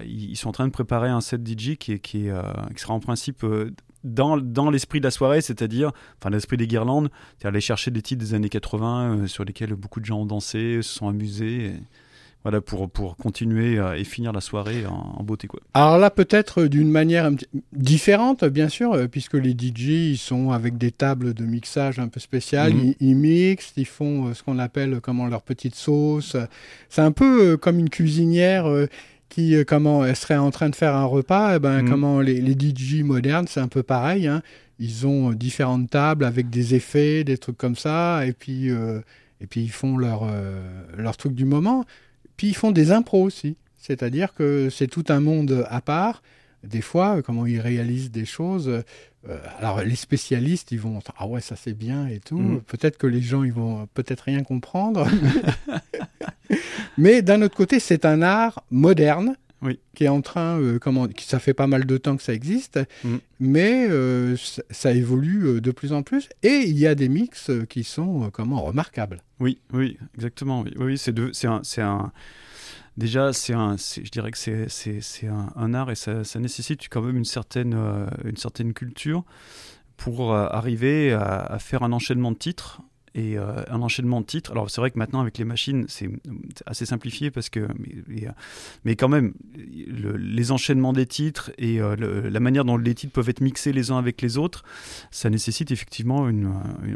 ils 0.07 0.37
sont 0.37 0.49
en 0.49 0.53
train 0.53 0.67
de 0.67 0.73
préparer 0.73 1.09
un 1.09 1.21
set 1.21 1.47
DJ 1.47 1.77
qui, 1.77 1.99
qui, 2.01 2.29
sera 2.77 2.95
en 2.95 3.01
principe 3.01 3.45
dans, 4.03 4.39
dans 4.39 4.71
l'esprit 4.71 5.01
de 5.01 5.05
la 5.05 5.11
soirée, 5.11 5.43
c'est-à-dire, 5.43 5.93
enfin, 6.19 6.31
l'esprit 6.31 6.57
des 6.57 6.67
guirlandes, 6.67 7.11
c'est 7.39 7.49
aller 7.49 7.61
chercher 7.61 7.91
des 7.91 8.01
titres 8.01 8.25
des 8.25 8.33
années 8.33 8.49
80 8.49 9.27
sur 9.27 9.45
lesquels 9.45 9.75
beaucoup 9.75 10.01
de 10.01 10.07
gens 10.07 10.21
ont 10.21 10.27
dansé, 10.27 10.81
se 10.83 10.95
sont 10.95 11.09
amusés 11.09 11.75
voilà, 12.47 12.61
pour, 12.61 12.89
pour 12.89 13.17
continuer 13.17 13.77
euh, 13.77 13.99
et 13.99 14.05
finir 14.05 14.31
la 14.31 14.41
soirée 14.41 14.87
en, 14.87 15.21
beauté. 15.25 15.49
Quoi. 15.49 15.59
Alors 15.75 15.99
là, 15.99 16.11
peut-être 16.11 16.63
euh, 16.63 16.69
d'une 16.69 16.89
manière 16.89 17.29
différente, 17.73 18.45
bien 18.45 18.69
sûr, 18.69 18.93
euh, 18.93 19.09
puisque 19.09 19.35
les 19.35 19.51
DJ, 19.51 20.13
ils 20.13 20.17
sont 20.17 20.53
avec 20.53 20.79
des 20.79 20.93
tables 20.93 21.35
de 21.35 21.43
mixage 21.43 21.99
un 21.99 22.07
peu 22.07 22.21
spéciales, 22.21 22.73
mhm. 22.73 22.95
ils, 23.01 23.17
mixent, 23.17 23.73
ils 23.77 23.85
font 23.85 24.33
ce 24.33 24.45
qu'on 24.45 24.61
appelle 24.61 25.01
comment 25.03 25.27
leur 25.27 25.43
petite 25.43 25.75
sauce. 25.75 26.37
C'est 26.89 27.01
un 27.01 27.11
peu 27.11 27.57
comme 27.57 27.81
une 27.81 27.91
cuisinière 27.91 28.73
qui 29.29 29.57
comment 29.67 30.05
elle 30.05 30.15
serait 30.15 30.37
en 30.37 30.53
train 30.53 30.69
de 30.69 30.77
faire 30.77 30.95
un 30.95 31.05
repas. 31.05 31.55
Et 31.55 31.57
eh 31.57 31.59
ben, 31.59 31.83
mhm. 31.83 31.91
comment 31.91 32.21
les, 32.21 32.41
les, 32.41 32.53
DJ 32.53 33.03
modernes, 33.03 33.49
c'est 33.49 33.59
un 33.59 33.67
peu 33.67 33.83
pareil. 33.83 34.29
Hein. 34.29 34.41
Ils 34.79 35.05
ont 35.05 35.33
différentes 35.33 35.91
tables 35.91 36.25
avec 36.25 36.49
des 36.49 36.77
effets, 36.77 37.25
des 37.25 37.39
trucs 37.39 37.59
comme 37.59 37.75
ça, 37.75 38.25
et 38.25 38.33
puis, 38.33 38.69
et 38.69 39.47
puis 39.49 39.63
ils 39.63 39.73
font 39.73 39.97
leur, 39.97 40.31
leur 40.97 41.17
truc 41.17 41.35
du 41.35 41.45
moment. 41.45 41.85
Puis 42.37 42.49
ils 42.49 42.57
font 42.57 42.71
des 42.71 42.93
impros 42.93 43.23
aussi. 43.23 43.57
C'est-à-dire 43.79 44.35
que 44.35 44.69
c'est 44.71 44.89
tout 44.89 45.05
un 45.09 45.21
monde 45.21 45.67
à 45.69 45.81
part. 45.81 46.23
Des 46.65 46.81
fois, 46.81 47.23
comment 47.23 47.47
ils 47.47 47.61
réalisent 47.61 48.11
des 48.11 48.25
choses. 48.25 48.69
Euh, 48.69 49.39
alors 49.59 49.83
les 49.83 49.97
spécialistes, 49.97 50.73
ils 50.73 50.81
vont 50.81 51.01
ah 51.19 51.27
ouais 51.27 51.41
ça 51.41 51.57
c'est 51.57 51.75
bien 51.75 52.07
et 52.09 52.19
tout. 52.19 52.39
Mm. 52.39 52.61
Peut-être 52.63 52.97
que 52.97 53.07
les 53.07 53.21
gens 53.21 53.45
ils 53.45 53.53
vont 53.53 53.87
peut-être 53.95 54.23
rien 54.23 54.43
comprendre. 54.43 55.09
Mais 56.99 57.23
d'un 57.23 57.43
autre 57.43 57.57
côté, 57.57 57.79
c'est 57.81 58.05
un 58.05 58.23
art 58.23 58.63
moderne 58.71 59.37
oui. 59.63 59.79
qui 59.95 60.05
est 60.05 60.09
en 60.09 60.21
train, 60.21 60.61
euh, 60.61 60.79
comment, 60.79 61.07
ça 61.19 61.39
fait 61.39 61.55
pas 61.55 61.67
mal 61.67 61.87
de 61.87 61.97
temps 61.97 62.17
que 62.17 62.23
ça 62.23 62.35
existe, 62.35 62.81
mm. 63.05 63.17
mais 63.41 63.87
euh, 63.89 64.37
ça, 64.71 64.93
évolue 64.93 65.61
de 65.61 65.71
plus 65.71 65.93
en 65.93 66.03
plus. 66.03 66.29
Et 66.43 66.65
il 66.67 66.79
y 66.79 66.87
a 66.87 66.95
des 66.95 67.09
mix 67.09 67.51
qui 67.69 67.85
sont 67.85 68.31
comment 68.33 68.63
remarquables. 68.63 69.23
Oui, 69.41 69.59
oui, 69.73 69.99
exactement. 70.15 70.63
Oui, 70.63 70.73
oui 70.77 70.99
c'est 70.99 71.47
un, 71.47 71.63
un. 71.79 72.13
Déjà, 72.97 73.33
c'est 73.35 73.53
un, 73.53 73.77
je 73.77 74.11
dirais 74.11 74.31
que 74.31 74.39
c'est, 74.39 74.69
c'est, 74.69 75.27
un, 75.27 75.53
un, 75.55 75.75
art 75.75 75.91
et 75.91 75.95
ça, 75.95 76.25
ça, 76.25 76.41
nécessite 76.41 76.89
quand 76.89 77.03
même 77.03 77.19
une 77.19 77.27
certaine, 77.27 77.75
euh, 77.75 78.07
une 78.25 78.39
certaine 78.39 78.73
culture 78.73 79.25
pour 79.99 80.35
arriver 80.35 81.13
à, 81.13 81.41
à, 81.41 81.59
faire 81.59 81.83
un 81.83 81.93
enchaînement 81.93 82.31
de 82.31 82.37
titres 82.37 82.83
et 83.17 83.39
euh, 83.39 83.63
un 83.69 83.81
enchaînement 83.81 84.21
de 84.21 84.27
titres. 84.27 84.53
Alors 84.53 84.71
c'est 84.71 84.81
vrai 84.81 84.91
que 84.91 84.99
maintenant 84.99 85.21
avec 85.21 85.39
les 85.39 85.45
machines 85.45 85.87
c'est 85.89 86.09
assez 86.67 86.85
simplifié 86.85 87.31
parce 87.31 87.49
que 87.49 87.67
mais, 88.07 88.29
mais 88.85 88.95
quand 88.95 89.09
même 89.09 89.33
les 89.57 90.53
enchaînements 90.53 90.93
des 90.93 91.07
titres 91.07 91.51
et 91.57 91.81
euh, 91.81 91.97
la 92.31 92.41
manière 92.41 92.65
dont 92.65 92.77
les 92.77 92.95
titres 92.95 93.15
peuvent 93.15 93.29
être 93.31 93.41
mixés 93.41 93.73
les 93.73 93.91
uns 93.91 93.99
avec 93.99 94.21
les 94.21 94.37
autres, 94.37 94.65
ça 95.11 95.31
nécessite 95.31 95.71
effectivement 95.71 96.29
une, 96.29 96.53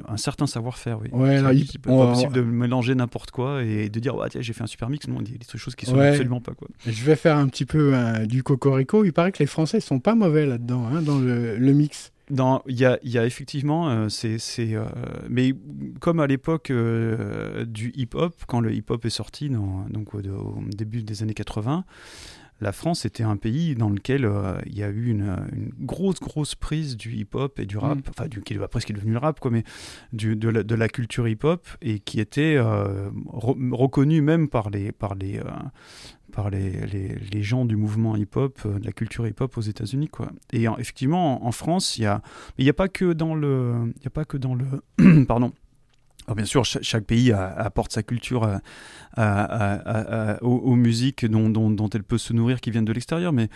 un 0.06 0.16
certain 0.18 0.46
savoir-faire. 0.46 1.00
Oui. 1.00 1.08
Ouais, 1.12 1.40
là, 1.40 1.52
il 1.54 1.66
pas 1.80 1.90
possible 1.90 2.34
de 2.34 2.42
mélanger 2.42 2.94
n'importe 2.94 3.30
quoi 3.30 3.62
et 3.62 3.88
de 3.88 4.00
dire 4.00 4.14
ouais, 4.14 4.28
tiens, 4.28 4.42
j'ai 4.42 4.52
fait 4.52 4.62
un 4.62 4.66
super 4.66 4.90
mix. 4.90 5.08
Non, 5.08 5.20
il 5.20 5.32
y 5.32 5.34
a 5.34 5.38
des 5.38 5.58
choses 5.58 5.74
qui 5.74 5.86
sont 5.86 5.98
absolument 5.98 6.40
pas 6.40 6.52
quoi. 6.52 6.68
Je 6.86 7.02
vais 7.02 7.16
faire 7.16 7.36
un 7.36 7.48
petit 7.48 7.64
peu 7.64 7.94
du 8.26 8.42
cocorico. 8.42 9.04
Il 9.04 9.12
paraît 9.12 9.32
que 9.32 9.38
les 9.38 9.46
Français 9.46 9.80
sont 9.80 10.00
pas 10.00 10.14
mauvais 10.14 10.44
là-dedans 10.44 10.86
hein, 10.86 11.00
dans 11.00 11.18
le, 11.18 11.56
le 11.56 11.72
mix. 11.72 12.12
Il 12.30 12.78
y 12.78 12.84
a, 12.84 12.98
y 13.02 13.18
a, 13.18 13.26
effectivement, 13.26 13.88
euh, 13.88 14.08
c'est, 14.08 14.38
euh, 14.74 14.84
mais 15.28 15.52
comme 15.98 16.20
à 16.20 16.26
l'époque 16.26 16.70
euh, 16.70 17.64
du 17.64 17.92
hip-hop, 17.96 18.34
quand 18.46 18.60
le 18.60 18.72
hip-hop 18.72 19.04
est 19.04 19.10
sorti, 19.10 19.48
donc 19.48 20.14
au, 20.14 20.20
début 20.68 21.02
des 21.02 21.22
années 21.22 21.34
80, 21.34 21.84
la 22.60 22.72
France 22.72 23.04
était 23.04 23.22
un 23.22 23.36
pays 23.36 23.74
dans 23.74 23.88
lequel 23.88 24.30
il 24.66 24.76
y 24.76 24.82
a 24.82 24.88
eu 24.88 25.10
une, 25.10 25.36
grosse, 25.80 26.20
grosse 26.20 26.54
prise 26.54 26.96
du 26.96 27.14
hip-hop 27.14 27.58
et 27.58 27.66
du 27.66 27.78
rap, 27.78 27.98
mm. 27.98 28.02
enfin, 28.10 28.28
du, 28.28 28.42
qui, 28.42 28.56
après 28.58 28.80
ce 28.80 28.86
qui 28.86 28.92
est 28.92 28.96
devenu 28.96 29.12
le 29.12 29.18
rap, 29.18 29.40
quoi, 29.40 29.50
mais 29.50 29.64
du, 30.12 30.36
de, 30.36 30.48
la, 30.48 30.62
de, 30.62 30.74
la, 30.74 30.88
culture 30.88 31.28
hip-hop, 31.28 31.66
et 31.82 32.00
qui 32.00 32.20
était 32.20 32.58
reconnue 32.58 34.20
même 34.22 34.48
par 34.48 34.70
les, 34.70 34.92
par 34.92 35.14
les, 35.14 35.40
par 36.30 36.50
les, 36.50 36.86
les, 36.86 37.42
gens 37.42 37.64
du 37.64 37.76
mouvement 37.76 38.16
hip-hop, 38.16 38.60
euh, 38.64 38.78
de 38.78 38.86
la 38.86 38.92
culture 38.92 39.26
hip-hop 39.26 39.56
aux 39.56 39.60
États-Unis. 39.60 40.08
Quoi. 40.08 40.30
Et 40.52 40.64
effectivement, 40.78 41.44
en, 41.46 41.52
France, 41.52 41.98
il 41.98 42.02
y 42.02 42.06
a, 42.06 42.22
il 42.58 42.64
n'y 42.64 42.70
a 42.70 42.74
pas 42.74 42.88
que 42.88 43.12
dans 43.12 43.34
le, 43.34 43.92
il 43.96 44.04
y 44.04 44.06
a 44.06 44.10
pas 44.10 44.24
que 44.24 44.36
dans 44.36 44.54
le, 44.54 45.24
pardon. 45.26 45.52
Alors 46.26 46.36
bien 46.36 46.44
sûr, 46.44 46.64
chaque, 46.64 47.04
pays 47.04 47.32
apporte 47.32 47.92
sa 47.92 48.02
culture 48.02 48.60
à, 49.16 50.38
aux, 50.42 50.76
musiques 50.76 51.26
dont, 51.26 51.88
elle 51.92 52.04
peut 52.04 52.18
se 52.18 52.32
nourrir 52.32 52.60
qui 52.60 52.70
viennent 52.70 52.84
de 52.84 52.92
l'extérieur, 52.92 53.32
mais 53.32 53.48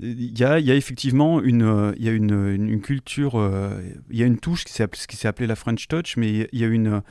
il 0.00 0.38
y 0.38 0.44
a, 0.44 0.58
effectivement 0.58 1.40
une, 1.40 1.94
il 1.98 2.08
une, 2.08 2.54
une 2.54 2.80
culture, 2.80 3.38
euh, 3.38 3.80
il 4.10 4.18
y 4.18 4.22
a 4.22 4.26
une 4.26 4.38
touche 4.38 4.64
qui 4.64 4.72
s'est 4.72 5.28
appelée 5.28 5.46
la 5.46 5.56
French 5.56 5.88
Touch, 5.88 6.16
mais 6.16 6.48
il 6.52 6.58
y 6.58 6.64
a 6.64 6.68
une 6.68 7.02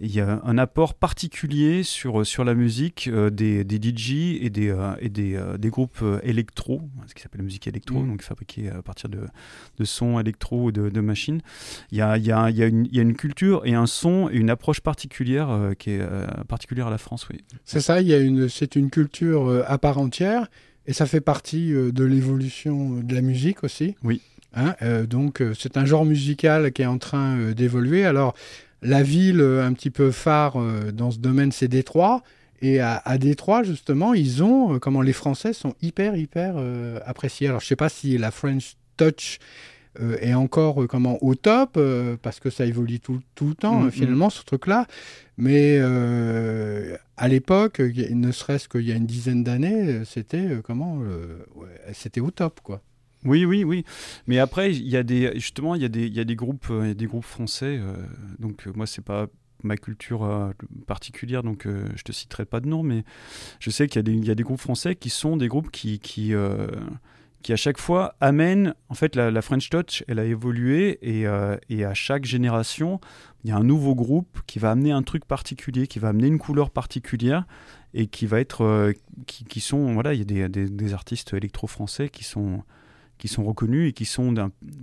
il 0.00 0.14
y 0.14 0.20
a 0.20 0.40
un 0.44 0.58
apport 0.58 0.94
particulier 0.94 1.82
sur, 1.82 2.26
sur 2.26 2.44
la 2.44 2.54
musique 2.54 3.08
euh, 3.10 3.30
des, 3.30 3.64
des 3.64 3.76
DJ 3.76 4.38
et 4.42 4.50
des, 4.50 4.68
euh, 4.68 4.94
et 5.00 5.08
des, 5.08 5.34
euh, 5.36 5.56
des 5.56 5.70
groupes 5.70 6.04
électro, 6.22 6.82
ce 7.06 7.14
qui 7.14 7.22
s'appelle 7.22 7.40
la 7.40 7.44
musique 7.44 7.66
électro, 7.66 8.00
Mm. 8.00 8.08
donc 8.08 8.22
fabriquée 8.22 8.68
à 8.68 8.82
partir 8.82 9.08
de, 9.08 9.20
de 9.78 9.84
sons 9.84 10.20
électro 10.20 10.64
ou 10.64 10.72
de, 10.72 10.90
de 10.90 11.00
machines. 11.00 11.40
Il 11.92 11.98
y 11.98 12.02
a, 12.02 12.16
il 12.18 12.26
y, 12.26 12.32
a, 12.32 12.50
il 12.50 12.56
y, 12.56 12.62
a 12.62 12.66
une, 12.66 12.86
il 12.86 12.94
y 12.94 12.98
a 12.98 13.02
une 13.02 13.14
culture 13.16 13.62
et 13.64 13.74
un 13.74 13.86
son 13.86 14.28
et 14.30 14.34
une 14.36 14.50
approche 14.50 14.80
particulière 14.80 15.50
euh, 15.50 15.72
qui 15.74 15.90
est 15.90 16.00
euh, 16.00 16.26
particulière 16.48 16.88
à 16.88 16.90
la 16.90 16.98
France, 16.98 17.28
oui. 17.30 17.38
C'est 17.64 17.80
ça, 17.80 18.00
il 18.02 18.08
y 18.08 18.14
a 18.14 18.18
une, 18.18 18.48
c'est 18.48 18.76
une 18.76 18.90
culture 18.90 19.48
euh, 19.48 19.64
à 19.66 19.78
part 19.78 19.98
entière 19.98 20.48
et 20.86 20.92
ça 20.92 21.06
fait 21.06 21.20
partie 21.20 21.72
euh, 21.72 21.90
de 21.90 22.04
l'évolution 22.04 23.00
de 23.00 23.14
la 23.14 23.22
musique 23.22 23.64
aussi. 23.64 23.96
Oui. 24.04 24.20
Hein, 24.58 24.74
euh, 24.80 25.04
donc 25.06 25.42
euh, 25.42 25.52
c'est 25.58 25.76
un 25.76 25.84
genre 25.84 26.06
musical 26.06 26.72
qui 26.72 26.80
est 26.82 26.86
en 26.86 26.96
train 26.98 27.36
euh, 27.36 27.54
d'évoluer. 27.54 28.06
Alors 28.06 28.34
la 28.82 29.02
ville 29.02 29.40
euh, 29.40 29.66
un 29.66 29.72
petit 29.72 29.90
peu 29.90 30.10
phare 30.10 30.56
euh, 30.60 30.92
dans 30.92 31.10
ce 31.10 31.18
domaine, 31.18 31.52
c'est 31.52 31.68
Détroit. 31.68 32.22
Et 32.62 32.80
à, 32.80 33.02
à 33.04 33.18
Détroit, 33.18 33.62
justement, 33.64 34.14
ils 34.14 34.42
ont, 34.42 34.74
euh, 34.74 34.78
comment 34.78 35.02
les 35.02 35.12
Français 35.12 35.52
sont 35.52 35.74
hyper, 35.82 36.16
hyper 36.16 36.54
euh, 36.56 36.98
appréciés. 37.04 37.48
Alors 37.48 37.60
je 37.60 37.66
sais 37.66 37.76
pas 37.76 37.88
si 37.90 38.16
la 38.18 38.30
French 38.30 38.76
Touch 38.96 39.38
euh, 40.00 40.16
est 40.20 40.34
encore 40.34 40.82
euh, 40.82 40.86
comment 40.86 41.18
au 41.22 41.34
top 41.34 41.78
parce 42.22 42.40
que 42.40 42.48
ça 42.50 42.64
évolue 42.66 43.00
tout, 43.00 43.20
tout 43.34 43.48
le 43.48 43.54
temps 43.54 43.80
Mhm. 43.80 43.86
euh, 43.86 43.90
finalement 43.90 44.30
ce 44.30 44.42
truc-là. 44.44 44.86
Mais 45.38 45.78
à 47.18 47.28
l'époque, 47.28 47.80
ne 47.80 48.32
serait-ce 48.32 48.68
qu'il 48.68 48.82
y 48.88 48.92
a 48.92 48.94
une 48.94 49.06
dizaine 49.06 49.44
d'années, 49.44 50.02
c'était 50.06 50.48
comment 50.64 50.96
ouais, 50.96 51.66
C'était 51.92 52.20
au 52.20 52.30
top, 52.30 52.60
quoi. 52.62 52.80
Oui, 53.26 53.44
oui, 53.44 53.64
oui. 53.64 53.84
Mais 54.26 54.38
après, 54.38 54.72
il 54.74 54.88
y 54.88 54.96
a 54.96 55.02
des, 55.02 55.32
justement, 55.34 55.74
il 55.74 55.82
y 55.82 55.84
a 55.84 55.88
des, 55.88 56.06
il 56.06 56.14
y 56.14 56.20
a 56.20 56.24
des 56.24 56.36
groupes, 56.36 56.66
euh, 56.70 56.94
des 56.94 57.06
groupes 57.06 57.24
français. 57.24 57.78
euh, 57.80 57.94
donc 58.38 58.66
euh, 58.66 58.72
moi, 58.74 58.86
c'est 58.86 59.04
pas 59.04 59.26
ma 59.64 59.76
culture 59.76 60.52
particulière, 60.86 61.42
donc 61.42 61.66
euh, 61.66 61.88
je 61.96 62.02
te 62.02 62.12
citerai 62.12 62.44
pas 62.44 62.60
de 62.60 62.68
nom, 62.68 62.82
mais 62.84 63.04
je 63.58 63.70
sais 63.70 63.88
qu'il 63.88 63.96
y 63.96 64.00
a 64.00 64.02
des, 64.02 64.12
il 64.12 64.24
y 64.24 64.30
a 64.30 64.34
des 64.34 64.44
groupes 64.44 64.60
français 64.60 64.94
qui 64.94 65.10
sont 65.10 65.36
des 65.36 65.48
groupes 65.48 65.70
qui, 65.72 65.98
qui, 65.98 66.34
qui 67.42 67.52
à 67.52 67.56
chaque 67.56 67.78
fois 67.78 68.14
amènent, 68.20 68.74
en 68.90 68.94
fait, 68.94 69.16
la, 69.16 69.42
French 69.42 69.70
Touch, 69.70 70.04
elle 70.06 70.20
a 70.20 70.24
évolué 70.24 70.98
et, 71.02 71.24
et 71.70 71.84
à 71.84 71.94
chaque 71.94 72.26
génération, 72.26 73.00
il 73.42 73.50
y 73.50 73.52
a 73.52 73.56
un 73.56 73.64
nouveau 73.64 73.94
groupe 73.96 74.38
qui 74.46 74.60
va 74.60 74.70
amener 74.70 74.92
un 74.92 75.02
truc 75.02 75.24
particulier, 75.24 75.86
qui 75.88 75.98
va 75.98 76.08
amener 76.08 76.28
une 76.28 76.38
couleur 76.38 76.70
particulière 76.70 77.44
et 77.94 78.06
qui 78.06 78.26
va 78.26 78.38
être, 78.40 78.92
qui, 79.26 79.44
qui 79.46 79.60
sont, 79.60 79.94
voilà, 79.94 80.12
il 80.12 80.18
y 80.18 80.22
a 80.22 80.48
des, 80.48 80.48
des, 80.48 80.70
des 80.70 80.94
artistes 80.94 81.32
électro-français 81.32 82.08
qui 82.10 82.24
sont 82.24 82.62
qui 83.18 83.28
sont 83.28 83.44
reconnus 83.44 83.90
et 83.90 83.92
qui 83.92 84.04
sont, 84.04 84.34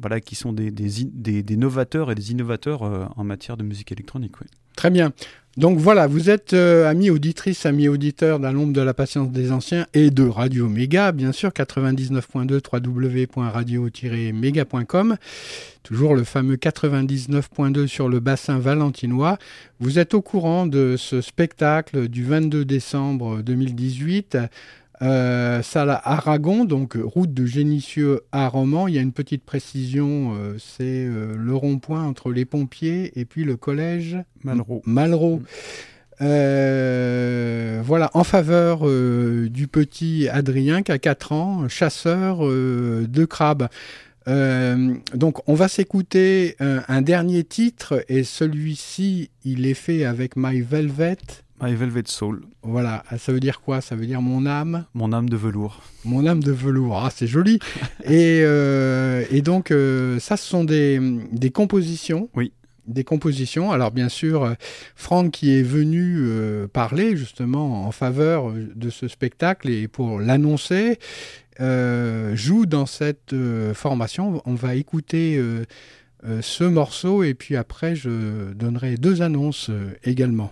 voilà, 0.01 0.19
qui 0.19 0.35
sont 0.35 0.53
des, 0.53 0.71
des, 0.71 1.43
des 1.43 1.57
novateurs 1.57 2.11
et 2.11 2.15
des 2.15 2.31
innovateurs 2.31 2.83
euh, 2.83 3.05
en 3.15 3.23
matière 3.23 3.57
de 3.57 3.63
musique 3.63 3.91
électronique. 3.91 4.33
oui. 4.41 4.47
Très 4.75 4.89
bien. 4.89 5.13
Donc 5.55 5.77
voilà, 5.77 6.07
vous 6.07 6.31
êtes 6.31 6.53
euh, 6.53 6.89
amis 6.89 7.11
auditrices, 7.11 7.67
amis 7.67 7.87
auditeurs 7.87 8.39
d'un 8.39 8.51
l'ombre 8.51 8.73
de 8.73 8.81
la 8.81 8.95
patience 8.95 9.29
des 9.29 9.51
anciens 9.51 9.85
et 9.93 10.09
de 10.09 10.27
Radio 10.27 10.67
Méga, 10.67 11.11
bien 11.11 11.31
sûr, 11.31 11.51
99.2 11.51 12.59
www.radio-méga.com. 12.73 15.17
Toujours 15.83 16.15
le 16.15 16.23
fameux 16.23 16.55
99.2 16.55 17.85
sur 17.85 18.09
le 18.09 18.19
bassin 18.19 18.57
valentinois. 18.57 19.37
Vous 19.79 19.99
êtes 19.99 20.15
au 20.15 20.23
courant 20.23 20.65
de 20.65 20.95
ce 20.97 21.21
spectacle 21.21 22.07
du 22.07 22.23
22 22.23 22.65
décembre 22.65 23.43
2018 23.43 24.35
euh, 25.01 25.61
salle 25.61 25.99
Aragon, 26.03 26.65
donc 26.65 26.95
euh, 26.95 27.03
route 27.03 27.33
de 27.33 27.45
Génissieux 27.45 28.21
à 28.31 28.47
Romans. 28.47 28.87
Il 28.87 28.95
y 28.95 28.97
a 28.97 29.01
une 29.01 29.11
petite 29.11 29.43
précision, 29.43 30.35
euh, 30.35 30.55
c'est 30.59 31.05
euh, 31.05 31.35
le 31.37 31.55
rond-point 31.55 32.03
entre 32.03 32.31
les 32.31 32.45
pompiers 32.45 33.11
et 33.19 33.25
puis 33.25 33.43
le 33.43 33.57
collège 33.57 34.17
Malraux. 34.43 34.81
Malraux. 34.85 35.37
Mm. 35.37 35.45
Voilà, 37.81 38.11
en 38.13 38.23
faveur 38.23 38.87
du 38.87 39.67
petit 39.67 40.29
Adrien 40.29 40.83
qui 40.83 40.91
a 40.93 40.97
4 40.97 41.31
ans, 41.33 41.67
chasseur 41.67 42.47
de 42.47 43.25
crabes. 43.25 43.67
Euh, 44.27 44.95
donc 45.13 45.47
on 45.49 45.53
va 45.53 45.67
s'écouter 45.67 46.55
un, 46.59 46.83
un 46.87 47.01
dernier 47.01 47.43
titre 47.43 48.05
et 48.07 48.23
celui-ci 48.23 49.29
il 49.43 49.65
est 49.65 49.73
fait 49.73 50.05
avec 50.05 50.35
My 50.35 50.61
Velvet. 50.61 51.17
My 51.63 51.75
Velvet 51.75 52.03
Soul, 52.07 52.41
Voilà, 52.61 53.03
ça 53.17 53.31
veut 53.31 53.39
dire 53.39 53.61
quoi? 53.61 53.79
Ça 53.79 53.95
veut 53.95 54.05
dire 54.05 54.21
mon 54.21 54.45
âme 54.45 54.85
mon 54.93 55.13
âme 55.13 55.29
de 55.29 55.37
velours. 55.37 55.81
mon 56.03 56.25
âme 56.27 56.43
de 56.43 56.51
velours, 56.51 56.97
ah, 57.05 57.09
c'est 57.09 57.25
joli. 57.27 57.59
et, 58.03 58.41
euh, 58.43 59.23
et 59.31 59.41
donc, 59.41 59.71
euh, 59.71 60.19
ça, 60.19 60.35
ce 60.35 60.45
sont 60.45 60.65
des, 60.65 60.99
des 61.31 61.51
compositions. 61.51 62.27
Oui. 62.35 62.51
Des 62.85 63.05
compositions. 63.05 63.71
Alors, 63.71 63.91
bien 63.91 64.09
sûr, 64.09 64.43
euh, 64.43 64.53
Franck, 64.97 65.31
qui 65.31 65.57
est 65.57 65.63
venu 65.63 66.17
euh, 66.19 66.67
parler 66.67 67.15
justement 67.15 67.87
en 67.87 67.91
faveur 67.91 68.51
de 68.51 68.89
ce 68.89 69.07
spectacle 69.07 69.69
et 69.69 69.87
pour 69.87 70.19
l'annoncer, 70.19 70.99
euh, 71.61 72.35
joue 72.35 72.65
dans 72.65 72.85
cette 72.85 73.31
euh, 73.31 73.73
formation. 73.73 74.41
On 74.45 74.55
va 74.55 74.75
écouter 74.75 75.41
ce 76.41 76.63
morceau 76.65 77.23
et 77.23 77.33
puis 77.33 77.55
après, 77.55 77.95
je 77.95 78.51
donnerai 78.51 78.97
deux 78.97 79.21
annonces 79.21 79.71
également. 80.03 80.51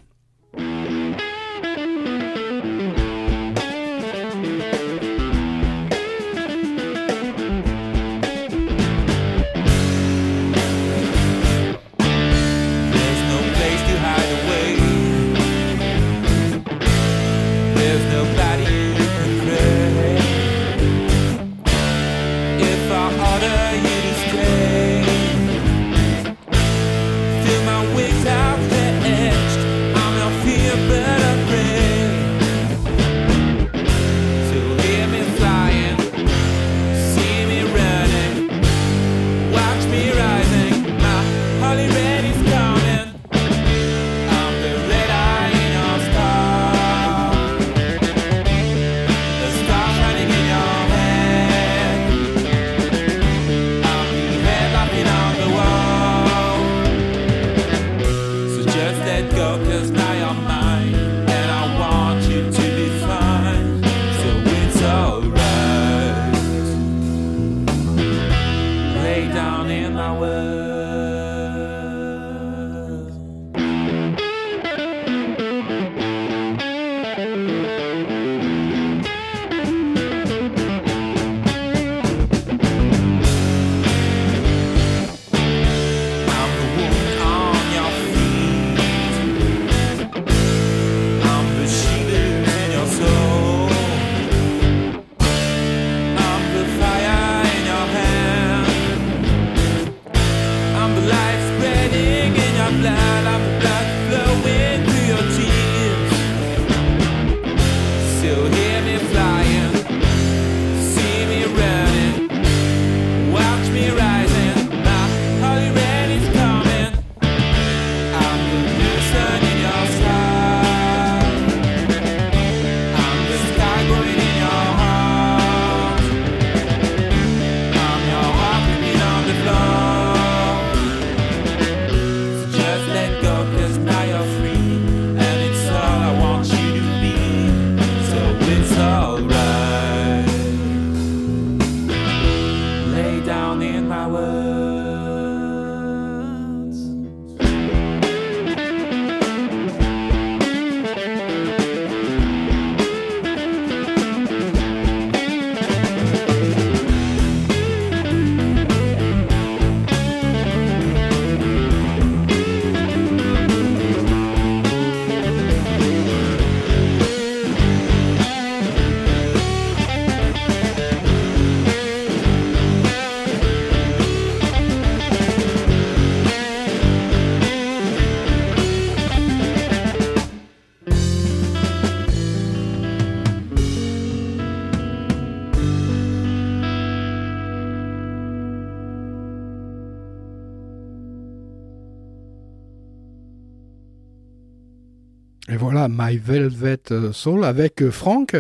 Velvet 196.22 197.12
Soul 197.12 197.44
avec 197.44 197.82
euh, 197.82 197.92
Franck, 197.92 198.36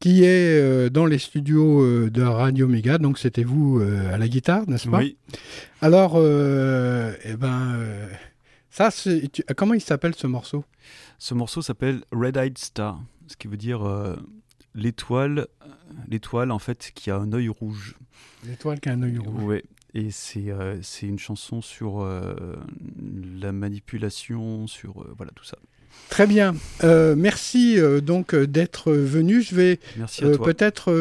qui 0.00 0.24
est 0.24 0.60
euh, 0.60 0.90
dans 0.90 1.06
les 1.06 1.18
studios 1.18 1.82
euh, 1.82 2.10
de 2.10 2.22
Radio 2.22 2.68
Méga. 2.68 2.98
Donc 2.98 3.18
c'était 3.18 3.44
vous 3.44 3.80
euh, 3.80 4.12
à 4.12 4.18
la 4.18 4.28
guitare, 4.28 4.68
n'est-ce 4.68 4.88
pas? 4.88 4.98
Oui. 4.98 5.16
Alors, 5.80 6.14
euh, 6.16 7.12
eh 7.24 7.34
ben, 7.36 7.74
euh, 7.76 8.08
ça, 8.70 8.90
tu- 8.90 9.42
comment 9.56 9.74
il 9.74 9.80
s'appelle 9.80 10.14
ce 10.14 10.26
morceau? 10.26 10.64
Ce 11.18 11.32
morceau 11.34 11.62
s'appelle 11.62 12.02
Red 12.12 12.36
Eyed 12.36 12.58
Star, 12.58 13.00
ce 13.28 13.36
qui 13.36 13.48
veut 13.48 13.56
dire 13.56 13.82
euh, 13.86 14.16
l'étoile, 14.74 15.46
euh, 15.62 15.66
l'étoile 16.08 16.50
en 16.50 16.58
fait 16.58 16.90
qui 16.94 17.10
a 17.10 17.16
un 17.16 17.32
œil 17.32 17.48
rouge. 17.48 17.96
L'étoile 18.46 18.80
qui 18.80 18.88
a 18.90 18.92
un 18.92 19.02
œil 19.02 19.18
rouge. 19.18 19.42
Ouais. 19.42 19.64
Et 19.94 20.10
c'est 20.10 20.50
euh, 20.50 20.76
une 21.02 21.18
chanson 21.20 21.62
sur 21.62 22.02
euh, 22.02 22.34
la 23.40 23.52
manipulation, 23.52 24.66
sur 24.66 25.02
euh, 25.02 25.14
voilà 25.16 25.30
tout 25.34 25.44
ça. 25.44 25.56
Très 26.14 26.28
bien. 26.28 26.54
Euh, 26.84 27.16
merci 27.18 27.76
euh, 27.76 28.00
donc 28.00 28.34
euh, 28.34 28.46
d'être 28.46 28.92
venu. 28.92 29.42
Je 29.42 29.54
vais 29.56 29.80
euh, 30.22 30.38
peut-être 30.38 30.92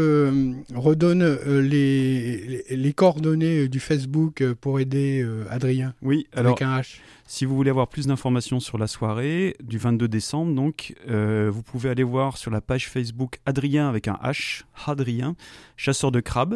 redonne 0.73 1.21
euh, 1.21 1.61
les, 1.61 2.63
les, 2.67 2.75
les 2.75 2.93
coordonnées 2.93 3.67
du 3.67 3.79
Facebook 3.79 4.43
pour 4.59 4.79
aider 4.79 5.23
Adrien 5.51 5.93
Oui, 6.01 6.25
alors 6.33 6.53
avec 6.53 6.63
un 6.63 6.79
H. 6.79 6.95
Si 7.27 7.45
vous 7.45 7.55
voulez 7.55 7.69
avoir 7.69 7.89
plus 7.89 8.07
d'informations 8.07 8.59
sur 8.59 8.79
la 8.79 8.87
soirée 8.87 9.55
du 9.63 9.77
22 9.77 10.07
décembre, 10.07 10.55
donc, 10.55 10.95
vous 11.07 11.61
pouvez 11.61 11.91
aller 11.91 12.01
voir 12.01 12.37
sur 12.37 12.49
la 12.49 12.59
page 12.61 12.89
Facebook 12.89 13.39
Adrien 13.45 13.87
avec 13.87 14.07
un 14.07 14.19
H, 14.23 14.63
Adrien, 14.87 15.35
chasseur 15.77 16.11
de 16.11 16.21
crabes. 16.21 16.55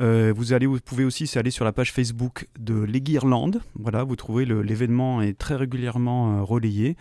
Euh, 0.00 0.32
vous, 0.34 0.52
allez, 0.52 0.66
vous 0.66 0.78
pouvez 0.80 1.04
aussi 1.04 1.30
aller 1.38 1.50
sur 1.50 1.64
la 1.64 1.72
page 1.72 1.92
Facebook 1.92 2.48
de 2.58 2.74
l'Aiguirlande. 2.74 3.60
Voilà, 3.74 4.02
vous 4.04 4.16
trouvez 4.16 4.44
l'événement 4.44 5.20
est 5.20 5.38
très 5.38 5.56
régulièrement 5.56 6.38
euh, 6.38 6.42
relayé. 6.42 6.96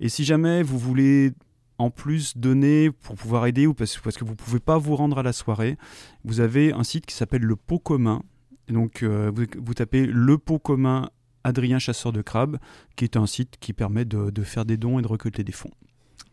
Et 0.00 0.08
si 0.08 0.24
jamais 0.24 0.62
vous 0.62 0.78
voulez 0.78 1.32
en 1.76 1.90
plus 1.90 2.36
donner 2.36 2.90
pour 2.90 3.16
pouvoir 3.16 3.46
aider 3.46 3.66
ou 3.66 3.74
parce, 3.74 3.96
que 3.96 4.24
vous 4.24 4.32
ne 4.32 4.36
pouvez 4.36 4.60
pas 4.60 4.78
vous 4.78 4.96
rendre 4.96 5.18
à 5.18 5.22
la 5.22 5.32
soirée, 5.32 5.76
vous 6.24 6.40
avez 6.40 6.72
un 6.72 6.84
site 6.84 7.06
qui 7.06 7.14
s'appelle 7.14 7.42
Le 7.42 7.56
Pot 7.56 7.78
Commun. 7.78 8.22
Donc, 8.68 9.02
euh, 9.02 9.30
vous, 9.34 9.74
tapez 9.74 10.06
Le 10.06 10.38
Pot 10.38 10.58
Commun 10.58 11.08
Adrien 11.44 11.78
Chasseur 11.78 12.12
de 12.12 12.22
Crabes, 12.22 12.58
qui 12.96 13.04
est 13.04 13.16
un 13.16 13.26
site 13.26 13.56
qui 13.60 13.72
permet 13.72 14.04
de, 14.04 14.30
de 14.30 14.42
faire 14.42 14.64
des 14.64 14.76
dons 14.76 14.98
et 14.98 15.02
de 15.02 15.08
récolter 15.08 15.44
des 15.44 15.52
fonds. 15.52 15.70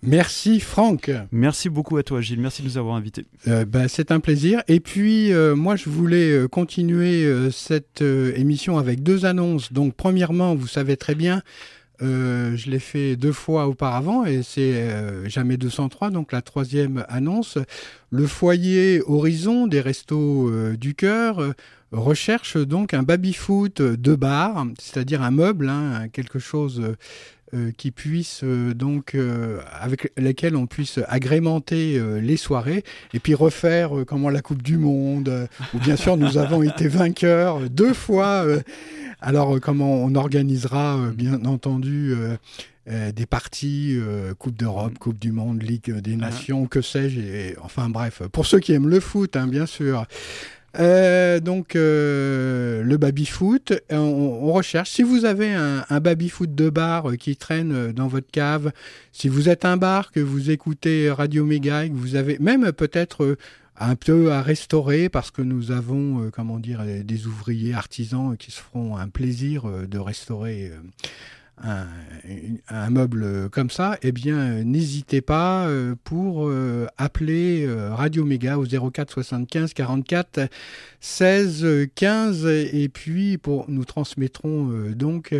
Merci 0.05 0.59
Franck. 0.59 1.11
Merci 1.31 1.69
beaucoup 1.69 1.97
à 1.97 2.03
toi, 2.03 2.21
Gilles. 2.21 2.39
Merci 2.39 2.61
de 2.61 2.67
nous 2.67 2.77
avoir 2.77 2.95
invités. 2.95 3.25
Euh, 3.47 3.65
ben, 3.65 3.87
c'est 3.87 4.11
un 4.11 4.19
plaisir. 4.19 4.61
Et 4.67 4.79
puis, 4.79 5.33
euh, 5.33 5.55
moi, 5.55 5.75
je 5.75 5.89
voulais 5.89 6.31
euh, 6.31 6.47
continuer 6.47 7.25
euh, 7.25 7.49
cette 7.49 8.01
émission 8.01 8.77
avec 8.77 9.01
deux 9.01 9.25
annonces. 9.25 9.73
Donc, 9.73 9.95
premièrement, 9.95 10.55
vous 10.55 10.67
savez 10.67 10.95
très 10.95 11.15
bien, 11.15 11.41
je 12.01 12.69
l'ai 12.69 12.79
fait 12.79 13.15
deux 13.15 13.31
fois 13.31 13.67
auparavant 13.67 14.25
et 14.25 14.43
c'est 14.43 15.29
jamais 15.29 15.55
203, 15.55 16.11
donc 16.11 16.33
la 16.33 16.41
troisième 16.41 17.05
annonce. 17.07 17.57
Le 18.11 18.27
foyer 18.27 19.01
Horizon 19.07 19.65
des 19.65 19.79
Restos 19.79 20.51
du 20.75 20.93
Cœur 20.93 21.53
recherche 21.93 22.57
donc 22.57 22.93
un 22.93 23.03
baby-foot 23.03 23.81
de 23.81 24.15
bar, 24.15 24.67
c'est-à-dire 24.77 25.21
un 25.21 25.31
meuble, 25.31 25.69
hein, 25.69 26.09
quelque 26.11 26.37
chose 26.37 26.81
qui 27.77 27.91
puisse 27.91 28.41
euh, 28.43 28.73
donc 28.73 29.13
euh, 29.15 29.61
avec 29.79 30.11
lesquels 30.17 30.55
on 30.55 30.65
puisse 30.65 30.99
agrémenter 31.07 31.97
euh, 31.97 32.19
les 32.19 32.37
soirées 32.37 32.83
et 33.13 33.19
puis 33.19 33.35
refaire 33.35 33.97
euh, 33.97 34.05
comment 34.05 34.29
la 34.29 34.41
Coupe 34.41 34.63
du 34.63 34.77
Monde 34.77 35.29
euh, 35.29 35.47
où 35.73 35.79
bien 35.79 35.95
sûr 35.95 36.17
nous 36.17 36.37
avons 36.37 36.63
été 36.63 36.87
vainqueurs 36.87 37.57
euh, 37.57 37.69
deux 37.69 37.93
fois 37.93 38.43
euh, 38.45 38.61
alors 39.21 39.55
euh, 39.55 39.59
comment 39.59 39.93
on 39.93 40.15
organisera 40.15 40.97
euh, 40.97 41.11
bien 41.11 41.45
entendu 41.45 42.13
euh, 42.13 42.35
euh, 42.87 43.11
des 43.11 43.25
parties 43.25 43.97
euh, 43.97 44.35
Coupe 44.35 44.57
d'Europe, 44.57 44.99
Coupe 44.99 45.17
du 45.17 45.31
Monde, 45.31 45.63
Ligue 45.63 45.91
des 46.01 46.15
Nations, 46.15 46.67
que 46.67 46.81
sais-je, 46.81 47.59
enfin 47.63 47.89
bref, 47.89 48.21
pour 48.31 48.45
ceux 48.45 48.59
qui 48.59 48.73
aiment 48.73 48.89
le 48.89 48.99
foot, 48.99 49.35
hein, 49.35 49.47
bien 49.47 49.65
sûr. 49.65 50.05
Euh, 50.80 51.39
donc 51.39 51.76
euh, 51.76 52.84
le 52.84 52.97
baby 52.97 53.26
foot, 53.26 53.73
on, 53.89 54.51
recherche. 54.51 54.91
Si 54.91 55.03
vous 55.03 55.26
avez 55.26 55.53
un, 55.53 55.86
un 55.89 55.99
baby 55.99 56.30
foot 56.30 56.53
de 56.53 56.69
bar 56.69 57.09
euh, 57.09 57.15
qui 57.15 57.36
traîne 57.36 57.71
euh, 57.73 57.93
dans 57.93 58.07
votre 58.07 58.30
cave, 58.32 58.71
si 59.11 59.30
vous 59.30 59.49
êtes 59.49 59.65
un 59.65 59.78
bar 59.78 60.11
que 60.11 60.19
vous 60.19 60.51
écoutez 60.51 61.09
Radio 61.09 61.45
Méga 61.45 61.86
et 61.86 61.89
que 61.89 61.95
vous 61.95 62.15
avez 62.15 62.38
même 62.39 62.71
peut-être 62.71 63.23
euh, 63.23 63.38
un 63.78 63.95
peu 63.95 64.32
à 64.32 64.41
restaurer 64.41 65.09
parce 65.09 65.32
que 65.32 65.41
nous 65.41 65.71
avons, 65.71 66.23
euh, 66.23 66.30
comment 66.32 66.59
dire, 66.59 66.82
euh, 66.82 67.03
des 67.03 67.28
ouvriers 67.28 67.73
artisans 67.73 68.38
qui 68.38 68.51
se 68.51 68.61
feront 68.61 68.97
un 68.97 69.09
plaisir 69.09 69.65
euh, 69.65 69.86
de 69.86 69.97
restaurer. 69.97 70.71
Un, 71.63 71.85
un 72.69 72.89
meuble 72.89 73.49
comme 73.49 73.69
ça, 73.69 73.97
eh 74.01 74.11
bien, 74.11 74.63
n'hésitez 74.63 75.21
pas 75.21 75.67
euh, 75.67 75.95
pour 76.03 76.47
euh, 76.47 76.87
appeler 76.97 77.65
euh, 77.65 77.93
Radio 77.93 78.25
Méga 78.25 78.57
au 78.57 78.65
04 78.65 79.13
75 79.13 79.73
44 79.73 80.49
16 80.99 81.63
euh, 81.63 81.85
15 81.95 82.45
et 82.45 82.89
puis 82.89 83.37
pour 83.37 83.65
nous 83.69 83.85
transmettrons 83.85 84.91
donc 84.95 85.33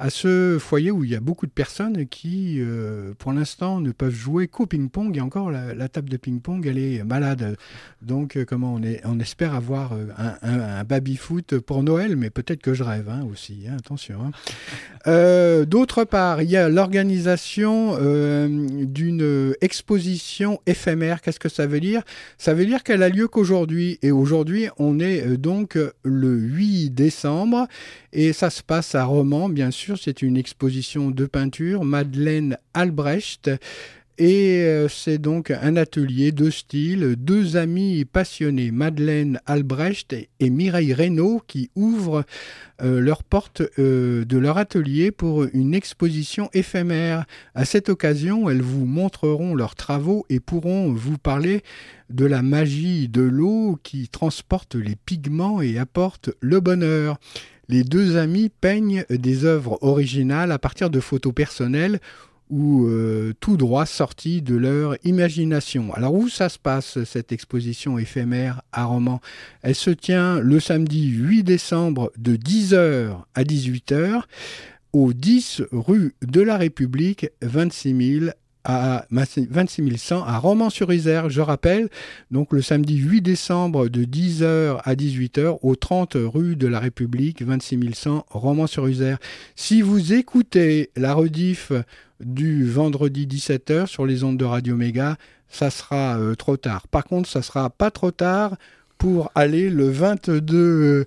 à 0.00 0.10
ce 0.10 0.58
foyer 0.60 0.92
où 0.92 1.02
il 1.02 1.10
y 1.10 1.16
a 1.16 1.20
beaucoup 1.20 1.46
de 1.46 1.52
personnes 1.52 2.06
qui, 2.06 2.58
euh, 2.60 3.14
pour 3.18 3.32
l'instant, 3.32 3.80
ne 3.80 3.90
peuvent 3.90 4.14
jouer 4.14 4.46
qu'au 4.46 4.64
ping-pong 4.64 5.16
et 5.16 5.20
encore 5.20 5.50
la, 5.50 5.88
table 5.88 6.08
de 6.08 6.16
ping-pong, 6.16 6.64
elle 6.66 6.78
est 6.78 7.02
malade. 7.02 7.56
Donc, 8.00 8.36
euh, 8.36 8.44
comment 8.44 8.74
on, 8.74 8.82
est, 8.82 9.00
on 9.04 9.18
espère 9.18 9.54
avoir 9.54 9.92
euh, 9.94 10.06
un, 10.42 10.84
baby-foot 10.84 11.58
pour 11.58 11.82
Noël, 11.82 12.14
mais 12.14 12.30
peut-être 12.30 12.62
que 12.62 12.74
je 12.74 12.84
rêve 12.84 13.08
hein, 13.08 13.26
aussi, 13.30 13.64
hein, 13.68 13.76
attention. 13.78 14.20
hein. 14.24 15.64
D'autre 15.66 16.04
part, 16.04 16.42
il 16.42 16.50
y 16.50 16.56
a 16.56 16.68
l'organisation 16.68 17.96
d'une 18.48 19.54
exposition 19.62 20.60
éphémère. 20.66 21.22
Qu'est-ce 21.22 21.40
que 21.40 21.48
ça 21.48 21.66
veut 21.66 21.80
dire? 21.80 22.02
Ça 22.36 22.52
veut 22.52 22.66
dire 22.66 22.82
qu'elle 22.82 23.02
a 23.02 23.08
lieu 23.08 23.26
qu'aujourd'hui. 23.26 23.98
Et 24.02 24.12
aujourd'hui, 24.12 24.68
on 24.76 25.00
est 25.00 25.38
donc 25.38 25.78
le 26.04 26.36
8 26.36 26.90
décembre. 26.90 27.66
Et 28.12 28.32
ça 28.32 28.50
se 28.50 28.62
passe 28.62 28.94
à 28.94 29.04
Romans, 29.04 29.48
bien 29.48 29.70
sûr. 29.70 29.98
C'est 29.98 30.22
une 30.22 30.36
exposition 30.36 31.10
de 31.10 31.26
peinture. 31.26 31.84
Madeleine 31.84 32.58
Albrecht. 32.74 33.50
Et 34.20 34.64
euh, 34.64 34.88
c'est 34.88 35.18
donc 35.18 35.52
un 35.52 35.76
atelier 35.76 36.32
de 36.32 36.50
style, 36.50 37.14
deux 37.16 37.56
amis 37.56 38.04
passionnés, 38.04 38.72
Madeleine 38.72 39.40
Albrecht 39.46 40.12
et, 40.12 40.50
Mireille 40.50 40.92
Reynaud, 40.92 41.40
qui 41.46 41.70
ouvrent 41.76 42.24
euh, 42.82 42.98
leurs 42.98 43.22
portes 43.22 43.62
euh, 43.78 44.24
de 44.24 44.36
leur 44.36 44.58
atelier 44.58 45.12
pour 45.12 45.44
une 45.52 45.72
exposition 45.72 46.50
éphémère. 46.52 47.26
À 47.54 47.64
cette 47.64 47.90
occasion, 47.90 48.50
elles 48.50 48.60
vous 48.60 48.86
montreront 48.86 49.54
leurs 49.54 49.76
travaux 49.76 50.26
et 50.28 50.40
pourront 50.40 50.92
vous 50.92 51.16
parler 51.16 51.62
de 52.10 52.24
la 52.24 52.42
magie 52.42 53.08
de 53.08 53.22
l'eau 53.22 53.78
qui 53.84 54.08
transporte 54.08 54.74
les 54.74 54.96
pigments 54.96 55.62
et 55.62 55.78
apporte 55.78 56.30
le 56.40 56.58
bonheur. 56.58 57.20
Les 57.68 57.84
deux 57.84 58.16
amis 58.16 58.50
peignent 58.60 59.04
des 59.10 59.44
œuvres 59.44 59.78
originales 59.82 60.52
à 60.52 60.58
partir 60.58 60.88
de 60.88 61.00
photos 61.00 61.34
personnelles 61.34 62.00
ou 62.50 62.86
euh, 62.86 63.34
tout 63.40 63.58
droit 63.58 63.84
sorties 63.84 64.40
de 64.40 64.56
leur 64.56 64.96
imagination. 65.04 65.92
Alors 65.92 66.14
où 66.14 66.28
ça 66.28 66.48
se 66.48 66.58
passe 66.58 67.04
cette 67.04 67.30
exposition 67.30 67.98
éphémère 67.98 68.62
à 68.72 68.84
Romans? 68.84 69.20
Elle 69.62 69.74
se 69.74 69.90
tient 69.90 70.40
le 70.40 70.60
samedi 70.60 71.08
8 71.08 71.42
décembre 71.42 72.10
de 72.16 72.36
10h 72.36 73.16
à 73.34 73.42
18h 73.42 74.22
au 74.94 75.12
10 75.12 75.62
rue 75.70 76.14
de 76.22 76.40
la 76.40 76.56
République 76.56 77.26
26 77.42 78.20
000 78.20 78.30
à 78.68 79.06
26 79.10 79.96
100 79.96 80.24
à 80.24 80.38
Romans-sur-Isère, 80.38 81.30
je 81.30 81.40
rappelle, 81.40 81.88
donc 82.30 82.52
le 82.52 82.60
samedi 82.60 82.96
8 82.98 83.22
décembre 83.22 83.88
de 83.88 84.04
10h 84.04 84.82
à 84.84 84.94
18h 84.94 85.58
au 85.62 85.74
30 85.74 86.16
rue 86.16 86.54
de 86.54 86.66
la 86.66 86.78
République 86.78 87.42
26 87.42 87.94
100 87.94 88.26
Romans-sur-Isère. 88.28 89.18
Si 89.56 89.80
vous 89.80 90.12
écoutez 90.12 90.90
la 90.96 91.14
rediff 91.14 91.72
du 92.20 92.68
vendredi 92.68 93.26
17h 93.26 93.86
sur 93.86 94.04
les 94.04 94.22
ondes 94.22 94.36
de 94.36 94.44
Radio 94.44 94.76
Méga, 94.76 95.16
ça 95.48 95.70
sera 95.70 96.18
euh, 96.18 96.34
trop 96.34 96.58
tard. 96.58 96.86
Par 96.88 97.04
contre, 97.04 97.26
ça 97.26 97.40
sera 97.40 97.70
pas 97.70 97.90
trop 97.90 98.10
tard 98.10 98.56
pour 98.98 99.30
aller 99.34 99.70
le 99.70 99.88
22 99.88 101.06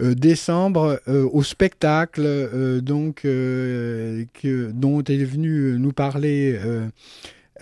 euh, 0.00 0.14
décembre 0.14 1.00
euh, 1.08 1.28
au 1.32 1.42
spectacle 1.42 2.22
euh, 2.24 2.80
donc 2.80 3.24
euh, 3.24 4.24
que, 4.34 4.70
dont 4.72 5.02
est 5.02 5.24
venu 5.24 5.76
nous 5.78 5.92
parler 5.92 6.58
euh, 6.62 6.88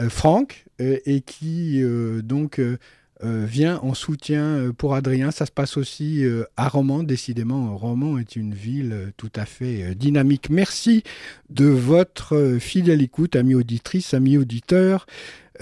euh, 0.01 0.09
Franck 0.09 0.65
euh, 0.81 0.99
et 1.07 1.21
qui 1.21 1.83
euh, 1.83 2.23
donc 2.23 2.59
euh, 2.59 2.79
euh, 3.25 3.47
vient 3.49 3.79
en 3.79 3.95
soutien 3.95 4.45
euh, 4.45 4.73
pour 4.75 4.95
Adrien. 4.95 5.31
Ça 5.31 5.47
se 5.47 5.51
passe 5.51 5.79
aussi 5.79 6.23
euh, 6.23 6.45
à 6.59 6.69
Romans. 6.69 7.03
Décidément, 7.03 7.75
Romans 7.75 8.19
est 8.19 8.37
une 8.37 8.53
ville 8.53 8.93
euh, 8.93 9.11
tout 9.17 9.31
à 9.35 9.47
fait 9.47 9.83
euh, 9.83 9.95
dynamique. 9.95 10.51
Merci 10.51 11.03
de 11.49 11.65
votre 11.65 12.37
euh, 12.37 12.59
fidèle 12.59 13.01
écoute, 13.01 13.35
amis 13.35 13.55
auditrices, 13.55 14.13
amis 14.13 14.37
auditeurs, 14.37 15.07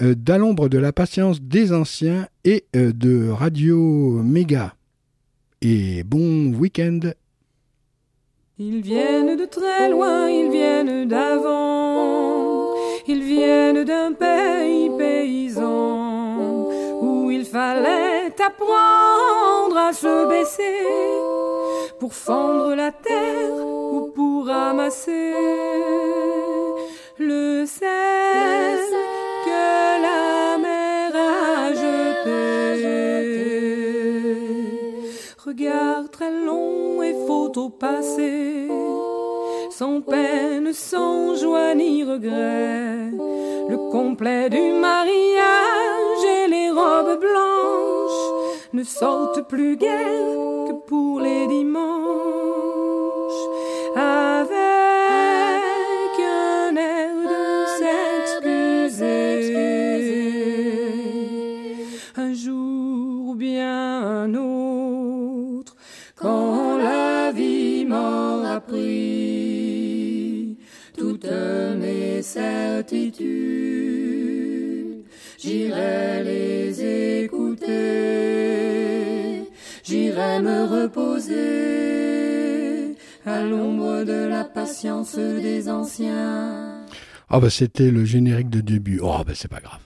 euh, 0.01 0.15
d'à 0.15 0.37
l'ombre 0.37 0.69
de 0.69 0.77
la 0.77 0.91
patience 0.91 1.41
des 1.41 1.73
anciens 1.73 2.27
et 2.43 2.65
euh, 2.75 2.91
de 2.93 3.29
Radio 3.29 3.77
Méga. 4.23 4.75
Et 5.61 6.03
bon 6.03 6.53
week-end. 6.53 6.99
Ils 8.57 8.81
viennent 8.81 9.35
de 9.35 9.45
très 9.45 9.89
loin, 9.89 10.29
ils 10.29 10.49
viennent 10.49 11.07
d'avant, 11.07 12.73
ils 13.07 13.23
viennent 13.23 13.85
paysans, 14.97 16.69
où 17.01 17.31
il 17.31 17.45
fallait 17.45 18.33
apprendre 18.41 19.77
à 19.77 19.93
se 19.93 20.29
baisser 20.29 20.79
pour 21.99 22.13
fendre 22.13 22.75
la 22.75 22.91
terre 22.91 23.51
ou 23.93 24.11
pour 24.15 24.47
ramasser 24.47 25.33
le 27.19 27.65
sel 27.65 29.24
Regard 35.45 36.09
très 36.11 36.31
long 36.31 37.03
et 37.03 37.13
photo 37.27 37.69
passée, 37.69 38.67
sans 39.69 40.01
peine, 40.01 40.73
sans 40.73 41.35
joie 41.35 41.75
ni 41.75 42.03
regret. 42.03 43.11
Le 43.69 43.77
complet 43.91 44.49
du 44.49 44.71
mariage 44.73 46.23
et 46.37 46.47
les 46.47 46.71
robes 46.71 47.19
blanches 47.19 48.73
ne 48.73 48.83
sortent 48.83 49.47
plus 49.47 49.77
guère 49.77 50.67
que 50.67 50.73
pour 50.87 51.19
les 51.19 51.45
dimanches. 51.45 52.74
Certitudes, 72.25 73.25
j'irai 75.37 76.23
les 76.23 77.23
écouter, 77.23 77.75
j'irai 79.83 80.39
me 80.41 80.65
reposer 80.65 81.35
à 83.25 83.43
l'ombre 83.43 84.03
de 84.03 84.27
la 84.27 84.43
patience 84.43 85.15
des 85.15 85.69
anciens. 85.69 86.85
Ah 87.29 87.39
bah 87.39 87.49
c'était 87.49 87.91
le 87.91 88.05
générique 88.05 88.49
de 88.49 88.61
début. 88.61 88.99
Oh 89.01 89.23
bah 89.25 89.33
c'est 89.35 89.47
pas 89.47 89.59
grave. 89.59 89.81